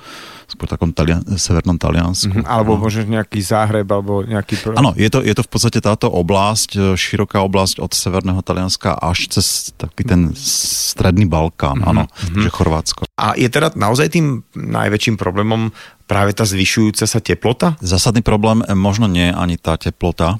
skôr 0.53 0.69
takom 0.69 0.93
talian, 0.93 1.25
severnom 1.41 1.81
Taliansku. 1.81 2.29
Mm-hmm, 2.29 2.45
alebo 2.45 2.77
no. 2.77 2.85
možno 2.85 3.09
nejaký 3.09 3.41
Záhreb, 3.41 3.89
alebo 3.89 4.21
nejaký... 4.21 4.77
Áno, 4.77 4.93
je 4.93 5.09
to, 5.09 5.25
je 5.25 5.33
to 5.33 5.43
v 5.43 5.51
podstate 5.51 5.81
táto 5.81 6.13
oblasť, 6.13 6.71
e, 6.77 6.81
široká 6.93 7.41
oblasť 7.41 7.81
od 7.81 7.97
severného 7.97 8.45
Talianska 8.45 9.01
až 9.01 9.32
cez 9.33 9.73
taký 9.81 10.05
ten 10.05 10.37
stredný 10.37 11.25
Balkán, 11.25 11.81
mm-hmm. 11.81 11.90
áno, 11.90 12.05
mm-hmm. 12.05 12.42
že 12.45 12.49
Chorvátsko. 12.53 13.03
A 13.16 13.33
je 13.33 13.49
teda 13.49 13.73
naozaj 13.73 14.12
tým 14.12 14.45
najväčším 14.53 15.16
problémom 15.16 15.73
práve 16.05 16.37
tá 16.37 16.45
zvyšujúca 16.45 17.09
sa 17.09 17.18
teplota? 17.25 17.81
Zásadný 17.81 18.21
problém 18.21 18.61
e, 18.61 18.77
možno 18.77 19.09
nie 19.09 19.33
ani 19.33 19.57
tá 19.57 19.81
teplota, 19.81 20.37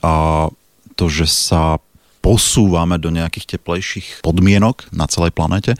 a 0.00 0.48
to, 0.96 1.04
že 1.12 1.28
sa 1.28 1.82
posúvame 2.22 2.96
do 3.02 3.10
nejakých 3.10 3.58
teplejších 3.58 4.22
podmienok 4.22 4.88
na 4.94 5.10
celej 5.10 5.34
planete, 5.34 5.74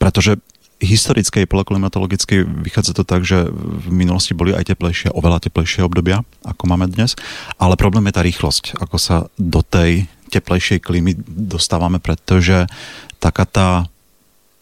pretože 0.00 0.40
historickej, 0.78 1.50
poloklimatologickej 1.50 2.46
vychádza 2.62 2.94
to 2.94 3.02
tak, 3.02 3.26
že 3.26 3.50
v 3.50 3.88
minulosti 3.90 4.32
boli 4.32 4.54
aj 4.54 4.74
teplejšie, 4.74 5.10
oveľa 5.10 5.50
teplejšie 5.50 5.82
obdobia, 5.82 6.22
ako 6.46 6.70
máme 6.70 6.86
dnes, 6.86 7.18
ale 7.58 7.74
problém 7.74 8.06
je 8.08 8.14
tá 8.14 8.22
rýchlosť, 8.22 8.78
ako 8.78 8.96
sa 8.96 9.16
do 9.36 9.60
tej 9.60 10.06
teplejšej 10.28 10.84
klímy 10.84 11.16
dostávame, 11.26 11.98
pretože 11.98 12.68
taká 13.18 13.44
tá 13.48 13.68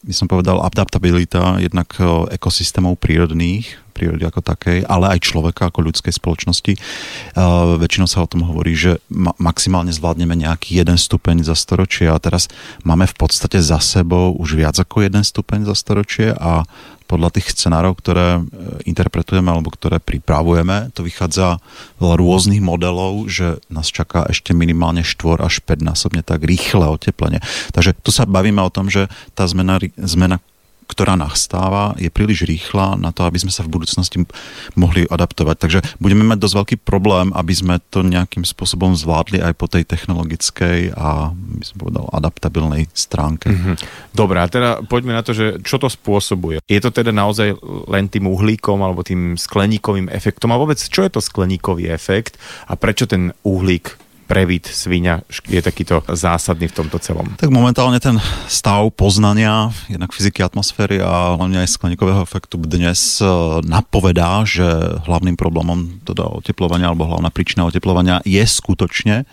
by 0.06 0.14
som 0.14 0.30
povedal, 0.30 0.62
adaptabilita 0.62 1.58
jednak 1.58 1.90
e, 1.98 2.30
ekosystémov 2.38 2.94
prírodných, 3.02 3.74
prírody 3.96 4.28
ako 4.28 4.44
takej, 4.44 4.84
ale 4.84 5.16
aj 5.16 5.24
človeka 5.24 5.72
ako 5.72 5.88
ľudskej 5.88 6.12
spoločnosti. 6.12 6.76
Uh, 7.32 7.80
väčšinou 7.80 8.04
sa 8.04 8.20
o 8.20 8.28
tom 8.28 8.44
hovorí, 8.44 8.76
že 8.76 9.00
ma- 9.08 9.32
maximálne 9.40 9.88
zvládneme 9.88 10.36
nejaký 10.36 10.76
jeden 10.76 11.00
stupeň 11.00 11.40
za 11.40 11.56
storočie 11.56 12.12
a 12.12 12.20
teraz 12.20 12.52
máme 12.84 13.08
v 13.08 13.16
podstate 13.16 13.56
za 13.56 13.80
sebou 13.80 14.36
už 14.36 14.60
viac 14.60 14.76
ako 14.76 15.00
jeden 15.08 15.24
stupeň 15.24 15.64
za 15.64 15.72
storočie 15.72 16.36
a 16.36 16.68
podľa 17.06 17.38
tých 17.38 17.54
scenárov, 17.54 17.96
ktoré 17.98 18.38
e, 18.38 18.40
interpretujeme 18.90 19.48
alebo 19.48 19.70
ktoré 19.70 20.02
pripravujeme, 20.02 20.90
to 20.92 21.06
vychádza 21.06 21.62
z 22.02 22.04
rôznych 22.04 22.60
modelov, 22.60 23.30
že 23.30 23.62
nás 23.70 23.88
čaká 23.88 24.26
ešte 24.26 24.52
minimálne 24.52 25.06
4 25.06 25.40
až 25.40 25.62
5 25.62 25.86
násobne 25.86 26.26
tak 26.26 26.42
rýchle 26.42 26.84
oteplenie. 26.84 27.38
Takže 27.70 27.94
tu 28.02 28.10
sa 28.10 28.26
bavíme 28.26 28.60
o 28.60 28.74
tom, 28.74 28.90
že 28.90 29.06
tá 29.38 29.46
zmena, 29.46 29.78
zmena 29.96 30.42
ktorá 30.86 31.18
nastáva, 31.18 31.92
je 31.98 32.08
príliš 32.08 32.46
rýchla 32.46 32.94
na 32.96 33.10
to, 33.10 33.26
aby 33.26 33.42
sme 33.42 33.50
sa 33.50 33.66
v 33.66 33.74
budúcnosti 33.74 34.22
mohli 34.78 35.04
adaptovať. 35.06 35.56
Takže 35.58 35.78
budeme 35.98 36.22
mať 36.22 36.38
dosť 36.40 36.54
veľký 36.56 36.76
problém, 36.86 37.34
aby 37.34 37.52
sme 37.52 37.74
to 37.90 38.06
nejakým 38.06 38.46
spôsobom 38.46 38.94
zvládli 38.94 39.42
aj 39.42 39.52
po 39.58 39.66
tej 39.66 39.82
technologickej 39.84 40.94
a, 40.94 41.34
by 41.34 41.64
som 41.66 41.76
povedal, 41.76 42.06
adaptabilnej 42.14 42.86
stránke. 42.94 43.50
Mm-hmm. 43.50 43.74
Dobre, 44.14 44.38
a 44.40 44.46
teda 44.46 44.86
poďme 44.86 45.18
na 45.18 45.22
to, 45.26 45.34
že 45.34 45.58
čo 45.66 45.76
to 45.82 45.90
spôsobuje. 45.90 46.62
Je 46.70 46.78
to 46.78 46.94
teda 46.94 47.10
naozaj 47.10 47.58
len 47.90 48.06
tým 48.06 48.30
uhlíkom 48.30 48.78
alebo 48.80 49.02
tým 49.02 49.34
skleníkovým 49.34 50.08
efektom 50.08 50.54
a 50.54 50.60
vôbec 50.60 50.78
čo 50.78 51.02
je 51.02 51.10
to 51.10 51.20
skleníkový 51.20 51.90
efekt 51.90 52.38
a 52.70 52.78
prečo 52.78 53.10
ten 53.10 53.34
uhlík 53.42 54.05
previd 54.26 54.66
svinia 54.66 55.22
je 55.46 55.62
takýto 55.62 56.02
zásadný 56.10 56.66
v 56.68 56.76
tomto 56.82 56.98
celom? 56.98 57.38
Tak 57.38 57.48
momentálne 57.48 58.02
ten 58.02 58.18
stav 58.50 58.90
poznania 58.92 59.70
jednak 59.86 60.10
fyziky 60.10 60.42
atmosféry 60.42 60.98
a 60.98 61.38
hlavne 61.38 61.62
aj 61.62 61.78
skleníkového 61.78 62.20
efektu 62.26 62.58
dnes 62.58 63.22
e, 63.22 63.26
napovedá, 63.64 64.42
že 64.42 64.66
hlavným 65.06 65.38
problémom 65.38 66.02
teda 66.02 66.26
oteplovania 66.42 66.90
alebo 66.90 67.06
hlavná 67.06 67.30
príčina 67.30 67.64
oteplovania 67.64 68.20
je 68.26 68.42
skutočne 68.42 69.24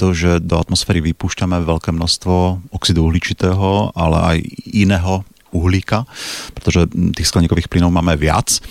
to, 0.00 0.16
že 0.16 0.40
do 0.40 0.56
atmosféry 0.56 1.04
vypúšťame 1.12 1.60
veľké 1.60 1.92
množstvo 1.92 2.72
oxidu 2.72 3.04
uhličitého, 3.04 3.92
ale 3.92 4.16
aj 4.16 4.36
iného 4.72 5.28
uhlíka, 5.50 6.06
pretože 6.54 6.86
tých 6.90 7.28
skleníkových 7.28 7.68
plynov 7.70 7.94
máme 7.94 8.16
viac. 8.16 8.62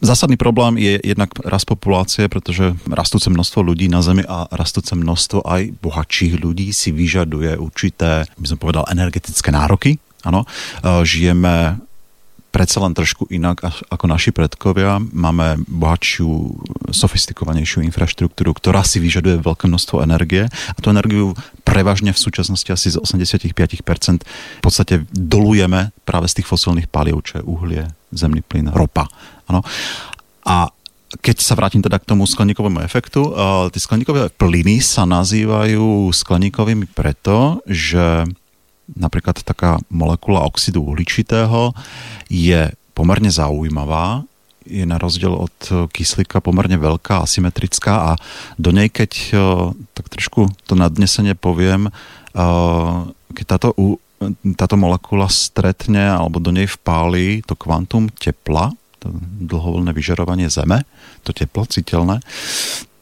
Zásadný 0.00 0.40
problém 0.40 0.80
je 0.80 1.00
jednak 1.04 1.32
rast 1.44 1.68
populácie, 1.68 2.28
pretože 2.28 2.72
rastúce 2.88 3.28
množstvo 3.28 3.60
ľudí 3.60 3.92
na 3.92 4.00
Zemi 4.00 4.24
a 4.24 4.48
rastúce 4.52 4.96
množstvo 4.96 5.44
aj 5.44 5.76
bohatších 5.80 6.40
ľudí 6.40 6.72
si 6.72 6.92
vyžaduje 6.92 7.56
určité, 7.60 8.24
by 8.40 8.46
som 8.48 8.58
povedal, 8.60 8.88
energetické 8.88 9.52
nároky. 9.52 10.00
Ano, 10.24 10.44
e, 10.44 10.48
žijeme 11.04 11.80
predsa 12.50 12.82
len 12.82 12.92
trošku 12.92 13.30
inak 13.30 13.62
ako 13.88 14.04
naši 14.10 14.34
predkovia. 14.34 14.98
Máme 14.98 15.62
bohatšiu, 15.70 16.28
sofistikovanejšiu 16.90 17.86
infraštruktúru, 17.86 18.54
ktorá 18.58 18.82
si 18.82 18.98
vyžaduje 18.98 19.38
veľké 19.40 19.70
množstvo 19.70 20.02
energie 20.02 20.50
a 20.50 20.78
tú 20.78 20.90
energiu 20.90 21.38
prevažne 21.62 22.10
v 22.10 22.18
súčasnosti 22.18 22.66
asi 22.66 22.90
z 22.90 22.98
85% 22.98 24.26
v 24.26 24.62
podstate 24.62 25.06
dolujeme 25.14 25.94
práve 26.02 26.26
z 26.26 26.42
tých 26.42 26.50
fosilných 26.50 26.90
palív, 26.90 27.22
čo 27.22 27.40
je 27.40 27.46
uhlie, 27.46 27.84
zemný 28.10 28.42
plyn, 28.42 28.74
ropa. 28.74 29.06
Ano. 29.46 29.62
A 30.42 30.74
keď 31.18 31.42
sa 31.42 31.58
vrátim 31.58 31.82
teda 31.82 31.98
k 31.98 32.06
tomu 32.06 32.22
skleníkovému 32.22 32.86
efektu, 32.86 33.34
uh, 33.34 33.66
tie 33.74 33.82
skleníkové 33.82 34.30
plyny 34.38 34.78
sa 34.78 35.02
nazývajú 35.10 36.14
skleníkovými 36.14 36.86
preto, 36.94 37.58
že 37.66 38.30
napríklad 38.96 39.42
taká 39.42 39.78
molekula 39.92 40.46
oxidu 40.46 40.82
uhličitého 40.82 41.74
je 42.30 42.70
pomerne 42.94 43.30
zaujímavá, 43.32 44.26
je 44.68 44.84
na 44.84 45.00
rozdiel 45.00 45.32
od 45.32 45.56
kyslíka 45.90 46.44
pomerne 46.44 46.76
veľká, 46.76 47.24
asymetrická 47.24 48.12
a 48.12 48.20
do 48.60 48.70
nej, 48.70 48.92
keď 48.92 49.12
uh, 49.32 49.40
tak 49.96 50.12
trošku 50.12 50.52
to 50.68 50.76
nadnesenie 50.76 51.32
poviem, 51.32 51.88
uh, 52.36 53.08
keď 53.32 53.44
táto, 53.56 53.68
táto 54.54 54.76
molekula 54.76 55.32
stretne 55.32 56.12
alebo 56.12 56.38
do 56.38 56.52
nej 56.52 56.68
vpáli 56.68 57.40
to 57.48 57.56
kvantum 57.56 58.12
tepla, 58.12 58.70
to 59.00 59.08
dlhovoľné 59.48 59.96
vyžarovanie 59.96 60.52
Zeme, 60.52 60.84
to 61.24 61.32
teplo 61.32 61.64
citeľné, 61.64 62.20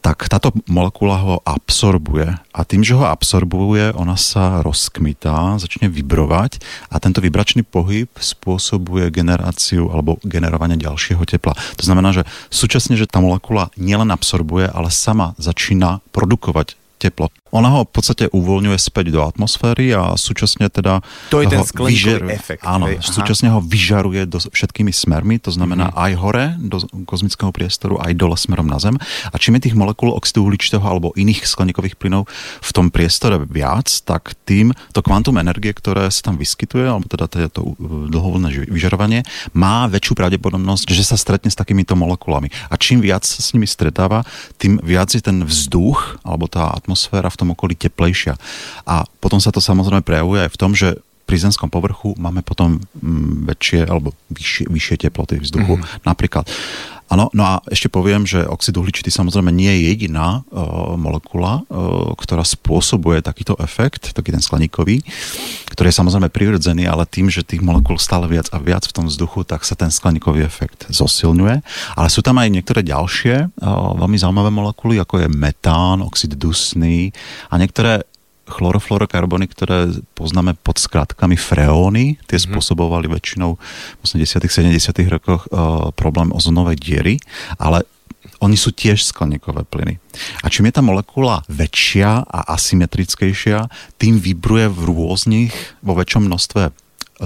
tak 0.09 0.25
táto 0.25 0.49
molekula 0.65 1.21
ho 1.21 1.35
absorbuje 1.45 2.33
a 2.33 2.59
tým, 2.65 2.81
že 2.81 2.97
ho 2.97 3.05
absorbuje, 3.05 3.93
ona 3.93 4.17
sa 4.17 4.65
rozkmitá, 4.65 5.61
začne 5.61 5.85
vibrovať 5.85 6.57
a 6.89 6.97
tento 6.97 7.21
vibračný 7.21 7.61
pohyb 7.61 8.09
spôsobuje 8.17 9.13
generáciu 9.13 9.93
alebo 9.93 10.17
generovanie 10.25 10.81
ďalšieho 10.81 11.21
tepla. 11.29 11.53
To 11.77 11.83
znamená, 11.85 12.09
že 12.09 12.25
súčasne, 12.49 12.97
že 12.97 13.05
tá 13.05 13.21
molekula 13.21 13.69
nielen 13.77 14.09
absorbuje, 14.09 14.65
ale 14.73 14.89
sama 14.89 15.37
začína 15.37 16.01
produkovať 16.09 16.73
teplo. 16.97 17.29
Ona 17.49 17.69
ho 17.73 17.79
v 17.85 17.91
podstate 17.91 18.25
uvoľňuje 18.29 18.77
späť 18.77 19.11
do 19.13 19.25
atmosféry 19.25 19.91
a 19.95 20.13
súčasne 20.13 20.69
teda... 20.69 21.01
To 21.33 21.41
je 21.41 21.49
ten 21.49 21.65
skleníkový 21.65 22.29
efekt. 22.33 22.61
Áno, 22.61 22.85
hej, 22.85 23.01
súčasne 23.01 23.49
ho 23.49 23.59
vyžaruje 23.59 24.29
do, 24.29 24.37
všetkými 24.37 24.93
smermi, 24.93 25.41
to 25.41 25.49
znamená 25.49 25.89
mm-hmm. 25.89 26.03
aj 26.05 26.11
hore 26.21 26.45
do 26.61 26.77
kozmického 27.09 27.49
priestoru, 27.49 27.97
aj 27.97 28.13
dole 28.13 28.37
smerom 28.37 28.69
na 28.69 28.77
Zem. 28.77 29.01
A 29.33 29.35
čím 29.41 29.57
je 29.57 29.69
tých 29.69 29.77
molekúl 29.77 30.13
oxidu 30.13 30.45
uhličitého 30.45 30.83
alebo 30.85 31.15
iných 31.17 31.49
skleníkových 31.49 31.97
plynov 31.97 32.29
v 32.61 32.71
tom 32.75 32.93
priestore 32.93 33.41
viac, 33.41 33.89
tak 34.05 34.37
tým 34.45 34.75
to 34.93 35.01
kvantum 35.01 35.41
energie, 35.41 35.73
ktoré 35.73 36.07
sa 36.13 36.29
tam 36.29 36.37
vyskytuje, 36.37 36.85
alebo 36.85 37.09
teda 37.09 37.49
to 37.49 37.73
dlhovoľné 38.13 38.69
vyžarovanie, 38.69 39.25
má 39.57 39.89
väčšiu 39.89 40.13
pravdepodobnosť, 40.13 40.91
že 40.93 41.03
sa 41.03 41.17
stretne 41.17 41.49
s 41.49 41.57
takýmito 41.57 41.97
molekulami. 41.97 42.53
A 42.69 42.77
čím 42.77 43.01
viac 43.01 43.25
sa 43.25 43.41
s 43.41 43.51
nimi 43.57 43.65
stretáva, 43.65 44.21
tým 44.61 44.77
viac 44.85 45.11
je 45.15 45.23
ten 45.23 45.41
vzduch 45.41 46.21
alebo 46.21 46.45
tá 46.45 46.69
atmosféra 46.75 47.31
v 47.31 47.38
tom 47.39 47.55
okolí 47.55 47.79
teplejšia. 47.79 48.35
A 48.83 49.07
potom 49.23 49.39
sa 49.39 49.55
to 49.55 49.63
samozrejme 49.63 50.03
prejavuje 50.03 50.43
aj 50.43 50.51
v 50.51 50.59
tom, 50.59 50.71
že 50.75 50.99
pri 51.29 51.37
zemskom 51.37 51.69
povrchu 51.69 52.17
máme 52.17 52.41
potom 52.41 52.81
mm, 52.81 53.45
väčšie 53.53 53.85
alebo 53.85 54.17
vyššie, 54.33 54.65
vyššie 54.65 54.95
teploty 55.05 55.37
vzduchu 55.37 55.77
mm. 55.77 56.01
napríklad. 56.01 56.49
Áno, 57.09 57.33
no 57.33 57.41
a 57.41 57.53
ešte 57.73 57.89
poviem, 57.89 58.21
že 58.29 58.45
oxid 58.45 58.77
uhličitý 58.77 59.09
samozrejme 59.09 59.49
nie 59.49 59.69
je 59.69 59.81
jediná 59.89 60.45
uh, 60.45 60.93
molekula, 60.93 61.65
uh, 61.65 62.13
ktorá 62.13 62.45
spôsobuje 62.45 63.25
takýto 63.25 63.57
efekt, 63.57 64.13
taký 64.13 64.29
ten 64.29 64.45
skleníkový, 64.45 65.01
ktorý 65.73 65.89
je 65.89 65.99
samozrejme 65.99 66.29
prirodzený, 66.29 66.85
ale 66.85 67.09
tým, 67.09 67.33
že 67.33 67.41
tých 67.41 67.65
molekúl 67.65 67.97
stále 67.97 68.29
viac 68.29 68.53
a 68.53 68.61
viac 68.61 68.85
v 68.85 68.93
tom 68.93 69.09
vzduchu, 69.09 69.41
tak 69.41 69.65
sa 69.65 69.73
ten 69.73 69.89
skleníkový 69.89 70.45
efekt 70.45 70.85
zosilňuje. 70.93 71.65
Ale 71.97 72.07
sú 72.13 72.21
tam 72.21 72.37
aj 72.37 72.53
niektoré 72.53 72.85
ďalšie 72.85 73.57
uh, 73.57 73.97
veľmi 73.97 74.17
zaujímavé 74.21 74.53
molekuly, 74.53 75.01
ako 75.01 75.25
je 75.25 75.27
metán, 75.33 76.05
oxid 76.05 76.37
dusný 76.37 77.09
a 77.49 77.57
niektoré 77.57 78.05
chlorofluorokarbony, 78.49 79.45
ktoré 79.47 79.93
poznáme 80.17 80.57
pod 80.59 80.81
skratkami 80.81 81.37
freóny, 81.37 82.17
tie 82.25 82.35
mm-hmm. 82.35 82.49
spôsobovali 82.49 83.07
väčšinou 83.07 83.55
v 83.55 84.01
80 84.03 84.43
70 84.49 85.13
rokoch 85.13 85.47
uh, 85.53 85.93
problém 85.93 86.33
ozonovej 86.33 86.77
diery, 86.81 87.15
ale 87.61 87.85
oni 88.39 88.55
sú 88.55 88.71
tiež 88.71 89.03
skleníkové 89.03 89.67
plyny. 89.67 89.99
A 90.43 90.47
čím 90.47 90.71
je 90.71 90.79
tá 90.79 90.83
molekula 90.83 91.43
väčšia 91.51 92.23
a 92.23 92.39
asymetrickejšia, 92.55 93.67
tým 93.99 94.19
vibruje 94.19 94.71
v 94.71 94.79
rôznych, 94.87 95.53
vo 95.83 95.93
väčšom 95.95 96.27
množstve 96.27 96.71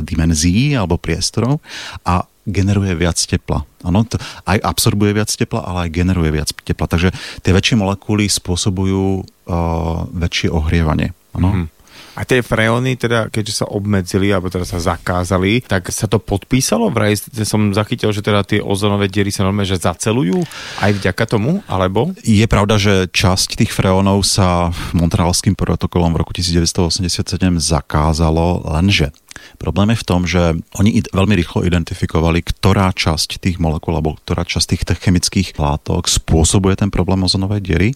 dimenzií 0.01 0.73
alebo 0.73 0.97
priestorov 0.97 1.61
a 2.01 2.25
generuje 2.43 2.91
viac 2.97 3.15
tepla. 3.15 3.63
Ano, 3.85 4.03
to 4.03 4.19
aj 4.43 4.59
absorbuje 4.59 5.15
viac 5.15 5.31
tepla, 5.31 5.63
ale 5.63 5.87
aj 5.87 5.95
generuje 5.95 6.33
viac 6.33 6.49
tepla. 6.51 6.89
Takže 6.89 7.13
tie 7.39 7.55
väčšie 7.55 7.79
molekuly 7.79 8.27
spôsobujú 8.27 9.23
uh, 9.47 10.07
väčšie 10.11 10.49
ohrievanie. 10.51 11.11
Ano? 11.33 11.49
Mm-hmm. 11.51 11.67
A 12.13 12.29
tie 12.29 12.45
freóny, 12.45 12.93
teda, 12.93 13.25
keďže 13.33 13.65
sa 13.65 13.69
obmedzili, 13.73 14.29
alebo 14.29 14.45
teda 14.45 14.69
sa 14.69 14.77
zakázali, 14.77 15.65
tak 15.65 15.89
sa 15.89 16.05
to 16.05 16.21
podpísalo? 16.21 16.93
Vraj 16.93 17.17
som 17.41 17.73
zachytil, 17.73 18.13
že 18.13 18.21
teda 18.21 18.45
tie 18.45 18.61
ozonové 18.61 19.09
diery 19.09 19.33
sa 19.33 19.41
normálne 19.41 19.65
že 19.65 19.81
zacelujú 19.81 20.45
aj 20.77 20.91
vďaka 21.01 21.23
tomu, 21.25 21.65
alebo? 21.65 22.13
Je 22.21 22.45
pravda, 22.45 22.77
že 22.77 23.09
časť 23.09 23.57
tých 23.57 23.73
freónov 23.73 24.21
sa 24.29 24.69
Montrealským 24.93 25.57
protokolom 25.57 26.13
v 26.13 26.21
roku 26.21 26.37
1987 26.37 27.25
zakázalo, 27.57 28.61
lenže 28.61 29.09
Problém 29.57 29.91
je 29.93 30.01
v 30.01 30.07
tom, 30.07 30.21
že 30.23 30.55
oni 30.77 31.03
veľmi 31.09 31.35
rýchlo 31.35 31.67
identifikovali, 31.67 32.45
ktorá 32.45 32.93
časť 32.93 33.41
tých 33.41 33.57
molekúl 33.59 33.97
alebo 33.97 34.15
ktorá 34.15 34.47
časť 34.47 34.65
tých 34.71 34.83
chemických 35.03 35.57
látok 35.57 36.07
spôsobuje 36.07 36.79
ten 36.79 36.93
problém 36.93 37.21
ozonovej 37.25 37.61
diery 37.61 37.89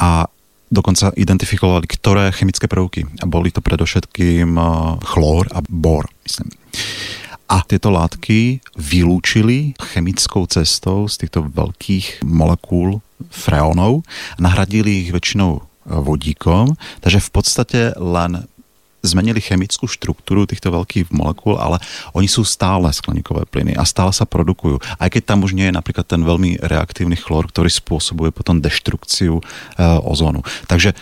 a 0.00 0.26
dokonca 0.72 1.12
identifikovali, 1.12 1.84
ktoré 1.84 2.32
chemické 2.32 2.64
prvky. 2.64 3.04
A 3.20 3.28
boli 3.28 3.52
to 3.52 3.60
predovšetkým 3.60 4.56
eh, 4.56 4.66
chlór 5.04 5.52
a 5.52 5.60
bor, 5.68 6.08
myslím. 6.24 6.48
A 7.52 7.60
tieto 7.68 7.92
látky 7.92 8.64
vylúčili 8.80 9.76
chemickou 9.76 10.48
cestou 10.48 11.04
z 11.04 11.20
týchto 11.20 11.44
veľkých 11.52 12.24
molekúl 12.24 13.04
freónov 13.28 14.08
a 14.08 14.40
nahradili 14.40 15.04
ich 15.04 15.12
väčšinou 15.12 15.60
vodíkom, 15.84 16.78
takže 17.02 17.20
v 17.20 17.30
podstate 17.30 17.80
len 17.98 18.48
zmenili 19.02 19.42
chemickú 19.42 19.90
štruktúru 19.90 20.46
týchto 20.46 20.70
veľkých 20.70 21.10
molekúl, 21.10 21.58
ale 21.58 21.82
oni 22.14 22.30
sú 22.30 22.46
stále 22.46 22.88
skleníkové 22.94 23.50
plyny 23.50 23.74
a 23.74 23.82
stále 23.82 24.14
sa 24.14 24.24
produkujú. 24.24 24.78
Aj 24.96 25.10
keď 25.10 25.22
tam 25.34 25.42
už 25.42 25.58
nie 25.58 25.68
je 25.68 25.76
napríklad 25.76 26.06
ten 26.06 26.22
veľmi 26.22 26.62
reaktívny 26.62 27.18
chlor, 27.18 27.50
ktorý 27.50 27.68
spôsobuje 27.68 28.30
potom 28.30 28.62
deštrukciu 28.62 29.38
e, 29.38 29.42
ozónu. 30.06 30.46
Takže 30.70 30.94
e, 30.94 30.96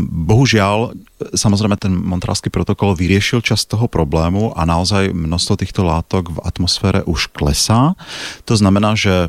bohužiaľ, 0.00 0.96
samozrejme 1.36 1.76
ten 1.76 1.92
Montrealský 1.92 2.48
protokol 2.48 2.96
vyriešil 2.96 3.44
časť 3.44 3.76
toho 3.76 3.86
problému 3.86 4.56
a 4.56 4.64
naozaj 4.64 5.12
množstvo 5.12 5.54
týchto 5.60 5.84
látok 5.84 6.32
v 6.32 6.42
atmosfére 6.42 7.04
už 7.04 7.30
klesá. 7.36 7.92
To 8.48 8.56
znamená, 8.56 8.96
že 8.96 9.28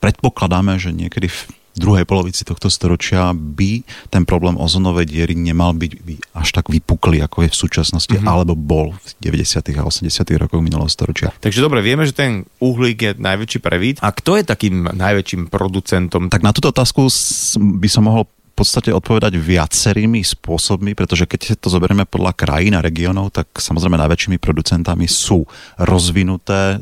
predpokladáme, 0.00 0.80
že 0.80 0.96
niekedy 0.96 1.28
v 1.28 1.40
druhej 1.76 2.04
polovici 2.04 2.44
tohto 2.44 2.68
storočia 2.68 3.32
by 3.32 3.80
ten 4.12 4.28
problém 4.28 4.60
ozonovej 4.60 5.08
diery 5.08 5.34
nemal 5.36 5.72
byť 5.72 5.92
až 6.36 6.48
tak 6.52 6.68
vypuklý, 6.68 7.24
ako 7.24 7.48
je 7.48 7.50
v 7.50 7.56
súčasnosti, 7.56 8.12
mm-hmm. 8.12 8.28
alebo 8.28 8.52
bol 8.52 8.92
v 8.92 9.08
90. 9.24 9.80
a 9.80 9.82
80. 9.84 10.10
rokoch 10.36 10.60
minulého 10.60 10.90
storočia. 10.92 11.32
Takže 11.40 11.64
dobre, 11.64 11.80
vieme, 11.80 12.04
že 12.04 12.12
ten 12.12 12.44
uhlík 12.60 12.98
je 13.00 13.12
najväčší 13.16 13.58
prevít. 13.64 13.96
A 14.04 14.12
kto 14.12 14.36
je 14.36 14.44
takým 14.44 14.92
najväčším 14.92 15.48
producentom? 15.48 16.28
Tak 16.28 16.44
na 16.44 16.52
túto 16.52 16.70
otázku 16.70 17.08
by 17.56 17.88
som 17.88 18.04
mohol 18.08 18.28
podstate 18.52 18.92
odpovedať 18.92 19.36
viacerými 19.36 20.20
spôsobmi, 20.20 20.92
pretože 20.92 21.24
keď 21.24 21.56
to 21.58 21.72
zoberieme 21.72 22.04
podľa 22.04 22.36
krajín 22.36 22.76
a 22.76 22.84
regiónov, 22.84 23.32
tak 23.32 23.48
samozrejme 23.56 23.96
najväčšími 23.96 24.38
producentami 24.38 25.08
sú 25.08 25.42
rozvinuté 25.80 26.78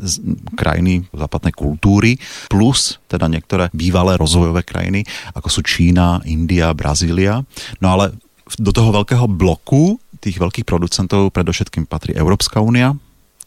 krajiny 0.59 1.07
západnej 1.15 1.55
kultúry, 1.55 2.19
plus 2.51 2.99
teda 3.07 3.31
niektoré 3.31 3.71
bývalé 3.71 4.19
rozvojové 4.19 4.67
krajiny, 4.67 5.07
ako 5.35 5.49
sú 5.49 5.61
Čína, 5.63 6.23
India, 6.27 6.75
Brazília. 6.75 7.43
No 7.79 7.95
ale 7.95 8.15
do 8.59 8.75
toho 8.75 8.91
veľkého 8.91 9.31
bloku 9.31 9.99
tých 10.21 10.37
veľkých 10.37 10.69
producentov 10.69 11.33
predovšetkým 11.33 11.89
patrí 11.89 12.13
Európska 12.13 12.61
únia, 12.61 12.93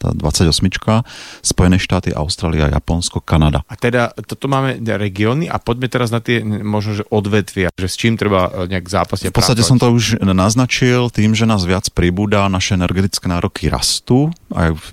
tá 0.04 0.10
28, 0.12 0.52
Spojené 1.40 1.80
štáty, 1.80 2.12
Austrália, 2.12 2.68
Japonsko, 2.68 3.24
Kanada. 3.24 3.64
A 3.64 3.74
teda 3.80 4.12
toto 4.12 4.46
máme 4.46 4.76
regióny 4.84 5.48
a 5.48 5.56
poďme 5.56 5.88
teraz 5.88 6.12
na 6.12 6.20
tie 6.20 6.44
možno, 6.44 7.00
že 7.00 7.04
odvetvia, 7.08 7.72
že 7.72 7.88
s 7.88 7.96
čím 7.96 8.20
treba 8.20 8.52
e, 8.52 8.68
nejak 8.68 8.84
zápasiť. 8.84 9.32
V 9.32 9.36
podstate 9.36 9.64
som 9.64 9.80
to 9.80 9.88
už 9.88 10.20
naznačil 10.20 11.08
tým, 11.08 11.32
že 11.32 11.48
nás 11.48 11.64
viac 11.64 11.88
pribúda, 11.90 12.46
naše 12.52 12.76
energetické 12.76 13.24
nároky 13.26 13.72
rastú 13.72 14.28
aj 14.52 14.76
v 14.76 14.84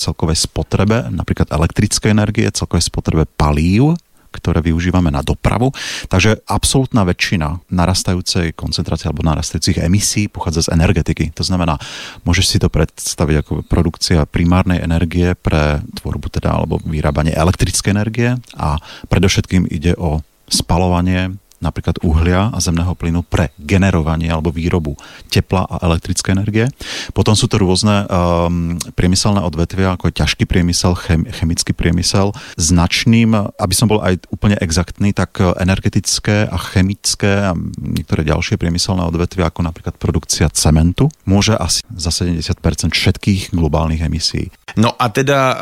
celkovej 0.00 0.48
spotrebe, 0.48 1.12
napríklad 1.12 1.52
elektrické 1.52 2.16
energie, 2.16 2.48
celkovej 2.48 2.88
spotrebe 2.88 3.28
palív, 3.36 4.00
ktoré 4.30 4.62
využívame 4.62 5.10
na 5.10 5.20
dopravu. 5.20 5.74
Takže 6.06 6.42
absolútna 6.46 7.02
väčšina 7.04 7.60
narastajúcej 7.70 8.54
koncentrácie 8.54 9.10
alebo 9.10 9.26
narastajúcich 9.26 9.82
emisí 9.82 10.30
pochádza 10.30 10.70
z 10.70 10.78
energetiky. 10.78 11.34
To 11.36 11.44
znamená, 11.44 11.76
môžeš 12.22 12.46
si 12.46 12.56
to 12.62 12.70
predstaviť 12.70 13.36
ako 13.44 13.52
produkcia 13.66 14.24
primárnej 14.24 14.80
energie 14.80 15.34
pre 15.34 15.82
tvorbu 16.00 16.30
teda 16.30 16.54
alebo 16.54 16.78
vyrábanie 16.82 17.34
elektrickej 17.34 17.90
energie 17.90 18.30
a 18.56 18.78
predovšetkým 19.10 19.66
ide 19.68 19.98
o 19.98 20.22
spalovanie 20.50 21.38
napríklad 21.60 22.00
uhlia 22.00 22.48
a 22.50 22.58
zemného 22.58 22.96
plynu 22.96 23.20
pre 23.20 23.52
generovanie 23.60 24.32
alebo 24.32 24.48
výrobu 24.48 24.96
tepla 25.28 25.68
a 25.68 25.84
elektrické 25.84 26.32
energie. 26.32 26.66
Potom 27.12 27.36
sú 27.36 27.46
to 27.46 27.60
rôzne 27.60 28.08
um, 28.08 28.80
priemyselné 28.96 29.44
odvetvia, 29.44 29.94
ako 29.94 30.08
je 30.08 30.18
ťažký 30.24 30.44
priemysel, 30.48 30.96
chem, 30.96 31.28
chemický 31.28 31.76
priemysel. 31.76 32.32
Značným, 32.56 33.36
aby 33.36 33.74
som 33.76 33.92
bol 33.92 34.00
aj 34.00 34.24
úplne 34.32 34.56
exaktný, 34.58 35.12
tak 35.12 35.36
energetické 35.60 36.48
a 36.48 36.56
chemické 36.56 37.52
a 37.52 37.52
niektoré 37.76 38.24
ďalšie 38.24 38.56
priemyselné 38.56 39.04
odvetvia, 39.04 39.52
ako 39.52 39.60
napríklad 39.60 40.00
produkcia 40.00 40.48
cementu, 40.50 41.12
môže 41.28 41.52
asi 41.54 41.84
za 41.92 42.08
70% 42.08 42.56
všetkých 42.96 43.52
globálnych 43.52 44.00
emisí. 44.00 44.48
No 44.80 44.96
a 44.96 45.12
teda 45.12 45.38
uh, 45.38 45.58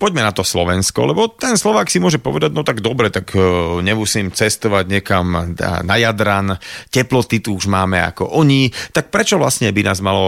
poďme 0.00 0.24
na 0.24 0.32
to 0.32 0.40
Slovensko, 0.40 1.04
lebo 1.04 1.28
ten 1.28 1.60
Slovák 1.60 1.92
si 1.92 2.00
môže 2.00 2.16
povedať, 2.16 2.56
no 2.56 2.64
tak 2.64 2.80
dobre, 2.80 3.12
tak 3.12 3.36
uh, 3.36 3.82
nemusím 3.84 4.32
cestovať 4.32 4.88
niekam 4.88 5.41
na 5.82 5.94
Jadran, 5.98 6.56
teploty 6.88 7.42
tu 7.42 7.56
už 7.56 7.66
máme 7.66 8.00
ako 8.00 8.32
oni, 8.36 8.70
tak 8.92 9.10
prečo 9.12 9.36
vlastne 9.36 9.70
by 9.70 9.82
nás 9.82 9.98
malo 10.00 10.24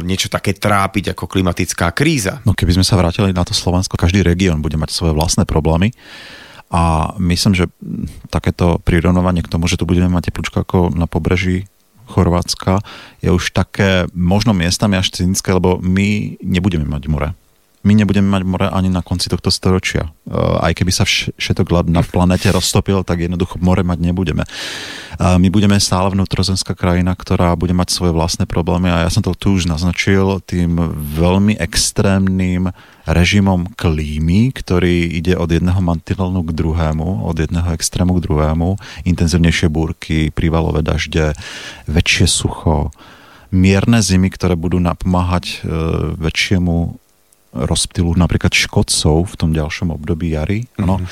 niečo 0.00 0.30
také 0.30 0.54
trápiť 0.56 1.12
ako 1.14 1.30
klimatická 1.30 1.92
kríza? 1.92 2.40
No 2.46 2.56
keby 2.56 2.80
sme 2.80 2.86
sa 2.86 2.98
vrátili 2.98 3.34
na 3.34 3.44
to 3.46 3.52
Slovensko, 3.52 4.00
každý 4.00 4.22
región 4.24 4.64
bude 4.64 4.78
mať 4.78 4.90
svoje 4.92 5.12
vlastné 5.14 5.44
problémy. 5.44 5.94
A 6.74 7.14
myslím, 7.22 7.54
že 7.54 7.70
takéto 8.34 8.82
prirovnovanie 8.82 9.46
k 9.46 9.52
tomu, 9.52 9.70
že 9.70 9.78
tu 9.78 9.86
budeme 9.86 10.10
mať 10.10 10.34
teplúčko 10.34 10.66
ako 10.66 10.78
na 10.96 11.06
pobreží 11.06 11.70
Chorvátska, 12.10 12.82
je 13.22 13.30
už 13.30 13.54
také 13.54 14.10
možno 14.12 14.52
miestami 14.52 14.98
až 14.98 15.14
cynické, 15.14 15.54
lebo 15.54 15.78
my 15.80 16.36
nebudeme 16.42 16.84
mať 16.84 17.02
more 17.06 17.30
my 17.84 17.92
nebudeme 17.92 18.26
mať 18.26 18.42
more 18.48 18.68
ani 18.72 18.88
na 18.88 19.04
konci 19.04 19.28
tohto 19.28 19.52
storočia. 19.52 20.08
E, 20.24 20.32
aj 20.34 20.72
keby 20.80 20.92
sa 20.92 21.04
všetok 21.06 21.68
ľad 21.68 21.86
na 21.92 22.00
planete 22.00 22.48
roztopil, 22.48 23.04
tak 23.04 23.20
jednoducho 23.20 23.60
more 23.60 23.84
mať 23.84 24.00
nebudeme. 24.00 24.42
E, 24.42 24.50
my 25.20 25.48
budeme 25.52 25.76
stále 25.76 26.08
vnútrozemská 26.16 26.72
krajina, 26.72 27.12
ktorá 27.12 27.52
bude 27.60 27.76
mať 27.76 27.92
svoje 27.92 28.16
vlastné 28.16 28.48
problémy 28.48 28.88
a 28.88 29.04
ja 29.04 29.10
som 29.12 29.20
to 29.20 29.36
tu 29.36 29.60
už 29.60 29.68
naznačil 29.68 30.40
tým 30.48 30.80
veľmi 30.96 31.60
extrémnym 31.60 32.72
režimom 33.04 33.68
klímy, 33.76 34.56
ktorý 34.56 35.04
ide 35.20 35.36
od 35.36 35.52
jedného 35.52 35.78
mantinelnu 35.84 36.40
k 36.48 36.56
druhému, 36.56 37.28
od 37.28 37.36
jedného 37.36 37.68
extrému 37.76 38.16
k 38.16 38.24
druhému, 38.24 38.80
intenzívnejšie 39.04 39.68
búrky, 39.68 40.32
prívalové 40.32 40.80
dažde, 40.80 41.36
väčšie 41.84 42.24
sucho, 42.24 42.88
mierne 43.52 44.00
zimy, 44.00 44.32
ktoré 44.32 44.56
budú 44.56 44.80
napomáhať 44.82 45.44
e, 45.46 45.56
väčšiemu 46.16 47.03
rozptylu 47.54 48.18
napríklad 48.18 48.50
škodcov 48.50 49.30
v 49.30 49.34
tom 49.38 49.50
ďalšom 49.54 49.94
období 49.94 50.34
jary, 50.34 50.66
mm-hmm. 50.74 51.06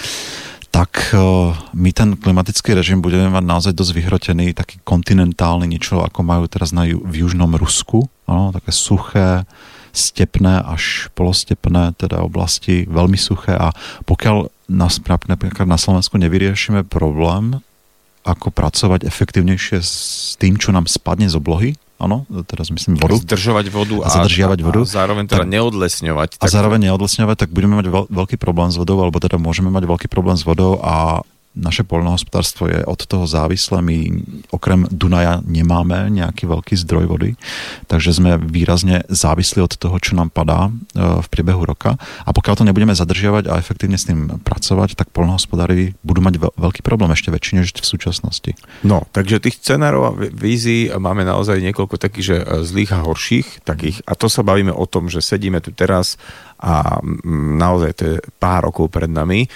tak 0.74 1.14
uh, 1.14 1.54
my 1.72 1.90
ten 1.94 2.18
klimatický 2.18 2.74
režim 2.74 2.98
budeme 2.98 3.30
mať 3.30 3.44
naozaj 3.46 3.72
dosť 3.78 3.92
vyhrotený, 3.94 4.46
taký 4.52 4.82
kontinentálny, 4.82 5.70
niečo 5.70 6.02
ako 6.02 6.26
majú 6.26 6.50
teraz 6.50 6.74
na, 6.74 6.84
v 6.84 7.14
južnom 7.14 7.54
Rusku, 7.54 8.10
ano, 8.26 8.50
také 8.50 8.74
suché, 8.74 9.46
stepné 9.92 10.64
až 10.64 11.12
polostepné 11.12 11.92
teda 11.94 12.24
oblasti, 12.24 12.88
veľmi 12.88 13.20
suché. 13.20 13.52
A 13.52 13.70
pokiaľ 14.08 14.48
na, 14.72 14.88
napríklad 15.28 15.68
na 15.68 15.76
Slovensku 15.76 16.16
nevyriešime 16.16 16.88
problém, 16.88 17.60
ako 18.22 18.54
pracovať 18.54 19.02
efektívnejšie 19.04 19.78
s 19.82 19.94
tým, 20.38 20.54
čo 20.54 20.70
nám 20.70 20.86
spadne 20.86 21.26
z 21.26 21.36
oblohy, 21.36 21.74
áno, 22.02 22.26
teraz 22.44 22.68
myslím 22.74 22.98
vodu. 22.98 23.22
Zdržovať 23.22 23.66
vodu 23.70 23.96
a, 24.02 24.10
a 24.10 24.14
zadržiavať 24.20 24.58
vodu. 24.66 24.82
A 24.82 24.90
zároveň 24.90 25.24
teda 25.30 25.46
tak, 25.46 25.52
neodlesňovať. 25.54 26.30
A 26.42 26.46
zároveň 26.50 26.90
neodlesňovať, 26.90 27.36
tak 27.46 27.50
budeme 27.54 27.78
mať 27.78 27.86
veľ, 27.86 28.04
veľký 28.10 28.36
problém 28.42 28.74
s 28.74 28.76
vodou, 28.76 28.98
alebo 28.98 29.22
teda 29.22 29.38
môžeme 29.38 29.70
mať 29.70 29.86
veľký 29.86 30.08
problém 30.10 30.34
s 30.34 30.42
vodou 30.42 30.82
a 30.82 31.22
naše 31.52 31.84
poľnohospodárstvo 31.84 32.72
je 32.72 32.80
od 32.80 33.00
toho 33.04 33.28
závislé. 33.28 33.84
My 33.84 33.96
okrem 34.48 34.88
Dunaja 34.88 35.44
nemáme 35.44 36.08
nejaký 36.08 36.48
veľký 36.48 36.74
zdroj 36.80 37.04
vody, 37.12 37.30
takže 37.92 38.16
sme 38.16 38.40
výrazne 38.40 39.04
závislí 39.12 39.60
od 39.60 39.76
toho, 39.76 39.96
čo 40.00 40.16
nám 40.16 40.32
padá 40.32 40.68
e, 40.68 40.70
v 41.00 41.26
priebehu 41.28 41.60
roka. 41.68 42.00
A 42.24 42.30
pokiaľ 42.32 42.54
to 42.56 42.64
nebudeme 42.68 42.96
zadržiavať 42.96 43.52
a 43.52 43.60
efektívne 43.60 44.00
s 44.00 44.08
tým 44.08 44.40
pracovať, 44.40 44.96
tak 44.96 45.12
poľnohospodári 45.12 45.92
budú 46.00 46.24
mať 46.24 46.40
veľký 46.56 46.80
problém, 46.80 47.12
ešte 47.12 47.28
väčší 47.28 47.60
než 47.60 47.76
v 47.76 47.84
súčasnosti. 47.84 48.56
No, 48.80 49.04
takže 49.12 49.44
tých 49.44 49.60
scenárov 49.60 50.02
a 50.08 50.16
vízií 50.16 50.88
máme 50.88 51.28
naozaj 51.28 51.60
niekoľko 51.60 52.00
takých, 52.00 52.24
že 52.24 52.36
e, 52.40 52.44
zlých 52.64 52.96
a 52.96 53.04
horších 53.04 53.48
takých. 53.68 54.00
A 54.08 54.16
to 54.16 54.32
sa 54.32 54.40
bavíme 54.40 54.72
o 54.72 54.88
tom, 54.88 55.12
že 55.12 55.20
sedíme 55.20 55.60
tu 55.60 55.76
teraz 55.76 56.16
a 56.56 57.02
naozaj 57.58 57.90
to 57.92 58.02
je 58.06 58.16
pár 58.40 58.70
rokov 58.70 58.88
pred 58.88 59.10
nami 59.10 59.50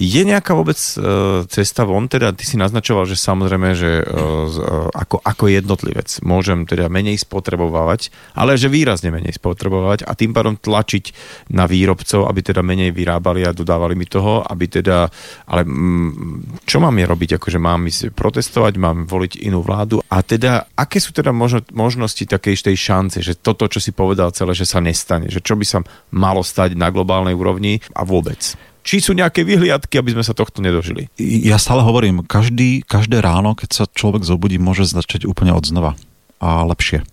je 0.00 0.22
nejaká 0.24 0.56
vôbec 0.56 0.80
uh, 0.96 1.44
cesta 1.44 1.84
von? 1.84 2.08
Teda 2.08 2.32
ty 2.32 2.48
si 2.48 2.56
naznačoval, 2.56 3.04
že 3.04 3.20
samozrejme, 3.20 3.68
že 3.76 4.00
uh, 4.00 4.88
ako, 4.96 5.20
ako 5.20 5.44
jednotlivec 5.52 6.08
môžem 6.24 6.64
teda 6.64 6.88
menej 6.88 7.20
spotrebovať, 7.20 8.08
ale 8.32 8.56
že 8.56 8.72
výrazne 8.72 9.12
menej 9.12 9.36
spotrebovať 9.36 10.08
a 10.08 10.16
tým 10.16 10.32
pádom 10.32 10.56
tlačiť 10.56 11.12
na 11.52 11.68
výrobcov, 11.68 12.24
aby 12.24 12.40
teda 12.40 12.64
menej 12.64 12.96
vyrábali 12.96 13.44
a 13.44 13.52
dodávali 13.52 13.92
mi 13.92 14.08
toho, 14.08 14.40
aby 14.40 14.72
teda, 14.72 15.12
ale 15.44 15.68
mm, 15.68 16.64
čo 16.64 16.80
mám 16.80 16.96
je 16.96 17.04
robiť? 17.04 17.30
Akože 17.36 17.60
mám 17.60 17.84
ísť 17.84 18.16
protestovať, 18.16 18.80
mám 18.80 19.04
voliť 19.04 19.44
inú 19.44 19.60
vládu 19.60 20.00
a 20.08 20.24
teda 20.24 20.72
aké 20.72 20.96
sú 20.96 21.12
teda 21.12 21.28
možno, 21.28 21.60
možnosti 21.76 22.24
takej 22.24 22.72
tej 22.72 22.76
šance, 22.80 23.20
že 23.20 23.36
toto, 23.36 23.68
čo 23.68 23.84
si 23.84 23.92
povedal 23.92 24.32
celé, 24.32 24.56
že 24.56 24.64
sa 24.64 24.80
nestane, 24.80 25.28
že 25.28 25.44
čo 25.44 25.60
by 25.60 25.64
sa 25.68 25.84
malo 26.08 26.40
stať 26.40 26.72
na 26.72 26.88
globálnej 26.88 27.36
úrovni 27.36 27.84
a 27.92 28.00
vôbec? 28.00 28.56
Či 28.80 29.04
sú 29.04 29.12
nejaké 29.12 29.44
vyhliadky, 29.44 30.00
aby 30.00 30.16
sme 30.16 30.24
sa 30.24 30.32
tohto 30.32 30.64
nedožili? 30.64 31.12
Ja 31.20 31.60
stále 31.60 31.84
hovorím, 31.84 32.24
každý, 32.24 32.80
každé 32.84 33.20
ráno, 33.20 33.52
keď 33.52 33.68
sa 33.72 33.84
človek 33.86 34.24
zobudí, 34.24 34.56
môže 34.56 34.88
začať 34.88 35.28
úplne 35.28 35.52
od 35.52 35.64
znova. 35.64 35.96
A 36.40 36.64
lepšie. 36.64 37.04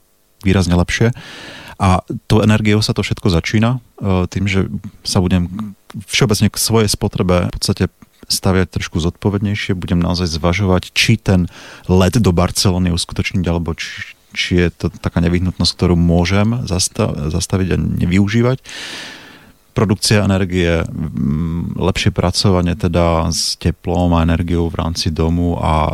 Výrazne 0.47 0.80
lepšie. 0.80 1.11
A 1.78 2.01
to 2.26 2.41
energiou 2.41 2.82
sa 2.82 2.95
to 2.95 3.05
všetko 3.05 3.30
začína 3.30 3.78
e, 3.78 4.26
tým, 4.26 4.49
že 4.49 4.65
sa 5.05 5.22
budem 5.22 5.76
všeobecne 6.09 6.49
k 6.49 6.57
svojej 6.57 6.89
spotrebe 6.89 7.47
v 7.47 7.53
podstate 7.53 7.86
staviať 8.28 8.82
trošku 8.82 8.97
zodpovednejšie, 8.99 9.78
budem 9.78 10.01
naozaj 10.01 10.28
zvažovať, 10.28 10.91
či 10.91 11.15
ten 11.15 11.47
let 11.88 12.18
do 12.18 12.32
Barcelony 12.34 12.91
uskutočniť, 12.91 13.45
alebo 13.45 13.78
či, 13.78 14.18
či 14.36 14.51
je 14.65 14.68
to 14.74 14.86
taká 14.89 15.24
nevyhnutnosť, 15.24 15.72
ktorú 15.78 15.95
môžem 15.95 16.65
zastaviť 16.68 17.68
a 17.72 17.78
nevyužívať 17.78 18.59
produkcia 19.78 20.25
energie, 20.25 20.82
lepšie 21.78 22.09
pracovanie 22.09 22.73
teda 22.73 23.30
s 23.30 23.53
teplom 23.61 24.09
a 24.17 24.25
energiou 24.25 24.73
v 24.73 24.80
rámci 24.82 25.13
domu 25.13 25.53
a 25.61 25.93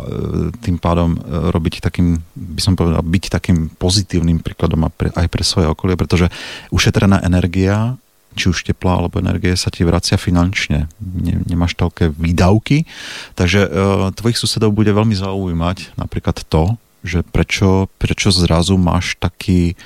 tým 0.64 0.80
pádom 0.80 1.12
e, 1.12 1.18
robiť 1.52 1.84
takým, 1.84 2.16
by 2.32 2.60
som 2.64 2.72
povedal, 2.80 3.04
byť 3.04 3.24
takým 3.28 3.68
pozitívnym 3.76 4.40
príkladom 4.40 4.88
aj 4.88 5.26
pre 5.28 5.44
svoje 5.44 5.68
okolie, 5.68 6.00
pretože 6.00 6.32
ušetrená 6.72 7.20
energia 7.28 8.00
či 8.34 8.50
už 8.50 8.66
tepla 8.66 8.98
alebo 8.98 9.22
energie 9.22 9.54
sa 9.54 9.70
ti 9.70 9.86
vracia 9.86 10.18
finančne. 10.18 10.90
Ne, 10.98 11.44
nemáš 11.46 11.78
toľké 11.78 12.10
výdavky, 12.10 12.88
takže 13.36 13.60
e, 13.62 13.68
tvojich 14.16 14.40
susedov 14.40 14.72
bude 14.72 14.90
veľmi 14.90 15.12
zaujímať 15.14 16.00
napríklad 16.00 16.40
to, 16.48 16.80
že 17.04 17.20
prečo, 17.20 17.86
prečo 18.00 18.32
zrazu 18.32 18.80
máš 18.80 19.20
taký 19.20 19.76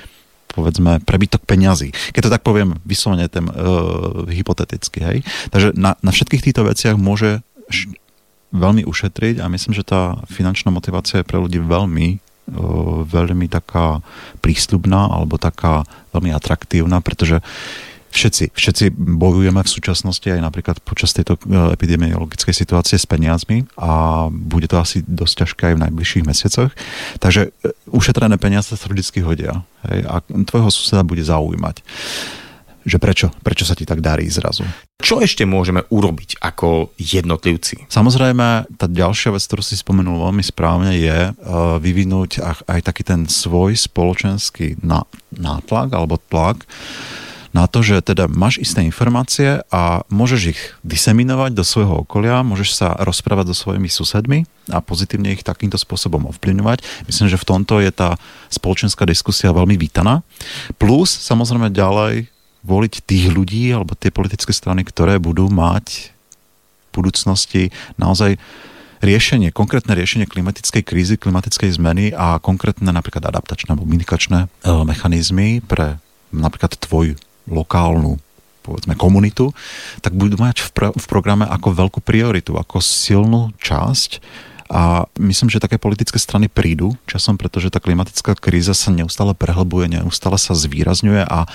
povedzme 0.49 0.99
prebytok 1.05 1.45
peňazí. 1.45 1.93
Keď 2.13 2.21
to 2.25 2.33
tak 2.33 2.43
poviem 2.43 2.77
vyslovene 2.83 3.29
ten, 3.29 3.45
uh, 3.47 4.25
hypoteticky. 4.27 4.99
Hej? 5.01 5.17
Takže 5.53 5.77
na, 5.77 5.95
na 6.01 6.11
všetkých 6.11 6.43
týchto 6.49 6.65
veciach 6.65 6.97
môže 6.97 7.45
š- 7.69 7.93
veľmi 8.49 8.83
ušetriť 8.85 9.39
a 9.39 9.45
myslím, 9.47 9.77
že 9.77 9.85
tá 9.85 10.17
finančná 10.25 10.73
motivácia 10.73 11.21
je 11.21 11.27
pre 11.27 11.37
ľudí 11.37 11.61
veľmi 11.61 12.17
uh, 12.17 13.05
veľmi 13.05 13.45
taká 13.45 14.01
prísľubná 14.41 15.13
alebo 15.13 15.37
taká 15.37 15.85
veľmi 16.11 16.33
atraktívna, 16.33 16.99
pretože 16.99 17.45
Všetci, 18.09 18.57
všetci 18.57 18.85
bojujeme 18.97 19.61
v 19.61 19.69
súčasnosti 19.69 20.25
aj 20.25 20.41
napríklad 20.41 20.81
počas 20.81 21.13
tejto 21.13 21.37
e, 21.45 21.73
epidemiologickej 21.77 22.53
situácie 22.57 22.97
s 22.97 23.05
peniazmi 23.05 23.69
a 23.77 24.27
bude 24.33 24.65
to 24.65 24.81
asi 24.81 25.05
dosť 25.05 25.45
ťažké 25.45 25.63
aj 25.69 25.75
v 25.77 25.83
najbližších 25.85 26.25
mesiacoch. 26.25 26.73
Takže 27.21 27.53
e, 27.53 27.73
ušetrené 27.93 28.41
peniaze 28.41 28.73
sa 28.73 28.87
vždy 28.89 29.21
hodia. 29.21 29.61
Hej, 29.85 30.09
a 30.09 30.25
tvojho 30.25 30.73
suseda 30.73 31.05
bude 31.05 31.21
zaujímať 31.21 31.85
že 32.89 32.97
prečo, 32.97 33.27
prečo 33.43 33.67
sa 33.67 33.75
ti 33.75 33.83
tak 33.83 33.99
darí 33.99 34.25
zrazu. 34.31 34.63
Čo 34.99 35.21
ešte 35.21 35.45
môžeme 35.45 35.85
urobiť 35.93 36.41
ako 36.41 36.95
jednotlivci? 36.97 37.85
Samozrejme, 37.91 38.71
tá 38.75 38.87
ďalšia 38.89 39.35
vec, 39.35 39.43
ktorú 39.45 39.63
si 39.63 39.77
spomenul 39.77 40.17
veľmi 40.17 40.43
správne, 40.43 40.97
je 40.97 41.31
uh, 41.31 41.77
vyvinúť 41.77 42.41
aj 42.67 42.79
taký 42.83 43.03
ten 43.05 43.29
svoj 43.29 43.77
spoločenský 43.77 44.79
nátlak 45.35 45.93
alebo 45.93 46.17
tlak 46.17 46.65
na 47.49 47.65
to, 47.65 47.81
že 47.81 48.05
teda 48.05 48.29
máš 48.29 48.61
isté 48.61 48.85
informácie 48.85 49.65
a 49.73 50.05
môžeš 50.13 50.41
ich 50.53 50.61
diseminovať 50.85 51.57
do 51.57 51.65
svojho 51.65 52.05
okolia, 52.05 52.45
môžeš 52.45 52.69
sa 52.77 52.87
rozprávať 53.01 53.51
so 53.51 53.65
svojimi 53.67 53.89
susedmi 53.89 54.45
a 54.69 54.77
pozitívne 54.85 55.33
ich 55.33 55.41
takýmto 55.41 55.81
spôsobom 55.81 56.29
ovplyvňovať. 56.29 57.09
Myslím, 57.09 57.27
že 57.27 57.41
v 57.41 57.47
tomto 57.49 57.81
je 57.81 57.89
tá 57.89 58.21
spoločenská 58.53 59.09
diskusia 59.09 59.49
veľmi 59.49 59.81
vítaná. 59.81 60.21
Plus, 60.77 61.09
samozrejme 61.09 61.73
ďalej, 61.73 62.29
voliť 62.61 62.93
tých 63.07 63.31
ľudí 63.31 63.71
alebo 63.73 63.95
tie 63.95 64.11
politické 64.13 64.51
strany, 64.51 64.83
ktoré 64.85 65.17
budú 65.17 65.47
mať 65.49 66.11
v 66.89 66.89
budúcnosti 66.91 67.71
naozaj 67.95 68.35
riešenie, 68.99 69.55
konkrétne 69.55 69.95
riešenie 69.95 70.27
klimatickej 70.27 70.83
krízy, 70.83 71.15
klimatickej 71.15 71.71
zmeny 71.79 72.11
a 72.11 72.37
konkrétne 72.43 72.91
napríklad 72.91 73.31
adaptačné 73.31 73.71
alebo 73.71 73.87
minikačné 73.87 74.45
e, 74.45 74.47
mechanizmy 74.83 75.63
pre 75.63 76.03
napríklad 76.35 76.75
tvoju 76.75 77.15
lokálnu 77.49 78.21
povedzme 78.63 78.93
komunitu, 78.93 79.49
tak 80.05 80.13
budú 80.13 80.37
mať 80.37 80.61
v, 80.61 80.69
pro, 80.69 80.89
v 80.93 81.05
programe 81.09 81.47
ako 81.49 81.73
veľkú 81.73 81.99
prioritu, 82.05 82.53
ako 82.59 82.77
silnú 82.83 83.49
časť. 83.57 84.21
A 84.69 85.09
myslím, 85.17 85.49
že 85.49 85.57
také 85.57 85.81
politické 85.81 86.21
strany 86.21 86.45
prídu 86.45 86.93
časom, 87.09 87.41
pretože 87.41 87.73
tá 87.73 87.81
klimatická 87.81 88.37
kríza 88.37 88.77
sa 88.77 88.93
neustále 88.93 89.33
prehlbuje, 89.33 89.97
neustále 89.97 90.37
sa 90.37 90.53
zvýrazňuje 90.53 91.25
a 91.25 91.49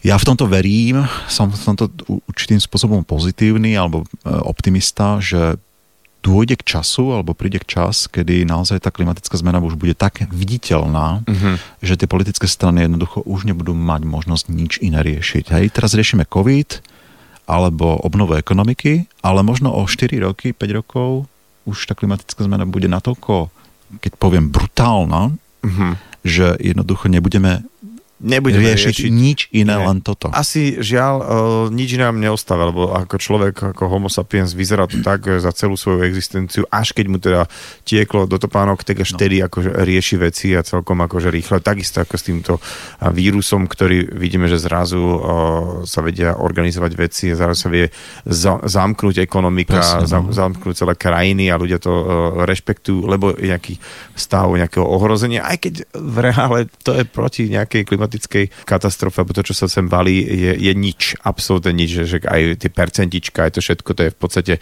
ja 0.00 0.16
v 0.16 0.26
tomto 0.32 0.48
verím, 0.48 1.04
som 1.28 1.52
v 1.52 1.60
tomto 1.60 1.92
určitým 2.24 2.56
spôsobom 2.56 3.04
pozitívny 3.04 3.76
alebo 3.76 4.02
e, 4.02 4.06
optimista, 4.48 5.20
že 5.20 5.60
dôjde 6.20 6.60
k 6.60 6.76
času, 6.76 7.16
alebo 7.16 7.32
príde 7.32 7.60
k 7.60 7.80
čas, 7.80 8.04
kedy 8.06 8.44
naozaj 8.44 8.84
tá 8.84 8.92
klimatická 8.92 9.32
zmena 9.40 9.60
už 9.64 9.80
bude 9.80 9.96
tak 9.96 10.28
viditeľná, 10.28 11.24
uh-huh. 11.24 11.56
že 11.80 11.96
tie 11.96 12.08
politické 12.08 12.44
strany 12.44 12.84
jednoducho 12.84 13.24
už 13.24 13.48
nebudú 13.48 13.72
mať 13.72 14.04
možnosť 14.04 14.44
nič 14.52 14.72
iné 14.84 15.00
riešiť. 15.00 15.44
Hej, 15.56 15.64
teraz 15.72 15.96
riešime 15.96 16.28
COVID 16.28 16.84
alebo 17.48 17.98
obnovu 18.04 18.36
ekonomiky, 18.38 19.10
ale 19.24 19.40
možno 19.42 19.74
o 19.74 19.82
4 19.88 20.12
roky, 20.22 20.52
5 20.52 20.78
rokov 20.78 21.26
už 21.64 21.88
tá 21.88 21.96
klimatická 21.96 22.44
zmena 22.44 22.68
bude 22.68 22.86
natoľko, 22.86 23.48
keď 24.04 24.12
poviem 24.20 24.52
brutálna, 24.52 25.34
uh-huh. 25.64 25.92
že 26.22 26.54
jednoducho 26.60 27.08
nebudeme 27.08 27.64
Nebudeme 28.20 28.76
riešiť, 28.76 28.96
riešiť 29.00 29.10
nič 29.10 29.40
iné, 29.56 29.74
nie. 29.74 29.86
len 29.88 29.98
toto. 30.04 30.28
Asi 30.30 30.78
žiaľ, 30.78 31.14
uh, 31.18 31.26
nič 31.72 31.96
iné 31.96 32.06
nám 32.06 32.22
neostáva, 32.22 32.68
lebo 32.68 32.92
ako 32.92 33.16
človek, 33.18 33.74
ako 33.74 33.82
homo 33.88 34.12
sapiens 34.12 34.52
vyzerá 34.52 34.84
to 34.84 35.00
tak 35.00 35.24
za 35.40 35.50
celú 35.56 35.74
svoju 35.74 36.04
existenciu, 36.04 36.68
až 36.68 36.92
keď 36.92 37.06
mu 37.08 37.16
teda 37.16 37.48
tieklo 37.88 38.28
do 38.28 38.36
topánok, 38.36 38.84
tak 38.84 39.02
až 39.02 39.12
no. 39.12 39.16
vtedy 39.18 39.40
akože 39.40 39.72
rieši 39.72 40.16
veci 40.20 40.52
a 40.52 40.60
celkom 40.60 41.00
akože 41.00 41.32
rýchle. 41.32 41.64
Takisto 41.64 42.04
ako 42.04 42.14
s 42.14 42.24
týmto 42.28 42.52
vírusom, 43.00 43.64
ktorý 43.64 44.12
vidíme, 44.12 44.46
že 44.46 44.60
zrazu 44.60 45.00
uh, 45.00 45.20
sa 45.88 46.04
vedia 46.04 46.36
organizovať 46.36 46.92
veci 46.94 47.32
zrazu 47.32 47.56
sa 47.56 47.68
vie 47.72 47.88
za, 48.28 48.60
zamknúť 48.60 49.24
ekonomika, 49.24 49.80
Presne, 49.80 50.28
no. 50.28 50.28
zamknúť 50.28 50.74
celé 50.76 50.94
krajiny 50.94 51.48
a 51.48 51.56
ľudia 51.56 51.80
to 51.80 51.90
uh, 51.90 52.04
rešpektujú, 52.44 53.08
lebo 53.08 53.32
nejaký 53.32 53.80
stav 54.12 54.52
nejakého 54.52 54.84
ohrozenia, 54.84 55.46
aj 55.48 55.56
keď 55.56 55.74
v 55.96 56.16
reále 56.20 56.58
to 56.84 56.92
je 56.92 57.04
proti 57.08 57.48
nejakej 57.48 57.88
klimatickej 57.88 58.09
klimatickej 58.10 58.66
katastrofe, 58.66 59.22
alebo 59.22 59.38
to, 59.38 59.46
čo 59.46 59.54
sa 59.54 59.70
sem 59.70 59.86
valí, 59.86 60.18
je, 60.26 60.52
je 60.58 60.72
nič, 60.74 61.14
absolútne 61.22 61.70
nič, 61.70 62.02
že, 62.02 62.04
že 62.10 62.18
aj 62.26 62.66
tie 62.66 62.70
percentička, 62.74 63.46
aj 63.46 63.52
to 63.54 63.60
všetko, 63.62 63.90
to 63.94 64.02
je 64.02 64.10
v 64.10 64.18
podstate 64.18 64.54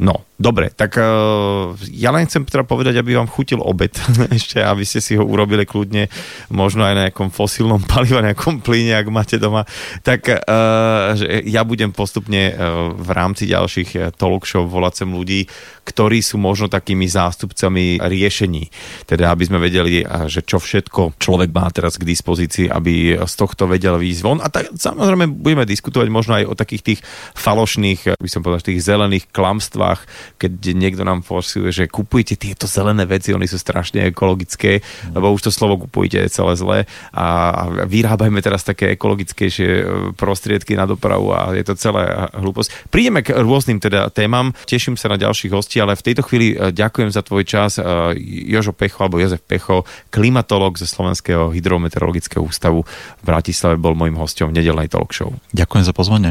No, 0.00 0.24
dobre, 0.40 0.72
tak 0.72 0.96
uh, 0.96 1.76
ja 1.92 2.08
len 2.08 2.24
chcem 2.24 2.48
teda 2.48 2.64
povedať, 2.64 2.96
aby 2.96 3.20
vám 3.20 3.28
chutil 3.28 3.60
obed 3.60 3.92
ešte, 4.32 4.64
aby 4.64 4.80
ste 4.88 5.04
si 5.04 5.12
ho 5.20 5.28
urobili 5.28 5.68
kľudne, 5.68 6.08
možno 6.48 6.88
aj 6.88 6.94
na 6.96 7.02
nejakom 7.08 7.28
fosílnom 7.28 7.84
palive, 7.90 8.24
nejakom 8.24 8.64
plyne, 8.64 8.96
ak 8.96 9.12
máte 9.12 9.36
doma. 9.36 9.68
Tak 10.00 10.20
uh, 10.24 11.12
že 11.20 11.44
ja 11.44 11.68
budem 11.68 11.92
postupne 11.92 12.48
uh, 12.48 12.96
v 12.96 13.10
rámci 13.12 13.44
ďalších 13.44 14.16
talk 14.16 14.48
show 14.48 14.64
volať 14.64 15.04
sem 15.04 15.10
ľudí, 15.12 15.44
ktorí 15.84 16.24
sú 16.24 16.40
možno 16.40 16.72
takými 16.72 17.04
zástupcami 17.04 18.00
riešení. 18.00 18.72
Teda, 19.04 19.36
aby 19.36 19.44
sme 19.44 19.58
vedeli, 19.58 20.06
že 20.30 20.46
čo 20.46 20.62
všetko 20.62 21.18
človek 21.18 21.50
má 21.50 21.66
teraz 21.74 21.98
k 21.98 22.06
dispozícii, 22.06 22.70
aby 22.70 23.18
z 23.18 23.34
tohto 23.34 23.66
vedel 23.66 23.98
výjsť 23.98 24.22
von. 24.22 24.38
A 24.38 24.46
tak 24.48 24.70
samozrejme 24.70 25.26
budeme 25.28 25.66
diskutovať 25.66 26.08
možno 26.08 26.38
aj 26.38 26.44
o 26.46 26.54
takých 26.54 26.94
tých 26.94 27.00
falošných, 27.34 28.14
by 28.14 28.30
som 28.30 28.46
povedal, 28.46 28.62
tých 28.62 28.86
zelených 28.86 29.26
klamstvách, 29.34 29.89
voľbách, 29.90 30.06
keď 30.38 30.52
niekto 30.74 31.02
nám 31.02 31.26
forsuje, 31.26 31.74
že 31.74 31.90
kupujte 31.90 32.38
tieto 32.38 32.70
zelené 32.70 33.02
veci, 33.06 33.34
oni 33.34 33.50
sú 33.50 33.58
strašne 33.58 34.06
ekologické, 34.06 34.80
lebo 35.10 35.34
už 35.34 35.50
to 35.50 35.50
slovo 35.50 35.82
kupujte 35.86 36.22
je 36.22 36.30
celé 36.30 36.54
zlé 36.54 36.78
a 37.14 37.26
vyrábajme 37.86 38.38
teraz 38.42 38.62
také 38.62 38.94
ekologickejšie 38.94 39.70
e, 39.70 39.84
prostriedky 40.14 40.78
na 40.78 40.86
dopravu 40.86 41.34
a 41.34 41.50
je 41.56 41.64
to 41.66 41.74
celé 41.74 42.06
hlúposť. 42.36 42.90
Prídeme 42.92 43.24
k 43.24 43.34
rôznym 43.34 43.82
teda 43.82 44.12
témam, 44.12 44.54
teším 44.66 44.94
sa 44.94 45.10
na 45.10 45.18
ďalších 45.18 45.52
hostí, 45.52 45.82
ale 45.82 45.98
v 45.98 46.04
tejto 46.06 46.22
chvíli 46.22 46.54
e, 46.54 46.70
ďakujem 46.70 47.10
za 47.10 47.24
tvoj 47.24 47.42
čas. 47.46 47.80
E, 47.80 47.82
Jožo 48.50 48.76
Pecho 48.76 49.02
alebo 49.06 49.18
Jozef 49.18 49.42
Pecho, 49.42 49.88
klimatolog 50.12 50.78
ze 50.78 50.86
Slovenského 50.86 51.50
hydrometeorologického 51.50 52.44
ústavu 52.44 52.86
v 53.20 53.24
Bratislave 53.24 53.80
bol 53.80 53.96
môjim 53.96 54.16
hostom 54.18 54.52
v 54.52 54.60
nedelnej 54.62 54.92
talk 54.92 55.10
show. 55.10 55.32
Ďakujem 55.56 55.84
za 55.84 55.94
pozvanie. 55.96 56.30